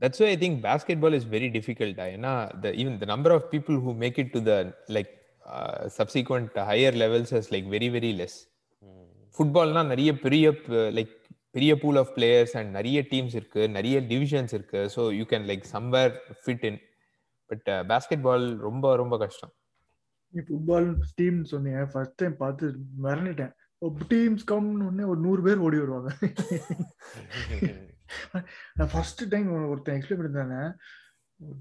That's 0.02 0.20
why 0.22 0.30
i 0.36 0.38
think 0.44 0.56
basketball 0.70 1.14
is 1.20 1.26
very 1.36 1.50
difficult 1.58 1.98
uh, 2.04 2.10
ஏன்னா 2.18 2.34
the 2.64 2.70
even 2.82 2.94
the 3.02 3.10
number 3.14 3.32
of 3.38 3.44
people 3.56 3.76
who 3.84 3.92
make 4.04 4.18
it 4.24 4.30
to 4.36 4.42
the 4.50 4.58
like 4.96 5.12
uh, 5.46 5.90
subsequent 5.90 6.50
higher 6.70 6.94
levels 7.04 7.32
is 7.40 7.48
like 7.56 7.68
very 7.76 7.90
very 7.98 8.14
less. 8.22 8.36
ஃபுட்பால்னா 9.38 9.82
நிறைய 9.86 10.10
பெரிய 10.20 10.46
லைக் 10.98 11.14
பெரிய 11.56 11.72
pool 11.78 12.00
of 12.02 12.12
players 12.16 12.54
and 12.60 12.70
நிறைய 12.70 12.98
teams 13.12 13.36
இருக்கு 13.40 13.70
நிறைய 13.70 14.02
divisions 14.02 14.54
இருக்கு. 14.58 14.82
So 14.96 15.02
you 15.20 15.24
can 15.24 15.48
like 15.52 15.64
somewhere 15.74 16.14
fit 16.44 16.66
in 16.66 16.80
but 17.46 17.68
basketball 18.22 18.46
ரொம்ப 18.68 18.96
ரொம்ப 18.96 19.18
கஷ்டம். 19.18 19.54
நீ 20.34 20.42
ஃபுட்பால் 20.50 20.90
டீம் 21.16 21.40
சொன்னீங்க 21.44 21.86
ஃபர்ஸ்ட் 21.86 22.16
டைம் 22.16 22.38
பார்த்து 22.38 22.68
மிரண்டுட்டேன் 23.04 23.54
டீம்ஸ் 24.10 24.46
கம்னு 24.52 24.86
உடனே 24.90 25.04
ஒரு 25.04 25.20
நூறு 25.20 25.42
பேர் 25.42 25.64
ஓடி 25.68 25.78
வருவாங்க. 25.78 26.12
நான் 28.76 28.92
ஃபர்ஸ்ட் 28.92 29.22
டைம் 29.30 29.48
ஒருத்தன் 29.66 29.98
எக்ஸ்பிளைன் 29.98 30.20
பண்ணிருந்தாங்க 30.22 30.58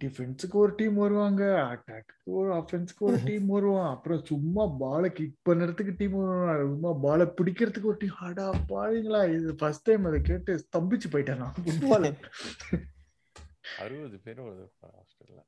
டிஃபென்ஸுக்கு 0.00 0.56
ஒரு 0.60 0.72
டீம் 0.78 0.96
வருவாங்க 0.98 1.42
அட்டாக்கு 1.66 2.14
ஒரு 2.32 2.48
அஃபென்ஸ்க்கு 2.56 3.06
ஒரு 3.08 3.18
டீம் 3.22 3.46
வருவான். 3.54 3.90
அப்புறம் 3.94 4.20
சும்மா 4.30 4.64
பாலை 4.80 5.08
கிக் 5.14 5.38
பண்ணுறதுக்கு 5.48 5.92
டீம் 6.00 6.16
வருவாங்க 6.18 6.56
சும்மா 6.66 6.92
பாலை 7.04 7.26
பிடிக்கிறதுக்கு 7.38 7.90
ஒரு 7.92 8.00
டீம் 8.02 8.18
அடா 8.26 8.46
பாருங்களா 8.70 9.20
இது 9.34 9.54
ஃபர்ஸ்ட் 9.60 9.86
டைம் 9.88 10.08
அதை 10.10 10.20
கேட்டு 10.22 10.58
ஸ்தம்பிச்சு 10.64 11.10
போயிட்டேன் 11.14 11.42
நான் 11.42 11.56
ஃபுட்பால் 11.58 12.08
அறுபது 13.80 14.16
பேர் 14.22 14.38
ஹாஸ்டல்ல 14.42 15.40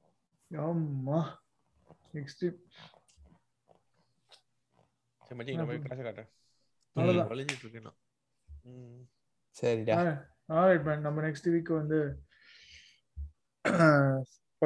ஆமா. 0.51 1.19
நெக்ஸ்ட் 2.15 2.43
சரி 5.23 5.37
மச்சி 5.39 5.53
நான் 5.59 5.69
போய் 5.69 5.81
காசை 5.85 6.03
காட்டுறேன். 6.03 6.31
அவ்வளவுதான். 6.97 7.97
சரிடா. 9.57 9.97
ஆல்ரைட் 10.49 10.85
மேன் 10.85 11.01
நம்ம 11.01 11.21
நெக்ஸ்ட் 11.21 11.49
வீக் 11.49 11.75
வந்து 11.75 12.23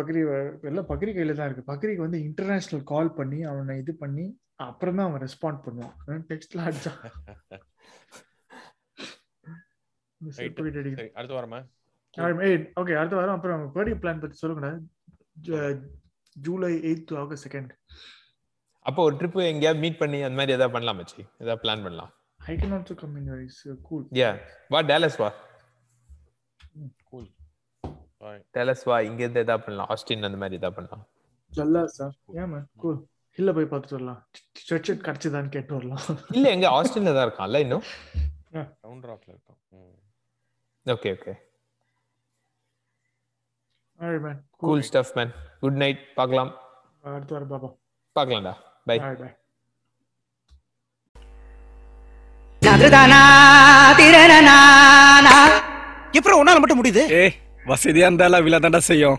பக்ரி 0.01 0.61
எல்லாம் 0.63 0.89
பக்ரி 0.89 1.13
கையில 1.13 1.33
தான் 1.33 1.51
இருக்கு. 1.51 1.73
பக்ரிக்கு 1.73 1.97
வந்து 1.97 2.23
இன்டர்நேஷனல் 2.23 2.85
கால் 2.85 3.15
பண்ணி 3.15 3.43
அவனை 3.43 3.79
இது 3.79 3.95
பண்ணி 3.95 4.41
அப்புறம் 4.55 4.97
தான் 4.97 5.09
அவன் 5.09 5.21
ரெஸ்பாண்ட் 5.21 5.69
பண்ணுவான். 5.69 6.21
டெக்ஸ்ட்ல 6.29 6.55
அடிச்சா. 6.55 6.93
அடுத்த 11.15 11.35
வாரமா 11.35 11.67
ஓகே 12.17 12.97
அடுத்த 12.97 13.17
வாரம் 13.17 13.35
அப்புறம் 13.35 13.75
பர்த்டே 13.75 14.05
பிளான் 14.05 14.21
பத்தி 14.21 14.49
சொல்லுங்கடா. 14.49 14.79
ஜூ- 15.43 15.83
ஜூலை 16.35 16.75
எயித் 16.75 17.17
ஆகஸ்ட் 17.17 17.49
செகண்ட் 17.49 17.71
அப்போ 18.81 19.03
ஒரு 19.03 19.17
ட்ரிப் 19.17 19.43
எங்கேயாவது 19.43 19.81
மீட் 19.81 19.99
பண்ணி 19.99 20.17
அந்த 20.17 20.35
மாதிரி 20.35 20.53
ஏதாவது 20.53 20.73
பண்ணலாம் 20.73 21.05
மச்சி. 21.05 21.29
ஏதாவது 21.39 21.63
பிளான் 21.63 21.83
பண்ணலாம். 21.83 22.13
I 22.37 22.57
can 22.57 22.75
also 22.75 22.95
come 22.95 23.17
in 23.17 23.45
is 23.45 23.69
cool 23.83 24.07
yeah 24.13 24.41
வா 24.69 24.81
டேலஸ் 24.81 25.19
வா. 25.19 25.46
டேலஸ் 28.55 28.85
வா 28.85 29.01
இங்க 29.01 29.23
இருந்து 29.23 29.41
ஏதாவது 29.41 29.65
பண்ணலாம். 29.65 29.89
ஆஸ்டின் 29.89 30.25
அந்த 30.25 30.37
மாதிரி 30.37 30.57
ஏதாவது 30.57 30.77
பண்ணலாம். 30.79 31.05
ஜல்லா 31.53 31.85
சார் 31.85 32.15
ஏன் 32.35 32.51
மேன் 32.53 32.67
கூல் 32.77 32.99
ஹில்ல 33.39 33.53
போய் 33.55 33.71
பார்த்துட்டு 33.71 33.91
வரலாம். 33.91 34.21
ஸ்ட்ரெச் 34.61 35.05
கிடைச்சதான்னு 35.07 35.49
கேட்டு 35.49 35.75
வரலாம். 35.75 36.05
இல்ல 36.31 36.51
எங்க 36.51 36.69
ஆஸ்டின்ல 36.71 37.15
தான் 37.15 37.27
இருக்கான்ல 37.29 37.59
இன்னும்? 37.59 37.85
ரவுண்ட் 38.85 39.07
ராக்ல 39.11 39.31
இருக்கும் 39.35 39.59
ம். 39.71 39.97
Okay 40.87 41.11
okay 41.17 41.35
Alright, 44.01 44.23
man. 44.23 44.39
Cool 44.63 44.83
stuff 44.89 45.13
man 45.15 45.31
good 45.61 45.73
night 45.75 46.15
பார்க்கலாம். 46.15 46.51
அடுத்து 47.15 47.35
வர 47.35 47.45
பாப்பா 47.53 47.71
பார்க்கலாம்டா. 48.17 48.55
Bye 48.85 48.97
Alright, 49.01 49.21
bye. 49.21 49.35
எப்படி 56.13 56.35
உன்னால 56.41 56.59
மட்டும் 56.59 56.81
முடியுது? 56.83 57.03
வசதியாக 57.71 58.09
இருந்தாலும் 58.09 58.45
விழா 58.47 58.59
தாண்டா 58.59 58.81
செய்யும். 58.91 59.19